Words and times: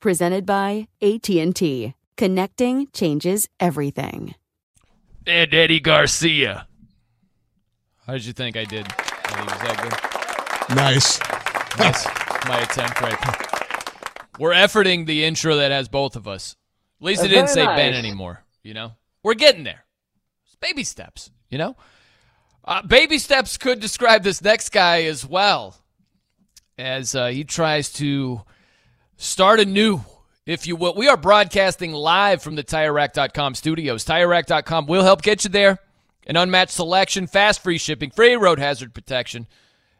Presented 0.00 0.46
by 0.46 0.86
AT&T. 1.02 1.94
Connecting 2.16 2.88
changes 2.92 3.48
everything. 3.58 4.34
And 5.26 5.52
Eddie 5.52 5.80
Garcia. 5.80 6.66
How 8.06 8.12
did 8.12 8.24
you 8.24 8.32
think 8.32 8.56
I 8.56 8.64
did? 8.64 8.86
Eddie, 8.86 9.42
was 9.42 9.60
that 9.60 10.68
good? 10.68 10.76
Nice. 10.76 11.20
Nice. 11.78 12.06
My 12.48 12.60
attempt 12.60 13.00
right 13.00 13.16
there. 13.20 13.48
We're 14.40 14.52
efforting 14.52 15.06
the 15.06 15.24
intro 15.24 15.56
that 15.56 15.70
has 15.70 15.88
both 15.88 16.16
of 16.16 16.26
us. 16.26 16.56
At 17.00 17.06
least 17.06 17.24
it 17.24 17.28
didn't 17.28 17.50
say 17.50 17.64
very 17.64 17.76
Ben 17.76 17.94
anymore, 17.94 18.42
you 18.64 18.74
know? 18.74 18.92
We're 19.22 19.34
getting 19.34 19.62
there. 19.62 19.84
It's 20.44 20.56
baby 20.56 20.82
steps, 20.82 21.30
you 21.50 21.58
know? 21.58 21.76
Uh, 22.64 22.82
baby 22.82 23.18
steps 23.18 23.56
could 23.58 23.78
describe 23.78 24.24
this 24.24 24.42
next 24.42 24.70
guy 24.70 25.02
as 25.02 25.24
well, 25.24 25.76
as 26.76 27.14
uh, 27.14 27.28
he 27.28 27.44
tries 27.44 27.92
to 27.92 28.42
start 29.18 29.60
anew, 29.60 30.00
if 30.46 30.66
you 30.66 30.76
will. 30.76 30.94
We 30.94 31.08
are 31.08 31.16
broadcasting 31.18 31.92
live 31.92 32.40
from 32.40 32.54
the 32.54 32.64
TireRack.com 32.64 33.54
studios. 33.54 34.06
TireRack.com 34.06 34.86
will 34.86 35.02
help 35.02 35.20
get 35.20 35.44
you 35.44 35.50
there. 35.50 35.78
An 36.26 36.36
unmatched 36.36 36.72
selection, 36.72 37.26
fast 37.26 37.62
free 37.62 37.78
shipping, 37.78 38.10
free 38.10 38.34
road 38.34 38.58
hazard 38.58 38.94
protection, 38.94 39.46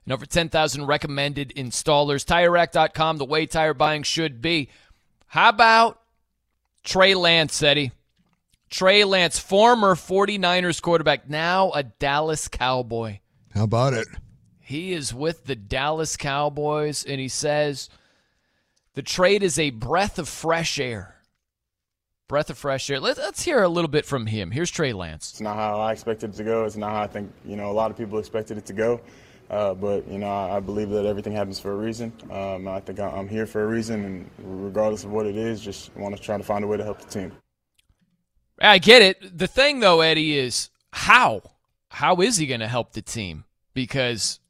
and 0.05 0.13
over 0.13 0.25
10,000 0.25 0.87
recommended 0.87 1.53
installers. 1.57 2.25
TireRack.com, 2.25 3.19
the 3.19 3.25
way 3.25 3.47
tire 3.47 3.75
buying 3.75 4.03
should 4.03 4.41
be. 4.41 4.71
How 5.27 5.51
about 5.51 6.01
Trey 6.85 7.15
Lance, 7.15 7.63
Eddie? 7.63 7.93
Trey 8.71 9.05
Lance, 9.05 9.39
former 9.39 9.95
49ers 9.95 10.83
quarterback, 10.83 11.29
now 11.29 11.71
a 11.73 11.83
Dallas 11.83 12.49
Cowboy. 12.49 13.21
How 13.55 13.65
about 13.65 13.95
it? 13.95 14.07
He 14.61 14.93
is 14.93 15.15
with 15.15 15.47
the 15.47 15.57
Dallas 15.57 16.19
Cowboys, 16.19 17.03
and 17.03 17.19
he 17.19 17.29
says 17.29 17.89
the 18.99 19.03
trade 19.03 19.45
is 19.45 19.61
a 19.61 19.71
breath 19.71 20.19
of 20.19 20.29
fresh 20.29 20.81
air. 20.81 21.15
Breath 22.27 22.51
of 22.51 22.59
fresh 22.59 22.91
air. 22.91 22.99
Let, 22.99 23.17
let's 23.17 23.45
hear 23.45 23.63
a 23.63 23.69
little 23.69 23.89
bit 23.89 24.05
from 24.05 24.27
him. 24.27 24.51
Here's 24.51 24.73
Trey 24.73 24.93
Lance. 24.93 25.31
It's 25.31 25.41
not 25.41 25.55
how 25.55 25.79
I 25.79 25.93
expected 25.93 26.31
it 26.31 26.37
to 26.39 26.43
go. 26.43 26.65
It's 26.65 26.75
not 26.75 26.91
how 26.91 27.03
I 27.03 27.07
think 27.07 27.33
you 27.45 27.55
know 27.55 27.71
a 27.71 27.73
lot 27.73 27.93
of 27.93 27.97
people 27.97 28.19
expected 28.19 28.59
it 28.59 28.67
to 28.67 28.73
go. 28.73 29.01
Uh, 29.51 29.73
but 29.75 30.05
you 30.09 30.19
know, 30.19 30.27
I, 30.27 30.57
I 30.57 30.59
believe 30.59 30.91
that 30.91 31.07
everything 31.07 31.33
happens 31.33 31.61
for 31.61 31.71
a 31.71 31.77
reason. 31.77 32.13
Um, 32.29 32.67
I 32.67 32.81
think 32.81 32.99
I- 32.99 33.09
I'm 33.09 33.29
here 33.29 33.47
for 33.47 33.63
a 33.63 33.69
reason, 33.69 34.05
and 34.05 34.31
regardless 34.65 35.05
of 35.05 35.13
what 35.13 35.27
it 35.27 35.37
is, 35.37 35.61
just 35.61 35.95
want 35.95 36.17
to 36.17 36.21
try 36.21 36.37
to 36.37 36.43
find 36.43 36.65
a 36.65 36.67
way 36.67 36.77
to 36.77 36.83
help 36.83 37.01
the 37.01 37.09
team. 37.09 37.31
I 38.61 38.79
get 38.79 39.01
it. 39.01 39.39
The 39.39 39.47
thing, 39.47 39.79
though, 39.79 40.01
Eddie, 40.01 40.37
is 40.37 40.71
how? 40.91 41.43
How 41.91 42.17
is 42.17 42.39
he 42.39 42.49
going 42.49 42.59
to 42.59 42.67
help 42.67 42.95
the 42.95 43.03
team? 43.03 43.45
Because 43.75 44.41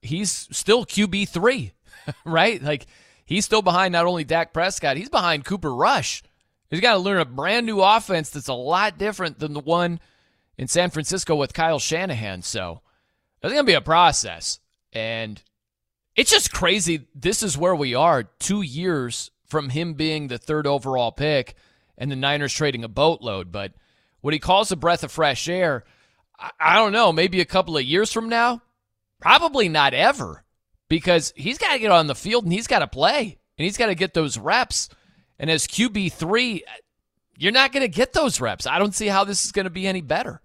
he's 0.00 0.48
still 0.50 0.86
QB3, 0.86 1.72
right? 2.24 2.62
Like, 2.62 2.86
he's 3.32 3.46
still 3.46 3.62
behind 3.62 3.92
not 3.92 4.04
only 4.04 4.24
Dak 4.24 4.52
Prescott, 4.52 4.98
he's 4.98 5.08
behind 5.08 5.44
Cooper 5.44 5.74
Rush. 5.74 6.22
He's 6.70 6.80
got 6.80 6.94
to 6.94 6.98
learn 6.98 7.20
a 7.20 7.24
brand 7.24 7.66
new 7.66 7.80
offense 7.80 8.30
that's 8.30 8.48
a 8.48 8.54
lot 8.54 8.98
different 8.98 9.38
than 9.38 9.54
the 9.54 9.60
one 9.60 10.00
in 10.58 10.68
San 10.68 10.90
Francisco 10.90 11.34
with 11.34 11.54
Kyle 11.54 11.78
Shanahan. 11.78 12.42
So, 12.42 12.82
it's 13.42 13.52
going 13.52 13.64
to 13.64 13.70
be 13.70 13.74
a 13.74 13.80
process. 13.80 14.60
And 14.92 15.42
it's 16.14 16.30
just 16.30 16.52
crazy. 16.52 17.08
This 17.14 17.42
is 17.42 17.56
where 17.56 17.74
we 17.74 17.94
are 17.94 18.24
two 18.24 18.62
years 18.62 19.30
from 19.46 19.70
him 19.70 19.94
being 19.94 20.28
the 20.28 20.38
third 20.38 20.66
overall 20.66 21.10
pick 21.10 21.54
and 21.96 22.10
the 22.10 22.16
Niners 22.16 22.52
trading 22.52 22.84
a 22.84 22.88
boatload. 22.88 23.50
But 23.50 23.72
what 24.20 24.34
he 24.34 24.40
calls 24.40 24.70
a 24.70 24.76
breath 24.76 25.04
of 25.04 25.10
fresh 25.10 25.48
air, 25.48 25.84
I, 26.38 26.50
I 26.60 26.76
don't 26.76 26.92
know, 26.92 27.12
maybe 27.12 27.40
a 27.40 27.46
couple 27.46 27.76
of 27.76 27.84
years 27.84 28.12
from 28.12 28.28
now? 28.28 28.60
Probably 29.20 29.68
not 29.68 29.94
ever 29.94 30.44
because 30.92 31.32
he's 31.34 31.56
got 31.56 31.72
to 31.72 31.78
get 31.78 31.90
on 31.90 32.06
the 32.06 32.14
field 32.14 32.44
and 32.44 32.52
he's 32.52 32.66
got 32.66 32.80
to 32.80 32.86
play 32.86 33.38
and 33.56 33.64
he's 33.64 33.78
got 33.78 33.86
to 33.86 33.94
get 33.94 34.12
those 34.12 34.36
reps. 34.36 34.90
And 35.38 35.50
as 35.50 35.66
QB3, 35.66 36.60
you're 37.38 37.50
not 37.50 37.72
going 37.72 37.80
to 37.80 37.88
get 37.88 38.12
those 38.12 38.42
reps. 38.42 38.66
I 38.66 38.78
don't 38.78 38.94
see 38.94 39.06
how 39.06 39.24
this 39.24 39.42
is 39.46 39.52
going 39.52 39.64
to 39.64 39.70
be 39.70 39.86
any 39.86 40.02
better. 40.02 40.42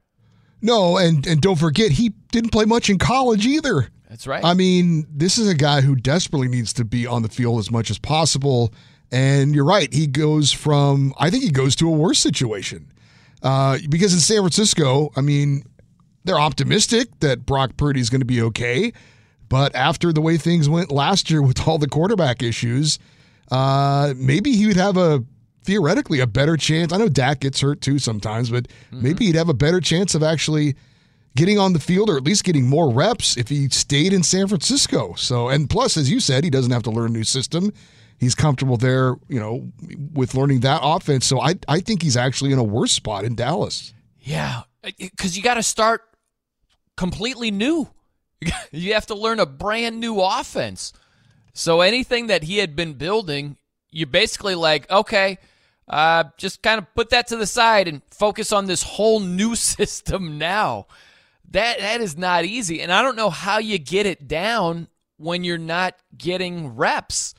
No, 0.62 0.96
and 0.96 1.28
and 1.28 1.42
don't 1.42 1.60
forget 1.60 1.92
he 1.92 2.14
didn't 2.32 2.52
play 2.52 2.64
much 2.64 2.90
in 2.90 2.98
college 2.98 3.46
either. 3.46 3.90
That's 4.10 4.26
right. 4.26 4.42
I 4.42 4.54
mean, 4.54 5.06
this 5.12 5.38
is 5.38 5.50
a 5.50 5.54
guy 5.54 5.82
who 5.82 5.98
desperately 5.98 6.48
needs 6.48 6.72
to 6.74 6.86
be 6.86 7.06
on 7.06 7.24
the 7.24 7.30
field 7.30 7.60
as 7.60 7.70
much 7.70 7.92
as 7.92 8.00
possible. 8.00 8.74
And 9.12 9.54
you're 9.54 9.66
right, 9.66 9.94
he 9.94 10.08
goes 10.08 10.54
from 10.54 11.14
I 11.20 11.30
think 11.30 11.44
he 11.44 11.52
goes 11.52 11.76
to 11.76 11.90
a 11.90 11.92
worse 11.92 12.20
situation. 12.20 12.90
Uh, 13.44 13.80
because 13.90 14.14
in 14.14 14.20
San 14.22 14.38
Francisco, 14.38 15.12
I 15.18 15.22
mean, 15.22 15.64
they're 16.24 16.40
optimistic 16.40 17.20
that 17.20 17.46
Brock 17.46 17.76
Purdy 17.76 18.00
is 18.00 18.10
going 18.10 18.22
to 18.22 18.26
be 18.26 18.42
okay. 18.44 18.94
But 19.50 19.76
after 19.76 20.12
the 20.12 20.22
way 20.22 20.38
things 20.38 20.68
went 20.68 20.92
last 20.92 21.30
year 21.30 21.42
with 21.42 21.68
all 21.68 21.78
the 21.78 21.88
quarterback 21.88 22.44
issues, 22.44 23.00
uh, 23.52 24.14
maybe 24.18 24.54
he 24.54 24.68
would 24.68 24.78
have 24.78 24.98
a 24.98 25.24
theoretically 25.64 26.20
a 26.20 26.28
better 26.28 26.58
chance. 26.58 26.94
I 26.94 26.98
know 26.98 27.10
Dak 27.10 27.42
gets 27.42 27.62
hurt 27.62 27.82
too 27.82 28.00
sometimes, 28.00 28.50
but 28.50 28.68
maybe 28.92 29.26
he'd 29.26 29.36
have 29.36 29.50
a 29.50 29.54
better 29.54 29.82
chance 29.82 30.16
of 30.16 30.24
actually 30.24 30.76
getting 31.36 31.60
on 31.60 31.74
the 31.74 31.80
field 31.80 32.10
or 32.10 32.18
at 32.18 32.24
least 32.24 32.44
getting 32.44 32.68
more 32.68 32.92
reps 32.92 33.38
if 33.38 33.50
he 33.50 33.70
stayed 33.70 34.14
in 34.14 34.24
San 34.24 34.48
Francisco. 34.48 35.14
So, 35.16 35.50
and 35.50 35.70
plus, 35.70 35.98
as 35.98 36.10
you 36.10 36.20
said, 36.20 36.44
he 36.44 36.50
doesn't 36.50 36.72
have 36.72 36.84
to 36.84 36.90
learn 36.90 37.12
a 37.12 37.14
new 37.14 37.24
system. 37.24 37.74
He's 38.18 38.34
comfortable 38.34 38.78
there, 38.78 39.16
you 39.28 39.40
know, 39.40 39.70
with 40.14 40.34
learning 40.34 40.62
that 40.62 40.80
offense. 40.82 41.26
So 41.26 41.40
I, 41.40 41.56
I 41.68 41.82
think 41.82 42.02
he's 42.02 42.18
actually 42.18 42.52
in 42.52 42.60
a 42.60 42.64
worse 42.64 42.92
spot 42.92 43.26
in 43.26 43.36
Dallas. 43.36 43.94
Yeah, 44.22 44.62
because 44.98 45.38
you 45.38 45.44
got 45.44 45.56
to 45.56 45.64
start 45.64 46.02
completely 46.96 47.52
new. 47.52 47.90
You 48.72 48.94
have 48.94 49.08
to 49.08 49.16
learn 49.16 49.40
a 49.40 49.46
brand 49.46 50.00
new 50.00 50.22
offense. 50.22 50.94
So 51.54 51.82
anything 51.82 52.28
that 52.28 52.44
he 52.44 52.58
had 52.58 52.76
been 52.76 52.94
building, 52.94 53.58
you're 53.92 54.08
basically 54.08 54.56
like, 54.56 54.90
okay, 54.92 55.40
uh, 55.88 56.26
just 56.38 56.62
kind 56.62 56.78
of 56.78 56.94
put 56.94 57.10
that 57.10 57.28
to 57.28 57.38
the 57.38 57.48
side 57.48 57.88
and 57.88 58.02
focus 58.12 58.52
on 58.52 58.66
this 58.66 58.84
whole 58.84 59.20
new 59.20 59.56
system 59.76 60.38
now. 60.38 60.88
That 61.52 61.80
that 61.80 62.02
is 62.02 62.18
not 62.18 62.44
easy, 62.44 62.82
and 62.82 62.92
I 62.92 63.02
don't 63.02 63.16
know 63.16 63.30
how 63.30 63.60
you 63.60 63.80
get 63.80 64.06
it 64.06 64.28
down 64.28 64.90
when 65.16 65.46
you're 65.46 65.58
not 65.58 65.96
getting 66.18 66.76
reps. 66.76 67.34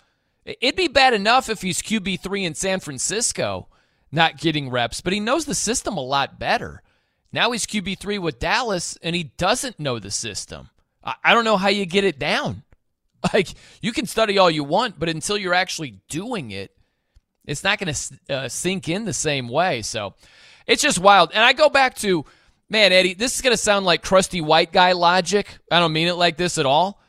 It'd 0.46 0.76
be 0.76 0.88
bad 0.88 1.12
enough 1.12 1.50
if 1.50 1.60
he's 1.60 1.82
QB 1.82 2.20
three 2.20 2.46
in 2.46 2.54
San 2.54 2.80
Francisco, 2.80 3.68
not 4.10 4.38
getting 4.38 4.70
reps, 4.70 5.02
but 5.02 5.12
he 5.12 5.20
knows 5.20 5.44
the 5.44 5.54
system 5.54 5.98
a 5.98 6.02
lot 6.02 6.38
better. 6.38 6.82
Now 7.32 7.50
he's 7.50 7.66
QB 7.66 7.98
three 7.98 8.18
with 8.18 8.38
Dallas, 8.38 8.98
and 9.02 9.14
he 9.14 9.24
doesn't 9.24 9.78
know 9.78 9.98
the 9.98 10.10
system. 10.10 10.70
I 11.22 11.34
don't 11.34 11.44
know 11.44 11.56
how 11.56 11.68
you 11.68 11.86
get 11.86 12.04
it 12.04 12.18
down. 12.18 12.62
Like 13.32 13.48
you 13.82 13.90
can 13.92 14.06
study 14.06 14.38
all 14.38 14.48
you 14.48 14.62
want, 14.62 14.96
but 14.96 15.08
until 15.08 15.36
you're 15.36 15.52
actually 15.52 15.98
doing 16.08 16.52
it, 16.52 16.70
it's 17.44 17.64
not 17.64 17.80
going 17.80 17.92
to 17.92 18.32
uh, 18.32 18.48
sink 18.48 18.88
in 18.88 19.06
the 19.06 19.12
same 19.12 19.48
way. 19.48 19.82
So 19.82 20.14
it's 20.68 20.80
just 20.80 21.00
wild. 21.00 21.32
And 21.34 21.42
I 21.42 21.52
go 21.52 21.68
back 21.68 21.96
to, 21.96 22.24
man, 22.70 22.92
Eddie, 22.92 23.14
this 23.14 23.34
is 23.34 23.40
going 23.40 23.52
to 23.52 23.60
sound 23.60 23.84
like 23.84 24.04
crusty 24.04 24.40
white 24.40 24.72
guy 24.72 24.92
logic. 24.92 25.48
I 25.68 25.80
don't 25.80 25.92
mean 25.92 26.06
it 26.06 26.14
like 26.14 26.36
this 26.36 26.58
at 26.58 26.64
all. 26.64 27.00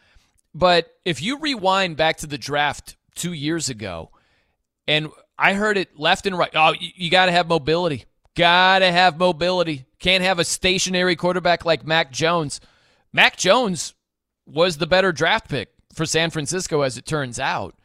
But 0.55 0.91
if 1.05 1.21
you 1.21 1.37
rewind 1.37 1.95
back 1.95 2.17
to 2.17 2.27
the 2.27 2.39
draft 2.39 2.97
two 3.13 3.33
years 3.33 3.69
ago, 3.69 4.09
and 4.87 5.09
I 5.37 5.53
heard 5.53 5.77
it 5.77 5.99
left 5.99 6.25
and 6.25 6.37
right. 6.37 6.51
Oh, 6.55 6.73
you, 6.77 6.89
you 6.95 7.11
got 7.11 7.27
to 7.27 7.31
have 7.31 7.47
mobility. 7.47 8.05
Got 8.35 8.79
to 8.79 8.91
have 8.91 9.17
mobility. 9.17 9.85
Can't 9.99 10.23
have 10.23 10.39
a 10.39 10.43
stationary 10.45 11.15
quarterback 11.15 11.65
like 11.65 11.85
Mac 11.85 12.11
Jones. 12.11 12.59
Mac 13.11 13.37
Jones 13.37 13.93
was 14.45 14.77
the 14.77 14.87
better 14.87 15.11
draft 15.11 15.49
pick 15.49 15.69
for 15.93 16.05
San 16.05 16.29
Francisco, 16.29 16.81
as 16.81 16.97
it 16.97 17.05
turns 17.05 17.39
out. 17.39 17.75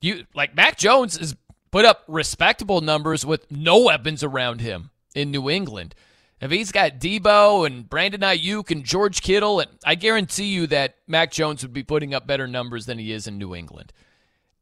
You 0.00 0.24
like 0.34 0.54
Mac 0.54 0.78
Jones 0.78 1.18
has 1.18 1.36
put 1.70 1.84
up 1.84 2.04
respectable 2.08 2.80
numbers 2.80 3.24
with 3.24 3.50
no 3.50 3.82
weapons 3.82 4.22
around 4.22 4.60
him 4.60 4.90
in 5.14 5.30
New 5.30 5.50
England. 5.50 5.94
If 6.40 6.50
he's 6.50 6.72
got 6.72 6.98
Deebo 6.98 7.66
and 7.66 7.88
Brandon 7.88 8.22
Aiyuk 8.22 8.70
and 8.70 8.82
George 8.82 9.20
Kittle, 9.20 9.60
and 9.60 9.70
I 9.84 9.94
guarantee 9.94 10.46
you 10.46 10.66
that 10.68 10.96
Mac 11.06 11.32
Jones 11.32 11.62
would 11.62 11.74
be 11.74 11.82
putting 11.82 12.14
up 12.14 12.26
better 12.26 12.46
numbers 12.46 12.86
than 12.86 12.98
he 12.98 13.12
is 13.12 13.26
in 13.26 13.36
New 13.36 13.54
England. 13.54 13.92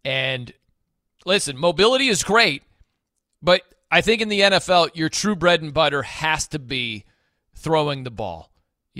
And 0.04 0.52
listen, 1.24 1.56
mobility 1.56 2.08
is 2.08 2.24
great, 2.24 2.64
but 3.40 3.62
I 3.92 4.00
think 4.00 4.20
in 4.20 4.28
the 4.28 4.40
NFL, 4.40 4.90
your 4.94 5.08
true 5.08 5.36
bread 5.36 5.62
and 5.62 5.72
butter 5.72 6.02
has 6.02 6.48
to 6.48 6.58
be 6.58 7.04
throwing 7.54 8.02
the 8.02 8.10
ball 8.10 8.50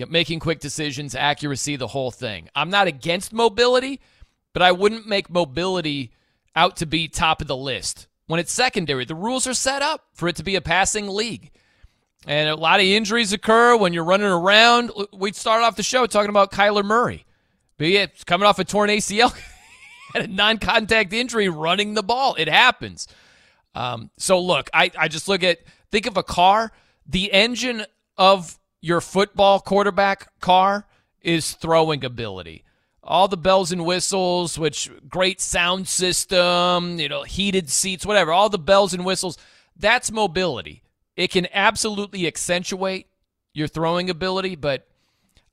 know, 0.05 0.11
making 0.11 0.41
quick 0.41 0.61
decisions, 0.61 1.15
accuracy, 1.15 1.77
the 1.77 1.89
whole 1.89 2.11
thing. 2.11 2.49
I'm 2.55 2.71
not 2.71 2.87
against 2.87 3.33
mobility, 3.33 4.01
but 4.53 4.63
I 4.63 4.73
wouldn't 4.73 5.07
make 5.07 5.31
mobility 5.31 6.13
out 6.55 6.77
to 6.79 6.87
be 6.87 7.09
top 7.09 7.41
of 7.41 7.47
the 7.47 7.57
list. 7.57 8.09
When 8.27 8.41
it's 8.41 8.53
secondary, 8.53 9.05
the 9.05 9.15
rules 9.15 9.47
are 9.47 9.55
set 9.55 9.83
up 9.83 10.07
for 10.13 10.29
it 10.29 10.37
to 10.37 10.43
be 10.43 10.57
a 10.57 10.61
passing 10.61 11.09
league. 11.09 11.51
And 12.27 12.49
a 12.49 12.57
lot 12.57 12.81
of 12.81 12.87
injuries 12.87 13.33
occur 13.33 13.77
when 13.77 13.93
you're 13.93 14.05
running 14.05 14.27
around. 14.27 14.91
We 15.13 15.33
started 15.33 15.65
off 15.65 15.77
the 15.77 15.83
show 15.83 16.07
talking 16.07 16.31
about 16.31 16.53
Kyler 16.53 16.85
Murray. 16.85 17.25
But 17.79 17.87
yeah, 17.87 18.07
coming 18.27 18.47
off 18.47 18.59
a 18.59 18.65
torn 18.65 18.91
ACL, 18.91 19.35
and 20.15 20.25
a 20.25 20.29
non 20.35 20.59
contact 20.59 21.13
injury 21.13 21.49
running 21.49 21.95
the 21.95 22.03
ball. 22.03 22.35
It 22.37 22.49
happens. 22.49 23.07
Um, 23.75 24.11
so 24.19 24.41
look, 24.41 24.69
I, 24.75 24.91
I 24.99 25.09
just 25.09 25.29
look 25.29 25.43
at, 25.43 25.61
think 25.91 26.07
of 26.07 26.17
a 26.17 26.23
car. 26.23 26.73
The 27.07 27.33
engine 27.33 27.87
of 28.17 28.59
your 28.81 29.01
football 29.01 29.61
quarterback 29.61 30.29
car 30.41 30.87
is 31.21 31.53
throwing 31.53 32.05
ability. 32.05 32.65
All 33.03 33.29
the 33.29 33.37
bells 33.37 33.73
and 33.73 33.85
whistles, 33.85 34.59
which 34.59 34.91
great 35.09 35.41
sound 35.41 35.89
system, 35.89 36.99
you 36.99 37.09
know, 37.09 37.23
heated 37.23 37.71
seats, 37.71 38.05
whatever, 38.05 38.33
all 38.33 38.49
the 38.49 38.59
bells 38.59 38.93
and 38.93 39.05
whistles, 39.05 39.39
that's 39.77 40.11
mobility. 40.11 40.83
It 41.17 41.31
can 41.31 41.49
absolutely 41.53 42.27
accentuate 42.27 43.07
your 43.55 43.67
throwing 43.67 44.11
ability, 44.11 44.57
but 44.57 44.87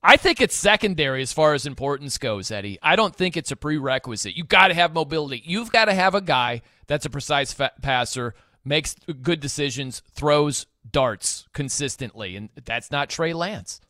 I 0.03 0.17
think 0.17 0.39
it's 0.39 0.55
secondary 0.55 1.23
as 1.23 1.33
far 1.33 1.55
as 1.55 1.65
importance 1.65 2.19
goes, 2.19 2.51
Eddie. 2.51 2.77
I 2.83 2.95
don't 2.95 3.15
think 3.15 3.35
it's 3.35 3.51
a 3.51 3.55
prerequisite. 3.55 4.35
You've 4.35 4.47
got 4.47 4.67
to 4.67 4.75
have 4.75 4.93
mobility. 4.93 5.41
You've 5.43 5.71
got 5.71 5.85
to 5.85 5.95
have 5.95 6.13
a 6.13 6.21
guy 6.21 6.61
that's 6.85 7.07
a 7.07 7.09
precise 7.09 7.55
passer, 7.81 8.35
makes 8.63 8.95
good 9.23 9.39
decisions, 9.39 10.03
throws 10.11 10.67
darts 10.91 11.47
consistently, 11.53 12.35
and 12.35 12.49
that's 12.65 12.91
not 12.91 13.09
Trey 13.09 13.33
Lance. 13.33 13.81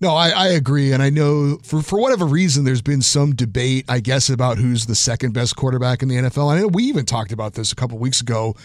No, 0.00 0.14
I, 0.14 0.30
I, 0.30 0.48
agree, 0.48 0.92
and 0.92 1.02
I 1.02 1.10
know 1.10 1.58
for 1.62 1.82
for 1.82 2.00
whatever 2.00 2.24
reason, 2.24 2.64
there's 2.64 2.82
been 2.82 3.02
some 3.02 3.34
debate, 3.34 3.84
I 3.88 4.00
guess, 4.00 4.30
about 4.30 4.58
who's 4.58 4.86
the 4.86 4.94
second 4.94 5.32
best 5.32 5.56
quarterback 5.56 6.02
in 6.02 6.08
the 6.08 6.16
NFL. 6.16 6.50
I 6.50 6.60
know 6.60 6.68
we 6.68 6.84
even 6.84 7.04
talked 7.04 7.32
about 7.32 7.54
this 7.54 7.70
a 7.70 7.76
couple 7.76 7.98
weeks 7.98 8.20
ago, 8.20 8.56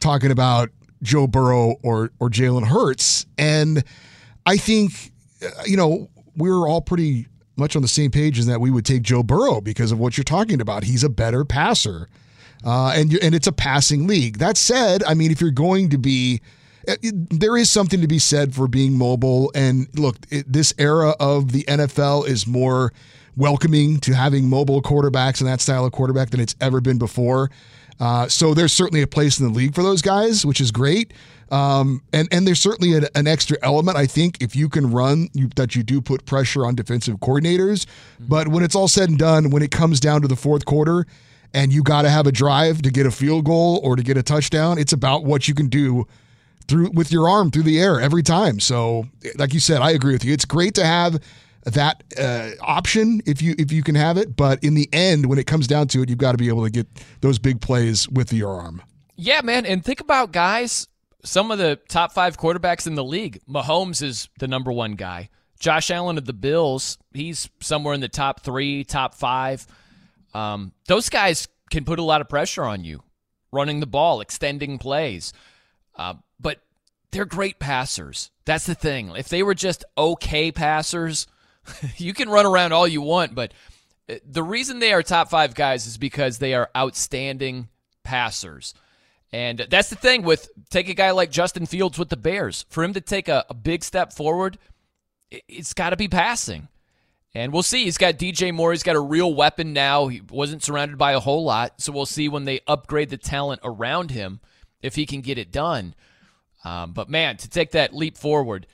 talking 0.00 0.30
about 0.30 0.70
Joe 1.02 1.26
Burrow 1.26 1.76
or 1.82 2.10
or 2.20 2.28
Jalen 2.28 2.66
Hurts, 2.66 3.26
and 3.38 3.82
I 4.44 4.58
think 4.58 5.12
uh, 5.42 5.48
you 5.64 5.76
know 5.76 6.10
we 6.36 6.50
were 6.50 6.68
all 6.68 6.82
pretty 6.82 7.26
much 7.56 7.74
on 7.74 7.82
the 7.82 7.88
same 7.88 8.10
page 8.10 8.38
in 8.38 8.46
that 8.46 8.60
we 8.60 8.70
would 8.70 8.84
take 8.84 9.02
Joe 9.02 9.22
Burrow 9.22 9.60
because 9.60 9.92
of 9.92 9.98
what 9.98 10.16
you're 10.16 10.24
talking 10.24 10.60
about. 10.60 10.84
He's 10.84 11.04
a 11.04 11.10
better 11.10 11.44
passer, 11.44 12.08
uh, 12.64 12.92
and 12.94 13.14
and 13.22 13.34
it's 13.34 13.46
a 13.46 13.52
passing 13.52 14.06
league. 14.06 14.38
That 14.38 14.58
said, 14.58 15.02
I 15.04 15.14
mean, 15.14 15.30
if 15.30 15.40
you're 15.40 15.50
going 15.50 15.88
to 15.90 15.98
be 15.98 16.42
uh, 16.88 16.96
there 17.02 17.56
is 17.56 17.70
something 17.70 18.00
to 18.00 18.06
be 18.06 18.18
said 18.18 18.54
for 18.54 18.68
being 18.68 18.96
mobile. 18.96 19.52
And 19.54 19.88
look, 19.98 20.16
it, 20.30 20.50
this 20.52 20.74
era 20.78 21.14
of 21.20 21.52
the 21.52 21.64
NFL 21.64 22.26
is 22.26 22.46
more 22.46 22.92
welcoming 23.36 23.98
to 24.00 24.14
having 24.14 24.48
mobile 24.48 24.82
quarterbacks 24.82 25.40
and 25.40 25.48
that 25.48 25.60
style 25.60 25.84
of 25.86 25.92
quarterback 25.92 26.30
than 26.30 26.40
it's 26.40 26.54
ever 26.60 26.80
been 26.80 26.98
before. 26.98 27.50
Uh, 28.00 28.26
so 28.28 28.52
there's 28.54 28.72
certainly 28.72 29.02
a 29.02 29.06
place 29.06 29.38
in 29.38 29.46
the 29.46 29.52
league 29.52 29.74
for 29.74 29.82
those 29.82 30.02
guys, 30.02 30.44
which 30.44 30.60
is 30.60 30.70
great. 30.70 31.12
Um, 31.50 32.02
and 32.14 32.28
and 32.32 32.46
there's 32.46 32.60
certainly 32.60 32.96
an, 32.96 33.06
an, 33.14 33.26
extra 33.26 33.58
element. 33.62 33.98
I 33.98 34.06
think 34.06 34.42
if 34.42 34.56
you 34.56 34.70
can 34.70 34.90
run, 34.90 35.28
you, 35.34 35.50
that 35.56 35.76
you 35.76 35.82
do 35.82 36.00
put 36.00 36.24
pressure 36.24 36.64
on 36.64 36.74
defensive 36.74 37.16
coordinators. 37.16 37.84
Mm-hmm. 37.84 38.24
But 38.26 38.48
when 38.48 38.64
it's 38.64 38.74
all 38.74 38.88
said 38.88 39.10
and 39.10 39.18
done, 39.18 39.50
when 39.50 39.62
it 39.62 39.70
comes 39.70 40.00
down 40.00 40.22
to 40.22 40.28
the 40.28 40.36
fourth 40.36 40.64
quarter, 40.64 41.06
and 41.52 41.70
you 41.70 41.82
got 41.82 42.02
to 42.02 42.10
have 42.10 42.26
a 42.26 42.32
drive 42.32 42.80
to 42.82 42.90
get 42.90 43.04
a 43.04 43.10
field 43.10 43.44
goal 43.44 43.80
or 43.84 43.96
to 43.96 44.02
get 44.02 44.16
a 44.16 44.22
touchdown, 44.22 44.78
it's 44.78 44.94
about 44.94 45.24
what 45.24 45.46
you 45.46 45.54
can 45.54 45.68
do 45.68 46.06
through 46.72 46.90
with 46.94 47.12
your 47.12 47.28
arm 47.28 47.50
through 47.50 47.64
the 47.64 47.78
air 47.78 48.00
every 48.00 48.22
time. 48.22 48.58
So, 48.58 49.04
like 49.36 49.52
you 49.52 49.60
said, 49.60 49.82
I 49.82 49.90
agree 49.90 50.14
with 50.14 50.24
you. 50.24 50.32
It's 50.32 50.46
great 50.46 50.74
to 50.76 50.84
have 50.84 51.22
that 51.64 52.02
uh, 52.18 52.52
option 52.62 53.20
if 53.26 53.42
you 53.42 53.54
if 53.58 53.70
you 53.70 53.82
can 53.82 53.94
have 53.94 54.16
it, 54.16 54.34
but 54.34 54.64
in 54.64 54.74
the 54.74 54.88
end, 54.92 55.26
when 55.26 55.38
it 55.38 55.46
comes 55.46 55.66
down 55.66 55.86
to 55.88 56.02
it, 56.02 56.08
you've 56.08 56.18
got 56.18 56.32
to 56.32 56.38
be 56.38 56.48
able 56.48 56.64
to 56.64 56.70
get 56.70 56.88
those 57.20 57.38
big 57.38 57.60
plays 57.60 58.08
with 58.08 58.32
your 58.32 58.58
arm. 58.58 58.82
Yeah, 59.16 59.42
man, 59.42 59.66
and 59.66 59.84
think 59.84 60.00
about 60.00 60.32
guys. 60.32 60.88
Some 61.24 61.52
of 61.52 61.58
the 61.58 61.78
top 61.88 62.12
five 62.12 62.36
quarterbacks 62.36 62.86
in 62.86 62.96
the 62.96 63.04
league. 63.04 63.40
Mahomes 63.48 64.02
is 64.02 64.28
the 64.40 64.48
number 64.48 64.72
one 64.72 64.92
guy. 64.92 65.28
Josh 65.60 65.92
Allen 65.92 66.18
of 66.18 66.24
the 66.24 66.32
Bills, 66.32 66.98
he's 67.12 67.48
somewhere 67.60 67.94
in 67.94 68.00
the 68.00 68.08
top 68.08 68.40
three, 68.40 68.82
top 68.82 69.14
five. 69.14 69.64
Um, 70.34 70.72
those 70.88 71.08
guys 71.08 71.46
can 71.70 71.84
put 71.84 72.00
a 72.00 72.02
lot 72.02 72.20
of 72.20 72.28
pressure 72.28 72.64
on 72.64 72.82
you, 72.82 73.04
running 73.52 73.78
the 73.78 73.86
ball, 73.86 74.20
extending 74.20 74.78
plays. 74.78 75.32
Uh, 75.96 76.14
but 76.40 76.60
they're 77.10 77.24
great 77.24 77.58
passers. 77.58 78.30
That's 78.44 78.66
the 78.66 78.74
thing. 78.74 79.14
If 79.16 79.28
they 79.28 79.42
were 79.42 79.54
just 79.54 79.84
okay 79.96 80.50
passers, 80.50 81.26
you 81.96 82.14
can 82.14 82.28
run 82.28 82.46
around 82.46 82.72
all 82.72 82.88
you 82.88 83.02
want, 83.02 83.34
but 83.34 83.52
uh, 84.08 84.14
the 84.26 84.42
reason 84.42 84.78
they 84.78 84.92
are 84.92 85.02
top 85.02 85.30
five 85.30 85.54
guys 85.54 85.86
is 85.86 85.98
because 85.98 86.38
they 86.38 86.54
are 86.54 86.70
outstanding 86.76 87.68
passers. 88.02 88.74
And 89.32 89.66
that's 89.70 89.88
the 89.88 89.96
thing 89.96 90.22
with 90.22 90.50
take 90.70 90.88
a 90.88 90.94
guy 90.94 91.10
like 91.12 91.30
Justin 91.30 91.64
Fields 91.64 91.98
with 91.98 92.10
the 92.10 92.16
Bears. 92.16 92.66
For 92.68 92.84
him 92.84 92.92
to 92.92 93.00
take 93.00 93.28
a, 93.28 93.46
a 93.48 93.54
big 93.54 93.82
step 93.82 94.12
forward, 94.12 94.58
it's 95.30 95.72
got 95.72 95.90
to 95.90 95.96
be 95.96 96.08
passing. 96.08 96.68
And 97.34 97.50
we'll 97.50 97.62
see. 97.62 97.84
He's 97.84 97.96
got 97.96 98.18
DJ 98.18 98.52
Moore. 98.52 98.72
He's 98.72 98.82
got 98.82 98.96
a 98.96 99.00
real 99.00 99.32
weapon 99.32 99.72
now. 99.72 100.08
He 100.08 100.20
wasn't 100.20 100.62
surrounded 100.62 100.98
by 100.98 101.12
a 101.12 101.20
whole 101.20 101.44
lot. 101.44 101.80
So 101.80 101.90
we'll 101.90 102.04
see 102.04 102.28
when 102.28 102.44
they 102.44 102.60
upgrade 102.66 103.08
the 103.08 103.16
talent 103.16 103.62
around 103.64 104.10
him 104.10 104.40
if 104.82 104.94
he 104.94 105.06
can 105.06 105.20
get 105.20 105.38
it 105.38 105.52
done. 105.52 105.94
Um, 106.64 106.92
but 106.92 107.08
man, 107.08 107.36
to 107.38 107.48
take 107.48 107.72
that 107.72 107.94
leap 107.94 108.16
forward, 108.16 108.66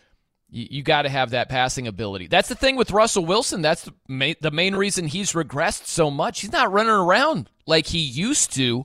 you, 0.51 0.67
you 0.71 0.83
got 0.83 1.03
to 1.03 1.09
have 1.09 1.31
that 1.31 1.49
passing 1.49 1.87
ability. 1.87 2.27
That's 2.27 2.49
the 2.49 2.55
thing 2.55 2.77
with 2.77 2.91
Russell 2.91 3.25
Wilson. 3.25 3.63
That's 3.63 3.83
the 3.83 3.95
main, 4.09 4.35
the 4.41 4.51
main 4.51 4.75
reason 4.75 5.07
he's 5.07 5.33
regressed 5.33 5.87
so 5.87 6.11
much. 6.11 6.41
He's 6.41 6.53
not 6.53 6.73
running 6.73 6.93
around 6.93 7.51
like 7.67 7.87
he 7.87 8.01
used 8.01 8.53
to. 8.55 8.85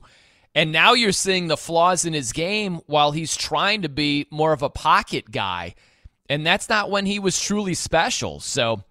And 0.54 0.70
now 0.70 0.92
you're 0.92 1.12
seeing 1.12 1.48
the 1.48 1.56
flaws 1.56 2.04
in 2.04 2.12
his 2.12 2.32
game 2.32 2.80
while 2.86 3.10
he's 3.10 3.36
trying 3.36 3.82
to 3.82 3.88
be 3.88 4.26
more 4.30 4.52
of 4.52 4.62
a 4.62 4.70
pocket 4.70 5.30
guy. 5.30 5.74
And 6.28 6.46
that's 6.46 6.68
not 6.68 6.90
when 6.90 7.06
he 7.06 7.18
was 7.18 7.40
truly 7.40 7.74
special. 7.74 8.40
So 8.40 8.84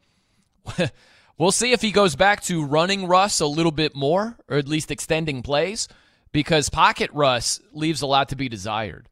we'll 1.37 1.51
see 1.51 1.71
if 1.71 1.81
he 1.81 1.91
goes 1.91 2.15
back 2.15 2.43
to 2.43 2.65
running 2.65 3.07
Russ 3.07 3.39
a 3.39 3.45
little 3.45 3.71
bit 3.71 3.95
more, 3.95 4.37
or 4.49 4.57
at 4.57 4.67
least 4.67 4.91
extending 4.91 5.41
plays, 5.41 5.87
because 6.33 6.67
pocket 6.69 7.09
Russ 7.13 7.61
leaves 7.71 8.01
a 8.01 8.05
lot 8.05 8.27
to 8.29 8.35
be 8.35 8.49
desired. 8.49 9.07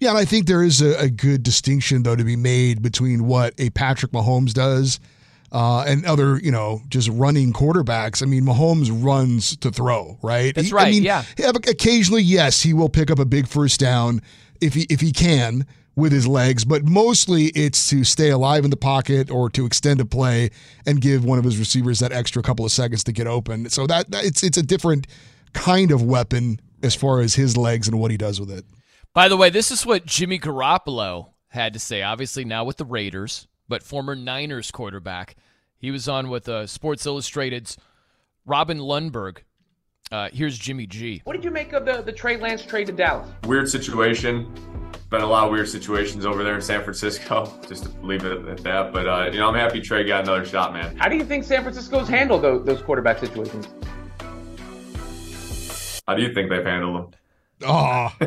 Yeah, 0.00 0.10
and 0.10 0.18
I 0.18 0.24
think 0.24 0.46
there 0.46 0.62
is 0.62 0.80
a, 0.80 0.98
a 0.98 1.08
good 1.10 1.42
distinction, 1.42 2.02
though, 2.02 2.16
to 2.16 2.24
be 2.24 2.34
made 2.36 2.82
between 2.82 3.26
what 3.26 3.54
a 3.58 3.70
Patrick 3.70 4.10
Mahomes 4.10 4.52
does 4.52 4.98
uh, 5.52 5.84
and 5.86 6.04
other, 6.06 6.38
you 6.38 6.50
know, 6.50 6.80
just 6.88 7.08
running 7.10 7.52
quarterbacks. 7.52 8.22
I 8.22 8.26
mean, 8.26 8.44
Mahomes 8.44 8.90
runs 9.04 9.56
to 9.58 9.70
throw, 9.70 10.18
right? 10.22 10.54
That's 10.54 10.68
He- 10.68 10.74
right, 10.74 10.88
I 10.88 10.90
mean, 10.90 11.02
yeah. 11.04 11.22
Occasionally, 11.38 12.22
yes, 12.22 12.62
he 12.62 12.72
will 12.72 12.88
pick 12.88 13.10
up 13.10 13.18
a 13.20 13.24
big 13.24 13.46
first 13.46 13.78
down 13.78 14.22
if 14.60 14.74
he 14.74 14.86
if 14.88 15.00
he 15.00 15.12
can 15.12 15.66
with 15.94 16.10
his 16.10 16.26
legs, 16.26 16.64
but 16.64 16.84
mostly 16.84 17.46
it's 17.48 17.90
to 17.90 18.02
stay 18.02 18.30
alive 18.30 18.64
in 18.64 18.70
the 18.70 18.76
pocket 18.78 19.30
or 19.30 19.50
to 19.50 19.66
extend 19.66 20.00
a 20.00 20.06
play 20.06 20.48
and 20.86 21.00
give 21.02 21.22
one 21.24 21.38
of 21.38 21.44
his 21.44 21.58
receivers 21.58 21.98
that 21.98 22.12
extra 22.12 22.42
couple 22.42 22.64
of 22.64 22.72
seconds 22.72 23.04
to 23.04 23.12
get 23.12 23.26
open. 23.26 23.68
So 23.68 23.86
that, 23.86 24.10
that 24.10 24.24
it's 24.24 24.42
it's 24.42 24.56
a 24.56 24.62
different 24.62 25.06
kind 25.52 25.90
of 25.90 26.02
weapon 26.02 26.60
as 26.82 26.94
far 26.94 27.20
as 27.20 27.34
his 27.34 27.56
legs 27.56 27.88
and 27.88 27.98
what 27.98 28.10
he 28.10 28.16
does 28.16 28.40
with 28.40 28.50
it. 28.50 28.64
By 29.14 29.28
the 29.28 29.36
way, 29.36 29.50
this 29.50 29.70
is 29.70 29.84
what 29.84 30.06
Jimmy 30.06 30.38
Garoppolo 30.38 31.28
had 31.48 31.74
to 31.74 31.78
say. 31.78 32.02
Obviously, 32.02 32.44
now 32.44 32.64
with 32.64 32.78
the 32.78 32.84
Raiders, 32.84 33.46
but 33.68 33.82
former 33.82 34.14
Niners 34.14 34.70
quarterback. 34.70 35.36
He 35.78 35.90
was 35.90 36.08
on 36.08 36.30
with 36.30 36.48
uh, 36.48 36.66
Sports 36.66 37.06
Illustrated's 37.06 37.76
Robin 38.46 38.78
Lundberg. 38.78 39.38
Uh, 40.10 40.28
here's 40.32 40.58
Jimmy 40.58 40.86
G. 40.86 41.22
What 41.24 41.34
did 41.34 41.44
you 41.44 41.50
make 41.50 41.72
of 41.72 41.84
the, 41.84 42.02
the 42.02 42.12
Trey 42.12 42.36
Lance 42.36 42.64
trade 42.64 42.86
to 42.86 42.92
Dallas? 42.92 43.28
Weird 43.44 43.68
situation. 43.68 44.52
Been 45.10 45.22
a 45.22 45.26
lot 45.26 45.44
of 45.44 45.52
weird 45.52 45.68
situations 45.68 46.24
over 46.24 46.42
there 46.44 46.54
in 46.54 46.62
San 46.62 46.82
Francisco. 46.82 47.52
Just 47.68 47.84
to 47.84 47.90
leave 48.02 48.24
it 48.24 48.46
at 48.46 48.62
that. 48.62 48.92
But 48.92 49.06
uh, 49.06 49.30
you 49.32 49.38
know, 49.38 49.48
I'm 49.48 49.54
happy 49.54 49.80
Trey 49.80 50.04
got 50.04 50.24
another 50.24 50.44
shot, 50.44 50.72
man. 50.72 50.96
How 50.96 51.08
do 51.08 51.16
you 51.16 51.24
think 51.24 51.44
San 51.44 51.62
Francisco's 51.62 52.08
handled 52.08 52.42
those, 52.42 52.64
those 52.64 52.82
quarterback 52.82 53.18
situations? 53.18 53.68
How 56.06 56.14
do 56.14 56.22
you 56.22 56.32
think 56.34 56.50
they've 56.50 56.64
handled 56.64 56.96
them? 56.96 57.10
Oh, 57.64 58.12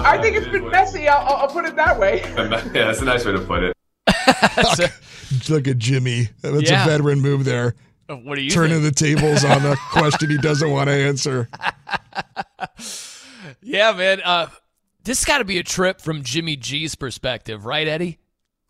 I 0.00 0.18
think 0.22 0.36
it's 0.36 0.48
been 0.48 0.70
messy. 0.70 1.08
I'll, 1.08 1.26
I'll- 1.26 1.36
I'll 1.42 1.48
put 1.48 1.66
it 1.66 1.76
that 1.76 1.98
way. 1.98 2.22
yeah, 2.36 2.72
that's 2.72 3.00
a 3.02 3.04
nice 3.04 3.24
way 3.24 3.32
to 3.32 3.40
put 3.40 3.62
it. 3.62 3.76
look 5.50 5.68
at 5.68 5.76
Jimmy. 5.78 6.28
That's 6.40 6.70
Yeah. 6.70 6.84
a 6.84 6.88
veteran 6.88 7.20
move 7.20 7.44
there. 7.44 7.74
What 8.08 8.36
do 8.36 8.42
you 8.42 8.50
Turning 8.50 8.80
think? 8.82 8.94
the 8.96 9.04
tables 9.04 9.44
on 9.44 9.66
a 9.66 9.76
question 9.90 10.30
he 10.30 10.38
doesn't 10.38 10.70
want 10.70 10.88
to 10.88 10.94
answer. 10.94 11.48
Yeah, 13.62 13.92
man. 13.92 14.20
Uh, 14.24 14.46
this 15.04 15.24
got 15.24 15.38
to 15.38 15.44
be 15.44 15.58
a 15.58 15.62
trip 15.62 16.00
from 16.00 16.22
Jimmy 16.22 16.56
G's 16.56 16.94
perspective, 16.94 17.64
right, 17.66 17.86
Eddie? 17.86 18.18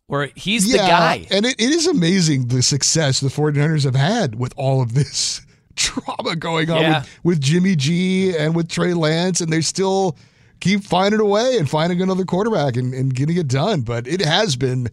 Where 0.08 0.30
he's 0.36 0.70
the 0.70 0.78
guy. 0.78 1.26
And 1.30 1.44
it, 1.46 1.60
it 1.60 1.70
is 1.70 1.86
amazing 1.86 2.48
the 2.48 2.62
success 2.62 3.20
the 3.20 3.28
49ers 3.28 3.84
have 3.84 3.94
had 3.96 4.36
with 4.38 4.52
all 4.56 4.80
of 4.80 4.94
this 4.94 5.42
drama 5.76 6.34
going 6.36 6.70
on 6.70 6.80
Yeah. 6.82 6.98
with, 7.00 7.18
with 7.24 7.40
Jimmy 7.40 7.76
G 7.76 8.36
and 8.36 8.54
with 8.56 8.68
Trey 8.68 8.94
Lance, 8.94 9.40
and 9.40 9.52
they 9.52 9.60
still 9.60 10.16
keep 10.60 10.82
finding 10.82 11.20
a 11.20 11.24
way 11.24 11.56
and 11.58 11.68
finding 11.68 12.00
another 12.02 12.24
quarterback 12.24 12.76
and, 12.76 12.92
and 12.94 13.14
getting 13.14 13.36
it 13.36 13.48
done. 13.48 13.82
But 13.82 14.06
it 14.08 14.20
has 14.20 14.56
been 14.56 14.88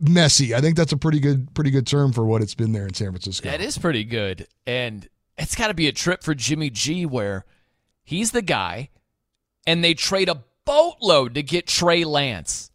messy. 0.00 0.54
I 0.54 0.60
think 0.60 0.76
that's 0.76 0.92
a 0.92 0.96
pretty 0.96 1.20
good 1.20 1.52
pretty 1.54 1.70
good 1.70 1.86
term 1.86 2.12
for 2.12 2.24
what 2.24 2.42
it's 2.42 2.54
been 2.54 2.72
there 2.72 2.86
in 2.86 2.94
San 2.94 3.08
Francisco. 3.10 3.48
That 3.48 3.60
is 3.60 3.78
pretty 3.78 4.04
good. 4.04 4.46
And 4.66 5.08
it's 5.36 5.54
got 5.54 5.68
to 5.68 5.74
be 5.74 5.88
a 5.88 5.92
trip 5.92 6.22
for 6.22 6.34
Jimmy 6.34 6.70
G 6.70 7.06
where 7.06 7.44
he's 8.02 8.32
the 8.32 8.42
guy 8.42 8.90
and 9.66 9.82
they 9.84 9.94
trade 9.94 10.28
a 10.28 10.42
boatload 10.64 11.34
to 11.34 11.42
get 11.42 11.66
Trey 11.66 12.04
Lance. 12.04 12.70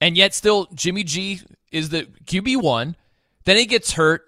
And 0.00 0.16
yet 0.16 0.34
still 0.34 0.68
Jimmy 0.74 1.04
G 1.04 1.40
is 1.72 1.88
the 1.88 2.04
QB1. 2.26 2.94
Then 3.44 3.56
he 3.56 3.64
gets 3.66 3.92
hurt. 3.92 4.25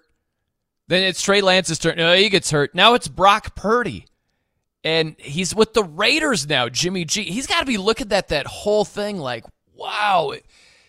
Then 0.89 1.03
it's 1.03 1.21
Trey 1.21 1.39
Lance's 1.41 1.79
turn. 1.79 1.95
No, 1.97 2.13
he 2.15 2.29
gets 2.29 2.51
hurt. 2.51 2.75
Now 2.75 2.95
it's 2.95 3.07
Brock 3.07 3.55
Purdy. 3.55 4.05
And 4.83 5.15
he's 5.19 5.53
with 5.53 5.73
the 5.73 5.83
Raiders 5.83 6.47
now, 6.47 6.67
Jimmy 6.67 7.05
G. 7.05 7.23
He's 7.25 7.47
got 7.47 7.59
to 7.61 7.65
be 7.65 7.77
looking 7.77 8.11
at 8.11 8.29
that 8.29 8.47
whole 8.47 8.85
thing 8.85 9.17
like, 9.17 9.45
wow, 9.75 10.33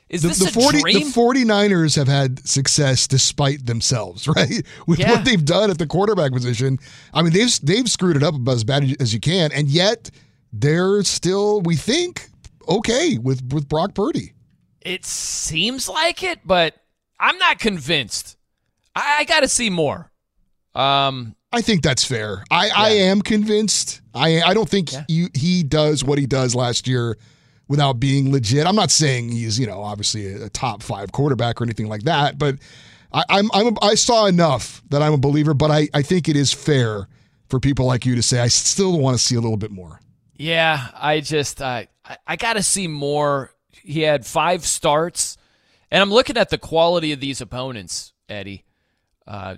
is 0.08 0.22
the, 0.22 0.28
this 0.28 0.38
the 0.38 0.46
a 0.48 0.62
40 0.62 0.80
dream? 0.80 0.94
the 1.00 1.04
49ers 1.04 1.96
have 1.96 2.08
had 2.08 2.46
success 2.48 3.06
despite 3.06 3.66
themselves, 3.66 4.26
right? 4.36 4.62
With 4.86 4.98
Yeah. 5.00 5.12
what 5.12 5.24
they've 5.24 5.44
done 5.44 5.70
at 5.70 5.78
the 5.78 5.86
quarterback 5.86 6.32
position. 6.32 6.78
I 7.12 7.22
mean, 7.22 7.32
they've 7.32 7.52
they've 7.62 7.88
screwed 7.88 8.16
it 8.16 8.22
up 8.22 8.34
about 8.34 8.54
as 8.54 8.64
bad 8.64 8.96
as 9.00 9.12
you 9.12 9.20
can, 9.20 9.52
and 9.52 9.68
yet 9.68 10.10
they're 10.52 11.02
still, 11.02 11.60
we 11.60 11.76
think, 11.76 12.28
okay 12.68 13.18
with 13.18 13.52
with 13.52 13.68
Brock 13.68 13.94
Purdy. 13.94 14.32
It 14.80 15.04
seems 15.04 15.88
like 15.88 16.22
it, 16.22 16.40
but 16.44 16.74
I'm 17.18 17.36
not 17.38 17.58
convinced. 17.58 18.36
I, 18.94 19.18
I 19.20 19.24
got 19.24 19.40
to 19.40 19.48
see 19.48 19.70
more. 19.70 20.10
Um, 20.74 21.34
I 21.52 21.62
think 21.62 21.82
that's 21.82 22.04
fair. 22.04 22.44
I, 22.50 22.70
I 22.74 22.90
am 22.90 23.22
convinced. 23.22 24.02
I 24.14 24.40
I 24.42 24.54
don't 24.54 24.68
think 24.68 24.90
you, 25.08 25.28
he 25.34 25.62
does 25.64 26.04
what 26.04 26.18
he 26.18 26.26
does 26.26 26.54
last 26.54 26.86
year 26.86 27.18
without 27.68 27.94
being 27.94 28.32
legit. 28.32 28.66
I'm 28.66 28.76
not 28.76 28.90
saying 28.90 29.30
he's 29.30 29.58
you 29.58 29.66
know 29.66 29.82
obviously 29.82 30.32
a, 30.32 30.46
a 30.46 30.48
top 30.48 30.82
five 30.82 31.10
quarterback 31.12 31.60
or 31.60 31.64
anything 31.64 31.88
like 31.88 32.02
that, 32.02 32.38
but 32.38 32.56
I, 33.12 33.24
I'm 33.28 33.50
I'm 33.52 33.68
a, 33.68 33.84
I 33.84 33.94
saw 33.96 34.26
enough 34.26 34.82
that 34.90 35.02
I'm 35.02 35.12
a 35.12 35.18
believer. 35.18 35.54
But 35.54 35.72
I 35.72 35.88
I 35.92 36.02
think 36.02 36.28
it 36.28 36.36
is 36.36 36.52
fair 36.52 37.08
for 37.48 37.58
people 37.58 37.86
like 37.86 38.06
you 38.06 38.14
to 38.14 38.22
say 38.22 38.38
I 38.38 38.48
still 38.48 39.00
want 39.00 39.18
to 39.18 39.22
see 39.22 39.34
a 39.34 39.40
little 39.40 39.56
bit 39.56 39.72
more. 39.72 40.00
yeah, 40.36 40.88
I 40.94 41.18
just 41.18 41.60
I 41.60 41.88
I, 42.04 42.16
I 42.28 42.36
got 42.36 42.52
to 42.54 42.62
see 42.62 42.86
more. 42.86 43.50
He 43.70 44.02
had 44.02 44.24
five 44.24 44.64
starts, 44.64 45.36
and 45.90 46.00
I'm 46.00 46.10
looking 46.10 46.36
at 46.36 46.50
the 46.50 46.58
quality 46.58 47.10
of 47.12 47.18
these 47.18 47.40
opponents, 47.40 48.12
Eddie. 48.28 48.64
Uh, 49.26 49.56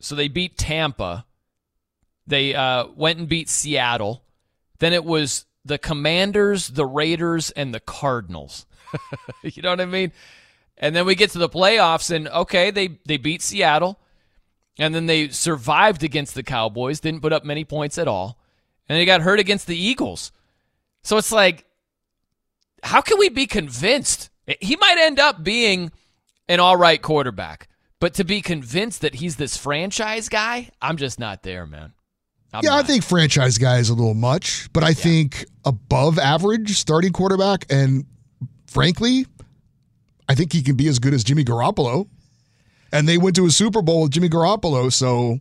so 0.00 0.14
they 0.14 0.28
beat 0.28 0.56
Tampa. 0.56 1.26
They 2.26 2.54
uh, 2.54 2.86
went 2.94 3.18
and 3.18 3.28
beat 3.28 3.48
Seattle. 3.48 4.22
Then 4.78 4.92
it 4.92 5.04
was 5.04 5.46
the 5.64 5.78
Commanders, 5.78 6.68
the 6.68 6.86
Raiders, 6.86 7.50
and 7.50 7.74
the 7.74 7.80
Cardinals. 7.80 8.66
you 9.42 9.62
know 9.62 9.70
what 9.70 9.80
I 9.80 9.86
mean? 9.86 10.12
And 10.78 10.94
then 10.94 11.06
we 11.06 11.14
get 11.14 11.30
to 11.30 11.38
the 11.38 11.48
playoffs, 11.48 12.10
and 12.10 12.28
okay, 12.28 12.70
they 12.70 12.98
they 13.06 13.16
beat 13.16 13.42
Seattle, 13.42 13.98
and 14.78 14.94
then 14.94 15.06
they 15.06 15.28
survived 15.28 16.04
against 16.04 16.34
the 16.34 16.42
Cowboys, 16.42 17.00
didn't 17.00 17.22
put 17.22 17.32
up 17.32 17.44
many 17.44 17.64
points 17.64 17.96
at 17.98 18.08
all, 18.08 18.38
and 18.88 18.98
they 18.98 19.04
got 19.04 19.22
hurt 19.22 19.40
against 19.40 19.66
the 19.66 19.76
Eagles. 19.76 20.32
So 21.02 21.16
it's 21.16 21.32
like, 21.32 21.64
how 22.82 23.00
can 23.00 23.18
we 23.18 23.28
be 23.28 23.46
convinced? 23.46 24.28
He 24.60 24.76
might 24.76 24.98
end 24.98 25.18
up 25.18 25.42
being 25.42 25.92
an 26.48 26.60
all 26.60 26.76
right 26.76 27.00
quarterback, 27.00 27.68
but 28.00 28.14
to 28.14 28.24
be 28.24 28.40
convinced 28.40 29.00
that 29.00 29.16
he's 29.16 29.36
this 29.36 29.56
franchise 29.56 30.28
guy, 30.28 30.70
I'm 30.80 30.96
just 30.96 31.18
not 31.18 31.42
there, 31.42 31.66
man. 31.66 31.92
I'm 32.52 32.62
yeah, 32.64 32.70
not. 32.70 32.84
I 32.84 32.86
think 32.86 33.04
franchise 33.04 33.58
guy 33.58 33.78
is 33.78 33.90
a 33.90 33.94
little 33.94 34.14
much, 34.14 34.72
but 34.72 34.82
I 34.82 34.94
think 34.94 35.44
above 35.64 36.18
average 36.18 36.78
starting 36.78 37.12
quarterback, 37.12 37.66
and 37.70 38.06
frankly, 38.66 39.26
I 40.28 40.34
think 40.34 40.52
he 40.52 40.62
can 40.62 40.76
be 40.76 40.88
as 40.88 40.98
good 40.98 41.14
as 41.14 41.24
Jimmy 41.24 41.44
Garoppolo. 41.44 42.08
And 42.92 43.08
they 43.08 43.18
went 43.18 43.36
to 43.36 43.46
a 43.46 43.50
Super 43.50 43.82
Bowl 43.82 44.02
with 44.02 44.12
Jimmy 44.12 44.28
Garoppolo, 44.28 44.92
so 44.92 45.40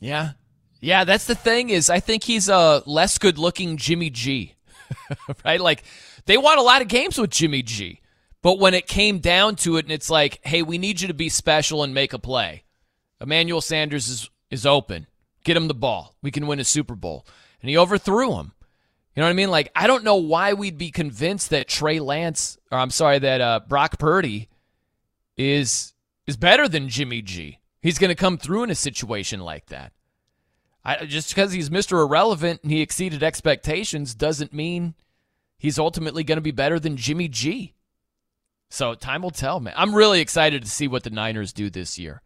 Yeah. 0.00 0.32
Yeah, 0.80 1.04
that's 1.04 1.26
the 1.26 1.36
thing 1.36 1.70
is 1.70 1.88
I 1.88 2.00
think 2.00 2.24
he's 2.24 2.48
a 2.48 2.82
less 2.86 3.16
good 3.18 3.38
looking 3.38 3.76
Jimmy 3.76 4.10
G. 4.10 4.56
right? 5.44 5.60
Like 5.60 5.84
they 6.26 6.36
won 6.36 6.58
a 6.58 6.62
lot 6.62 6.82
of 6.82 6.88
games 6.88 7.18
with 7.18 7.30
Jimmy 7.30 7.62
G. 7.62 8.00
But 8.42 8.58
when 8.58 8.74
it 8.74 8.88
came 8.88 9.20
down 9.20 9.56
to 9.56 9.76
it 9.76 9.84
and 9.84 9.92
it's 9.92 10.10
like, 10.10 10.40
"Hey, 10.42 10.62
we 10.62 10.78
need 10.78 11.00
you 11.00 11.08
to 11.08 11.14
be 11.14 11.28
special 11.28 11.82
and 11.82 11.94
make 11.94 12.12
a 12.12 12.18
play." 12.18 12.64
Emmanuel 13.20 13.60
Sanders 13.60 14.08
is 14.08 14.30
is 14.50 14.66
open. 14.66 15.06
Get 15.44 15.56
him 15.56 15.68
the 15.68 15.74
ball. 15.74 16.16
We 16.22 16.30
can 16.30 16.46
win 16.46 16.60
a 16.60 16.64
Super 16.64 16.94
Bowl. 16.94 17.26
And 17.60 17.70
he 17.70 17.76
overthrew 17.76 18.34
him. 18.38 18.52
You 19.14 19.20
know 19.20 19.26
what 19.26 19.30
I 19.30 19.34
mean? 19.34 19.50
Like 19.50 19.70
I 19.76 19.86
don't 19.86 20.04
know 20.04 20.16
why 20.16 20.54
we'd 20.54 20.78
be 20.78 20.90
convinced 20.90 21.50
that 21.50 21.68
Trey 21.68 22.00
Lance 22.00 22.58
or 22.70 22.78
I'm 22.78 22.90
sorry 22.90 23.18
that 23.20 23.40
uh, 23.40 23.60
Brock 23.68 23.98
Purdy 23.98 24.48
is 25.36 25.94
is 26.26 26.36
better 26.36 26.68
than 26.68 26.88
Jimmy 26.88 27.22
G. 27.22 27.58
He's 27.80 27.98
going 27.98 28.10
to 28.10 28.14
come 28.14 28.38
through 28.38 28.64
in 28.64 28.70
a 28.70 28.76
situation 28.76 29.40
like 29.40 29.66
that. 29.66 29.92
I, 30.84 31.04
just 31.04 31.30
because 31.30 31.52
he's 31.52 31.70
Mr. 31.70 32.00
Irrelevant 32.02 32.60
and 32.62 32.72
he 32.72 32.80
exceeded 32.80 33.22
expectations 33.22 34.14
doesn't 34.14 34.52
mean 34.52 34.94
he's 35.58 35.78
ultimately 35.78 36.24
going 36.24 36.36
to 36.36 36.42
be 36.42 36.50
better 36.50 36.80
than 36.80 36.96
Jimmy 36.96 37.28
G. 37.28 37.74
So 38.72 38.94
time 38.94 39.20
will 39.20 39.30
tell, 39.30 39.60
man. 39.60 39.74
I'm 39.76 39.94
really 39.94 40.22
excited 40.22 40.62
to 40.62 40.68
see 40.68 40.88
what 40.88 41.02
the 41.02 41.10
Niners 41.10 41.52
do 41.52 41.68
this 41.68 41.98
year 41.98 42.22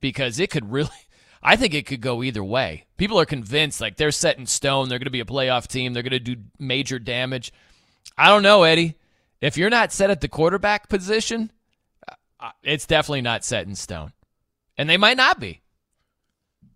because 0.00 0.40
it 0.40 0.50
could 0.50 0.72
really, 0.72 0.90
I 1.42 1.54
think 1.54 1.72
it 1.72 1.86
could 1.86 2.00
go 2.00 2.24
either 2.24 2.42
way. 2.42 2.86
People 2.96 3.20
are 3.20 3.24
convinced 3.24 3.80
like 3.80 3.96
they're 3.96 4.10
set 4.10 4.38
in 4.38 4.46
stone. 4.46 4.88
They're 4.88 4.98
going 4.98 5.04
to 5.04 5.12
be 5.12 5.20
a 5.20 5.24
playoff 5.24 5.68
team. 5.68 5.92
They're 5.92 6.02
going 6.02 6.10
to 6.10 6.18
do 6.18 6.42
major 6.58 6.98
damage. 6.98 7.52
I 8.16 8.26
don't 8.26 8.42
know, 8.42 8.64
Eddie. 8.64 8.96
If 9.40 9.56
you're 9.56 9.70
not 9.70 9.92
set 9.92 10.10
at 10.10 10.20
the 10.20 10.26
quarterback 10.26 10.88
position, 10.88 11.52
uh, 12.40 12.50
it's 12.64 12.86
definitely 12.86 13.22
not 13.22 13.44
set 13.44 13.68
in 13.68 13.76
stone. 13.76 14.12
And 14.76 14.90
they 14.90 14.96
might 14.96 15.16
not 15.16 15.38
be. 15.38 15.60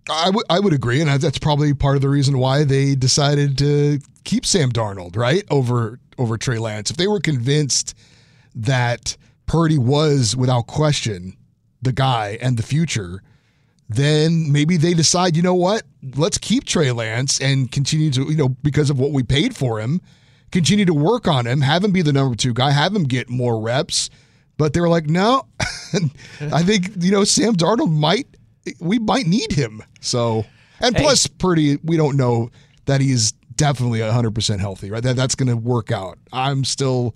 I 0.08 0.30
would 0.30 0.46
I 0.48 0.60
would 0.60 0.72
agree, 0.72 1.00
and 1.00 1.10
that's 1.10 1.38
probably 1.38 1.74
part 1.74 1.96
of 1.96 2.02
the 2.02 2.08
reason 2.08 2.38
why 2.38 2.62
they 2.62 2.94
decided 2.94 3.58
to 3.58 3.98
keep 4.22 4.46
Sam 4.46 4.70
Darnold 4.70 5.16
right 5.16 5.44
over 5.50 5.98
over 6.18 6.38
Trey 6.38 6.58
Lance. 6.58 6.90
If 6.92 6.96
they 6.96 7.08
were 7.08 7.20
convinced 7.20 7.94
that 8.54 9.16
Purdy 9.46 9.78
was 9.78 10.36
without 10.36 10.66
question 10.66 11.36
the 11.80 11.92
guy 11.92 12.38
and 12.40 12.56
the 12.56 12.62
future, 12.62 13.22
then 13.88 14.50
maybe 14.50 14.76
they 14.76 14.94
decide, 14.94 15.36
you 15.36 15.42
know 15.42 15.54
what, 15.54 15.82
let's 16.16 16.38
keep 16.38 16.64
Trey 16.64 16.92
Lance 16.92 17.40
and 17.40 17.70
continue 17.70 18.10
to, 18.12 18.22
you 18.30 18.36
know, 18.36 18.48
because 18.48 18.88
of 18.88 18.98
what 18.98 19.10
we 19.12 19.22
paid 19.22 19.54
for 19.56 19.80
him, 19.80 20.00
continue 20.50 20.84
to 20.84 20.94
work 20.94 21.26
on 21.28 21.46
him, 21.46 21.60
have 21.60 21.84
him 21.84 21.92
be 21.92 22.02
the 22.02 22.12
number 22.12 22.34
two 22.34 22.54
guy, 22.54 22.70
have 22.70 22.94
him 22.94 23.04
get 23.04 23.28
more 23.28 23.60
reps. 23.60 24.10
But 24.58 24.74
they 24.74 24.80
were 24.80 24.88
like, 24.88 25.06
no, 25.06 25.42
I 26.40 26.62
think, 26.62 26.90
you 26.98 27.10
know, 27.10 27.24
Sam 27.24 27.54
Darnold 27.54 27.90
might, 27.90 28.26
we 28.80 28.98
might 28.98 29.26
need 29.26 29.52
him. 29.52 29.82
So, 30.00 30.44
and 30.78 30.96
Hey. 30.96 31.02
plus, 31.02 31.26
Purdy, 31.26 31.78
we 31.82 31.96
don't 31.96 32.16
know 32.16 32.50
that 32.84 33.00
he's 33.00 33.32
definitely 33.56 34.00
100% 34.00 34.58
healthy, 34.60 34.90
right? 34.90 35.02
That 35.02 35.16
That's 35.16 35.34
going 35.34 35.48
to 35.48 35.56
work 35.56 35.90
out. 35.90 36.18
I'm 36.32 36.64
still 36.64 37.14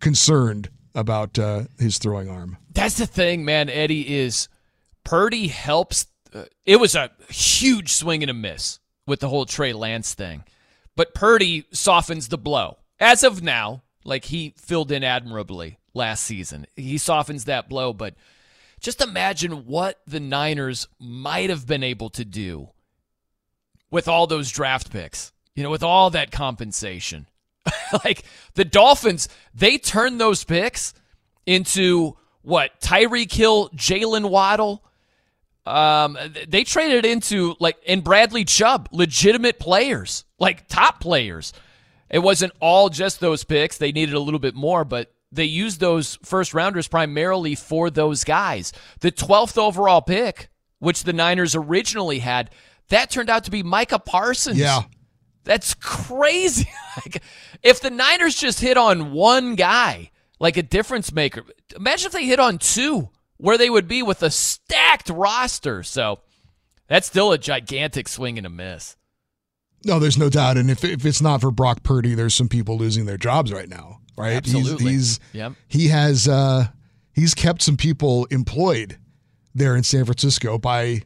concerned 0.00 0.68
about 0.94 1.38
uh, 1.38 1.64
his 1.78 1.98
throwing 1.98 2.28
arm. 2.28 2.56
That's 2.72 2.96
the 2.96 3.06
thing, 3.06 3.44
man. 3.44 3.68
Eddie 3.68 4.16
is 4.16 4.48
Purdy 5.04 5.48
helps. 5.48 6.06
Uh, 6.34 6.44
it 6.64 6.80
was 6.80 6.94
a 6.94 7.10
huge 7.28 7.92
swing 7.92 8.22
and 8.22 8.30
a 8.30 8.34
miss 8.34 8.80
with 9.06 9.20
the 9.20 9.28
whole 9.28 9.46
Trey 9.46 9.72
Lance 9.72 10.14
thing, 10.14 10.44
but 10.96 11.14
Purdy 11.14 11.66
softens 11.70 12.28
the 12.28 12.38
blow 12.38 12.78
as 12.98 13.22
of 13.22 13.42
now. 13.42 13.82
Like 14.04 14.26
he 14.26 14.54
filled 14.56 14.92
in 14.92 15.02
admirably 15.02 15.78
last 15.92 16.22
season. 16.22 16.66
He 16.76 16.96
softens 16.96 17.44
that 17.46 17.68
blow, 17.68 17.92
but 17.92 18.14
just 18.80 19.00
imagine 19.00 19.66
what 19.66 20.00
the 20.06 20.20
Niners 20.20 20.86
might 21.00 21.50
have 21.50 21.66
been 21.66 21.82
able 21.82 22.08
to 22.10 22.24
do 22.24 22.68
with 23.90 24.06
all 24.06 24.28
those 24.28 24.52
draft 24.52 24.90
picks. 24.90 25.32
You 25.56 25.62
know, 25.62 25.70
with 25.70 25.82
all 25.82 26.10
that 26.10 26.30
compensation. 26.30 27.26
like 28.04 28.24
the 28.54 28.64
Dolphins, 28.64 29.28
they 29.54 29.78
turned 29.78 30.20
those 30.20 30.44
picks 30.44 30.94
into 31.46 32.16
what 32.42 32.80
Tyreek 32.80 33.32
Hill, 33.32 33.70
Jaylen 33.70 34.30
Waddle. 34.30 34.82
Um, 35.64 36.16
they 36.46 36.62
traded 36.62 37.04
into 37.04 37.56
like 37.58 37.76
and 37.86 38.04
Bradley 38.04 38.44
Chubb, 38.44 38.88
legitimate 38.92 39.58
players, 39.58 40.24
like 40.38 40.68
top 40.68 41.00
players. 41.00 41.52
It 42.08 42.20
wasn't 42.20 42.52
all 42.60 42.88
just 42.88 43.18
those 43.18 43.42
picks. 43.42 43.78
They 43.78 43.90
needed 43.90 44.14
a 44.14 44.20
little 44.20 44.38
bit 44.38 44.54
more, 44.54 44.84
but 44.84 45.12
they 45.32 45.44
used 45.44 45.80
those 45.80 46.18
first 46.22 46.54
rounders 46.54 46.86
primarily 46.86 47.54
for 47.54 47.90
those 47.90 48.22
guys. 48.24 48.72
The 49.00 49.10
12th 49.10 49.58
overall 49.58 50.02
pick, 50.02 50.48
which 50.78 51.02
the 51.02 51.12
Niners 51.12 51.56
originally 51.56 52.20
had, 52.20 52.50
that 52.88 53.10
turned 53.10 53.30
out 53.30 53.44
to 53.44 53.50
be 53.50 53.62
Micah 53.62 53.98
Parsons. 53.98 54.58
Yeah. 54.58 54.82
That's 55.44 55.74
crazy. 55.74 56.68
like, 56.96 57.22
if 57.66 57.80
the 57.80 57.90
Niners 57.90 58.36
just 58.36 58.60
hit 58.60 58.76
on 58.76 59.12
one 59.12 59.54
guy, 59.54 60.10
like 60.38 60.56
a 60.56 60.62
difference 60.62 61.12
maker, 61.12 61.42
imagine 61.74 62.06
if 62.06 62.12
they 62.12 62.24
hit 62.26 62.40
on 62.40 62.58
two, 62.58 63.08
where 63.38 63.58
they 63.58 63.68
would 63.70 63.88
be 63.88 64.02
with 64.02 64.22
a 64.22 64.30
stacked 64.30 65.10
roster. 65.10 65.82
So 65.82 66.20
that's 66.88 67.06
still 67.06 67.32
a 67.32 67.38
gigantic 67.38 68.08
swing 68.08 68.38
and 68.38 68.46
a 68.46 68.50
miss. 68.50 68.96
No, 69.84 69.98
there's 69.98 70.18
no 70.18 70.30
doubt. 70.30 70.56
And 70.56 70.70
if, 70.70 70.84
if 70.84 71.04
it's 71.04 71.20
not 71.20 71.40
for 71.40 71.50
Brock 71.50 71.82
Purdy, 71.82 72.14
there's 72.14 72.34
some 72.34 72.48
people 72.48 72.76
losing 72.78 73.06
their 73.06 73.18
jobs 73.18 73.52
right 73.52 73.68
now, 73.68 74.00
right? 74.16 74.34
Absolutely. 74.36 74.92
He's, 74.92 75.18
he's 75.18 75.20
Yep. 75.34 75.52
he 75.68 75.88
has 75.88 76.26
uh, 76.26 76.68
he's 77.12 77.34
kept 77.34 77.62
some 77.62 77.76
people 77.76 78.24
employed 78.30 78.98
there 79.54 79.76
in 79.76 79.82
San 79.82 80.04
Francisco 80.04 80.58
by 80.58 81.02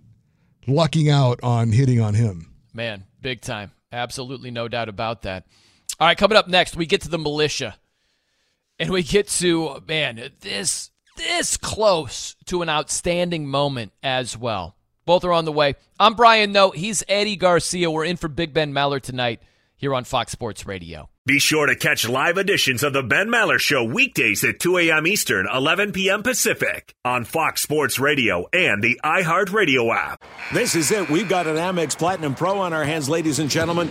lucking 0.67 1.11
out 1.11 1.41
on 1.43 1.73
hitting 1.73 2.01
on 2.01 2.15
him. 2.15 2.53
Man, 2.73 3.05
big 3.21 3.41
time. 3.41 3.73
Absolutely 3.93 4.51
no 4.51 4.69
doubt 4.69 4.89
about 4.89 5.23
that. 5.23 5.47
All 6.01 6.07
right, 6.07 6.17
coming 6.17 6.39
up 6.39 6.49
next, 6.49 6.77
we 6.77 6.87
get 6.87 7.03
to 7.03 7.11
the 7.11 7.19
militia. 7.19 7.77
And 8.79 8.91
we 8.91 9.03
get 9.03 9.29
to, 9.29 9.83
man, 9.87 10.31
this 10.41 10.91
this 11.19 11.59
close 11.59 12.35
to 12.47 12.63
an 12.63 12.71
outstanding 12.71 13.47
moment 13.47 13.93
as 14.03 14.39
well. 14.39 14.75
Both 15.05 15.25
are 15.25 15.33
on 15.33 15.45
the 15.45 15.53
way. 15.53 15.75
I'm 15.99 16.15
Brian 16.15 16.53
Noe. 16.53 16.71
He's 16.71 17.05
Eddie 17.07 17.37
Garcia. 17.37 17.91
We're 17.91 18.07
in 18.07 18.17
for 18.17 18.29
Big 18.29 18.55
Ben 18.55 18.73
Maller 18.73 19.03
tonight 19.03 19.43
here 19.77 19.95
on 19.95 20.05
Fox 20.05 20.33
Sports 20.33 20.65
Radio. 20.65 21.11
Be 21.27 21.39
sure 21.39 21.67
to 21.67 21.77
catch 21.77 22.09
live 22.09 22.39
editions 22.39 22.83
of 22.83 22.95
The 22.95 23.03
Ben 23.03 23.29
Maller 23.29 23.59
Show 23.59 23.85
weekdays 23.85 24.43
at 24.43 24.59
2 24.61 24.79
a.m. 24.79 25.07
Eastern, 25.07 25.47
11 25.53 25.93
p.m. 25.93 26.23
Pacific 26.23 26.95
on 27.05 27.25
Fox 27.25 27.61
Sports 27.61 27.99
Radio 27.99 28.47
and 28.55 28.83
the 28.83 28.99
iHeartRadio 29.05 29.95
app. 29.95 30.25
This 30.55 30.75
is 30.75 30.91
it. 30.91 31.11
We've 31.11 31.29
got 31.29 31.47
an 31.47 31.57
Amex 31.57 31.99
Platinum 31.99 32.35
Pro 32.35 32.59
on 32.59 32.73
our 32.73 32.85
hands, 32.85 33.11
ladies 33.11 33.39
and 33.39 33.51
gentlemen. 33.51 33.91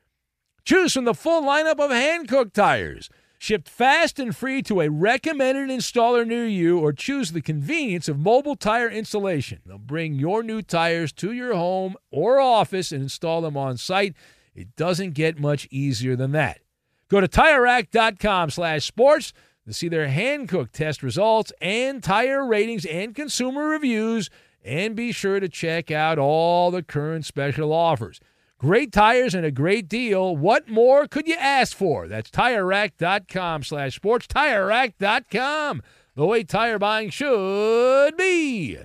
Choose 0.63 0.93
from 0.93 1.05
the 1.05 1.13
full 1.13 1.41
lineup 1.43 1.79
of 1.79 1.91
Hankook 1.91 2.53
tires. 2.53 3.09
Shipped 3.39 3.67
fast 3.67 4.19
and 4.19 4.35
free 4.35 4.61
to 4.61 4.81
a 4.81 4.89
recommended 4.89 5.69
installer 5.69 6.27
near 6.27 6.45
you, 6.45 6.77
or 6.77 6.93
choose 6.93 7.31
the 7.31 7.41
convenience 7.41 8.07
of 8.07 8.19
mobile 8.19 8.55
tire 8.55 8.87
installation. 8.87 9.61
They'll 9.65 9.79
bring 9.79 10.13
your 10.13 10.43
new 10.43 10.61
tires 10.61 11.11
to 11.13 11.31
your 11.31 11.55
home 11.55 11.95
or 12.11 12.39
office 12.39 12.91
and 12.91 13.01
install 13.01 13.41
them 13.41 13.57
on 13.57 13.77
site. 13.77 14.13
It 14.53 14.75
doesn't 14.75 15.15
get 15.15 15.39
much 15.39 15.67
easier 15.71 16.15
than 16.15 16.33
that. 16.33 16.59
Go 17.09 17.19
to 17.19 17.27
TireRack.com 17.27 18.51
slash 18.51 18.85
sports 18.85 19.33
to 19.65 19.73
see 19.73 19.87
their 19.87 20.07
Hankook 20.07 20.71
test 20.71 21.01
results 21.01 21.51
and 21.59 22.03
tire 22.03 22.45
ratings 22.45 22.85
and 22.85 23.15
consumer 23.15 23.67
reviews, 23.67 24.29
and 24.63 24.95
be 24.95 25.11
sure 25.11 25.39
to 25.39 25.49
check 25.49 25.89
out 25.89 26.19
all 26.19 26.69
the 26.69 26.83
current 26.83 27.25
special 27.25 27.73
offers. 27.73 28.19
Great 28.61 28.91
tires 28.91 29.33
and 29.33 29.43
a 29.43 29.49
great 29.49 29.89
deal. 29.89 30.37
What 30.37 30.69
more 30.69 31.07
could 31.07 31.27
you 31.27 31.35
ask 31.39 31.75
for? 31.75 32.07
That's 32.07 32.29
TireRack.com 32.29 33.63
slash 33.63 33.95
sports. 33.95 34.27
TireRack.com, 34.27 35.81
the 36.15 36.25
way 36.27 36.43
tire 36.43 36.77
buying 36.77 37.09
should 37.09 38.15
be. 38.17 38.77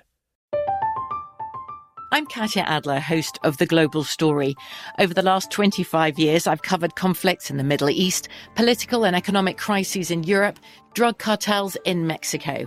I'm 2.11 2.25
Katya 2.25 2.63
Adler, 2.63 3.01
host 3.01 3.39
of 3.45 3.59
The 3.59 3.67
Global 3.67 4.03
Story. 4.03 4.55
Over 4.99 5.13
the 5.13 5.21
last 5.21 5.51
25 5.51 6.19
years, 6.19 6.47
I've 6.47 6.63
covered 6.63 6.97
conflicts 6.97 7.51
in 7.51 7.59
the 7.59 7.63
Middle 7.63 7.91
East, 7.91 8.31
political 8.55 9.05
and 9.05 9.15
economic 9.15 9.59
crises 9.59 10.11
in 10.11 10.25
Europe, 10.25 10.59
drug 10.95 11.19
cartels 11.19 11.77
in 11.85 12.07
Mexico. 12.07 12.67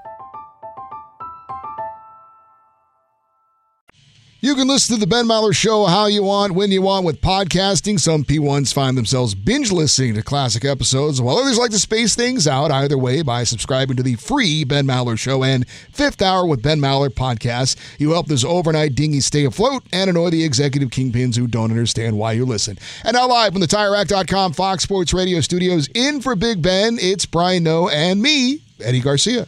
You 4.43 4.55
can 4.55 4.67
listen 4.67 4.95
to 4.95 4.99
the 4.99 5.05
Ben 5.05 5.25
Maller 5.27 5.55
Show 5.55 5.85
how 5.85 6.07
you 6.07 6.23
want, 6.23 6.53
when 6.53 6.71
you 6.71 6.81
want 6.81 7.05
with 7.05 7.21
podcasting. 7.21 7.99
Some 7.99 8.23
P1s 8.23 8.73
find 8.73 8.97
themselves 8.97 9.35
binge 9.35 9.71
listening 9.71 10.15
to 10.15 10.23
classic 10.23 10.65
episodes, 10.65 11.21
while 11.21 11.37
others 11.37 11.59
like 11.59 11.69
to 11.69 11.77
space 11.77 12.15
things 12.15 12.47
out 12.47 12.71
either 12.71 12.97
way 12.97 13.21
by 13.21 13.43
subscribing 13.43 13.97
to 13.97 14.01
the 14.01 14.15
free 14.15 14.63
Ben 14.63 14.87
Maller 14.87 15.15
Show 15.15 15.43
and 15.43 15.69
Fifth 15.69 16.23
Hour 16.23 16.47
with 16.47 16.63
Ben 16.63 16.79
Maller 16.79 17.09
podcast. 17.09 17.75
You 17.99 18.13
help 18.13 18.25
this 18.25 18.43
overnight 18.43 18.95
dinghy 18.95 19.19
stay 19.19 19.45
afloat 19.45 19.83
and 19.93 20.09
annoy 20.09 20.31
the 20.31 20.43
executive 20.43 20.89
kingpins 20.89 21.35
who 21.35 21.45
don't 21.45 21.69
understand 21.69 22.17
why 22.17 22.31
you 22.31 22.43
listen. 22.43 22.79
And 23.03 23.13
now 23.13 23.27
live 23.27 23.51
from 23.51 23.61
the 23.61 23.67
TireRack.com 23.67 24.53
Fox 24.53 24.81
Sports 24.81 25.13
Radio 25.13 25.41
studios, 25.41 25.87
in 25.93 26.19
for 26.19 26.35
Big 26.35 26.63
Ben, 26.63 26.97
it's 26.99 27.27
Brian 27.27 27.61
Noe 27.61 27.89
and 27.89 28.19
me, 28.19 28.63
Eddie 28.83 29.01
Garcia. 29.01 29.47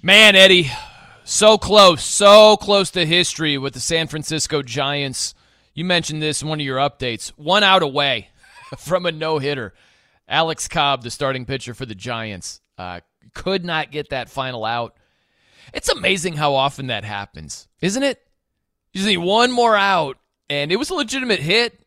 Man, 0.00 0.36
Eddie, 0.36 0.70
so 1.24 1.56
close, 1.56 2.04
so 2.04 2.56
close 2.56 2.90
to 2.92 3.06
history 3.06 3.56
with 3.58 3.74
the 3.74 3.80
San 3.80 4.08
Francisco 4.08 4.62
Giants. 4.62 5.34
You 5.74 5.84
mentioned 5.84 6.20
this 6.20 6.42
in 6.42 6.48
one 6.48 6.60
of 6.60 6.66
your 6.66 6.78
updates. 6.78 7.28
One 7.30 7.62
out 7.62 7.82
away 7.82 8.28
from 8.78 9.06
a 9.06 9.12
no 9.12 9.38
hitter. 9.38 9.72
Alex 10.28 10.68
Cobb, 10.68 11.02
the 11.02 11.10
starting 11.10 11.46
pitcher 11.46 11.74
for 11.74 11.86
the 11.86 11.94
Giants, 11.94 12.60
uh, 12.78 13.00
could 13.34 13.64
not 13.64 13.90
get 13.90 14.10
that 14.10 14.28
final 14.28 14.64
out. 14.64 14.96
It's 15.72 15.88
amazing 15.88 16.34
how 16.34 16.54
often 16.54 16.88
that 16.88 17.04
happens, 17.04 17.68
isn't 17.80 18.02
it? 18.02 18.20
You 18.92 19.04
need 19.06 19.18
one 19.18 19.52
more 19.52 19.76
out, 19.76 20.18
and 20.50 20.70
it 20.70 20.76
was 20.76 20.90
a 20.90 20.94
legitimate 20.94 21.40
hit. 21.40 21.78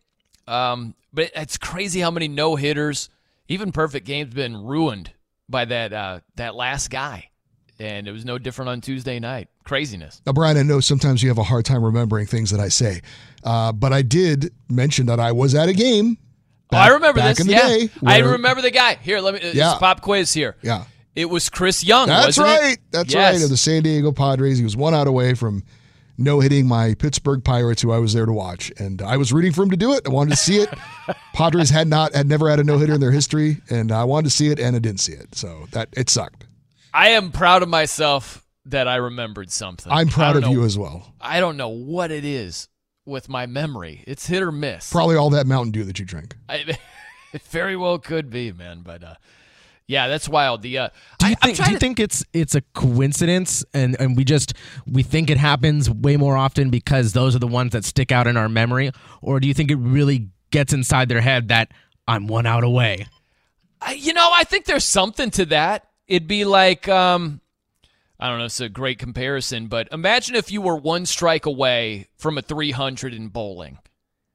Um, 0.48 0.96
but 1.14 1.32
it's 1.36 1.58
crazy 1.58 2.00
how 2.00 2.12
many 2.12 2.28
no 2.28 2.56
hitters, 2.56 3.10
even 3.48 3.72
perfect 3.72 4.08
games, 4.08 4.34
been 4.34 4.58
ruined 4.58 5.12
by 5.48 5.66
that 5.66 5.94
uh, 5.94 6.20
that 6.36 6.56
last 6.56 6.90
guy 6.90 7.30
and 7.80 8.08
it 8.08 8.12
was 8.12 8.26
no 8.26 8.38
different 8.38 8.70
on 8.70 8.82
Tuesday 8.82 9.20
night. 9.20 9.48
Craziness. 9.64 10.22
Now, 10.26 10.34
Brian, 10.34 10.58
I 10.58 10.64
know 10.64 10.80
sometimes 10.80 11.22
you 11.24 11.30
have 11.30 11.38
a 11.38 11.44
hard 11.44 11.66
time 11.66 11.84
remembering 11.84 12.26
things 12.28 12.52
that 12.52 12.60
I 12.60 12.70
say, 12.70 13.02
uh, 13.44 13.72
but 13.72 13.94
I 13.94 14.02
did 14.02 14.54
mention 14.70 15.06
that 15.08 15.20
I 15.20 15.32
was 15.32 15.56
at 15.56 15.70
a 15.70 15.74
game. 15.74 16.18
Back, 16.72 16.80
oh, 16.80 16.92
I 16.92 16.94
remember 16.96 17.20
back 17.20 17.36
this. 17.38 17.42
In 17.42 17.48
the 17.48 17.54
yeah, 17.54 17.68
day 17.68 17.90
I 18.06 18.20
remember 18.20 18.62
the 18.62 18.72
guy. 18.72 18.96
Here, 18.96 19.20
let 19.20 19.36
me. 19.36 19.40
Yeah. 19.44 19.52
Yeah. 19.54 19.78
pop 19.80 20.02
quiz 20.02 20.34
here. 20.34 20.56
Yeah. 20.62 20.86
It 21.16 21.30
was 21.30 21.50
Chris 21.50 21.84
Young. 21.84 22.08
That's 22.08 22.38
wasn't 22.38 22.48
it? 22.48 22.60
right. 22.62 22.78
That's 22.92 23.14
Yes. 23.14 23.36
right. 23.36 23.44
Of 23.44 23.50
the 23.50 23.58
San 23.58 23.84
Diego 23.84 24.12
Padres. 24.12 24.58
He 24.58 24.64
was 24.64 24.76
one 24.76 24.94
out 24.94 25.08
away 25.08 25.34
from 25.34 25.64
no 26.18 26.40
hitting 26.40 26.68
my 26.68 26.94
Pittsburgh 26.96 27.44
Pirates, 27.44 27.82
who 27.82 27.92
I 27.92 28.00
was 28.00 28.14
there 28.14 28.26
to 28.26 28.32
watch, 28.34 28.72
and 28.78 29.02
I 29.02 29.16
was 29.18 29.32
rooting 29.32 29.52
for 29.54 29.64
him 29.64 29.70
to 29.72 29.78
do 29.78 29.94
it. 29.94 30.02
I 30.06 30.10
wanted 30.10 30.32
to 30.32 30.36
see 30.38 30.58
it. 30.58 30.70
Padres 31.34 31.70
had 31.70 31.88
not 31.88 32.14
had 32.16 32.28
never 32.28 32.50
had 32.50 32.60
a 32.60 32.64
no 32.64 32.78
hitter 32.78 32.94
in 32.96 33.00
their 33.02 33.12
history, 33.12 33.62
and 33.70 33.92
I 33.92 34.04
wanted 34.06 34.26
to 34.26 34.36
see 34.36 34.48
it, 34.50 34.60
and 34.60 34.76
I 34.76 34.80
didn't 34.80 35.00
see 35.02 35.14
it. 35.14 35.36
So 35.36 35.68
that 35.72 35.90
it 35.94 36.10
sucked. 36.10 36.46
I 36.96 37.10
am 37.10 37.32
proud 37.32 37.62
of 37.62 37.68
myself 37.70 38.46
that 38.68 38.88
I 38.88 38.96
remembered 38.96 39.52
something. 39.52 39.92
I'm 39.92 40.08
proud 40.08 40.34
don't 40.34 40.46
of 40.46 40.50
you 40.52 40.64
as 40.64 40.78
well. 40.78 41.14
I 41.20 41.40
don't 41.42 41.58
know 41.58 41.70
what 41.70 42.10
it 42.10 42.24
is 42.24 42.70
with 43.06 43.28
my 43.28 43.46
memory. 43.46 44.04
It's 44.08 44.26
hit 44.26 44.42
or 44.42 44.52
miss. 44.52 44.92
Probably 44.92 45.18
all 45.18 45.30
that 45.32 45.46
Mountain 45.46 45.72
Dew 45.74 45.84
that 45.84 46.00
you 46.00 46.06
drink. 46.06 46.36
I, 46.48 46.78
it 47.34 47.42
very 47.50 47.76
well 47.76 48.00
could 48.00 48.30
be, 48.30 48.52
man. 48.54 48.80
But 48.82 49.04
uh, 49.04 49.16
yeah, 49.88 50.08
that's 50.08 50.30
wild. 50.30 50.62
The 50.62 50.78
uh, 50.78 50.90
Do 51.20 51.28
you 51.28 51.36
I, 51.42 51.46
think? 51.48 51.58
Do 51.58 51.64
you 51.66 51.74
to- 51.74 51.80
think 51.80 52.00
it's 52.00 52.24
it's 52.32 52.56
a 52.56 52.62
coincidence, 52.74 53.66
and 53.74 54.00
and 54.00 54.16
we 54.16 54.24
just 54.24 54.54
we 54.88 55.04
think 55.04 55.30
it 55.30 55.38
happens 55.38 55.90
way 55.90 56.16
more 56.18 56.38
often 56.38 56.70
because 56.70 57.12
those 57.14 57.36
are 57.36 57.40
the 57.40 57.46
ones 57.48 57.74
that 57.74 57.84
stick 57.84 58.12
out 58.14 58.26
in 58.26 58.38
our 58.38 58.48
memory, 58.50 58.92
or 59.22 59.40
do 59.42 59.48
you 59.50 59.54
think 59.54 59.70
it 59.70 59.76
really 59.78 60.30
gets 60.52 60.72
inside 60.72 61.10
their 61.10 61.22
head 61.22 61.50
that 61.50 61.72
I'm 62.08 62.28
one 62.28 62.46
out 62.46 62.64
away? 62.64 63.06
I- 63.82 63.94
you 63.94 64.14
know, 64.14 64.32
I 64.36 64.46
think 64.46 64.64
there's 64.66 64.86
something 64.86 65.30
to 65.32 65.46
that. 65.48 65.90
It'd 66.08 66.28
be 66.28 66.46
like, 66.46 66.88
um, 66.88 67.42
I 68.20 68.30
don't 68.30 68.40
know, 68.40 68.46
it's 68.46 68.62
a 68.62 68.70
great 68.70 69.00
comparison, 69.00 69.68
but 69.68 69.88
imagine 69.92 70.36
if 70.36 70.52
you 70.52 70.62
were 70.62 70.76
one 70.76 71.06
strike 71.06 71.46
away 71.46 72.08
from 72.18 72.38
a 72.38 72.42
300 72.42 73.14
in 73.14 73.28
bowling. 73.30 73.80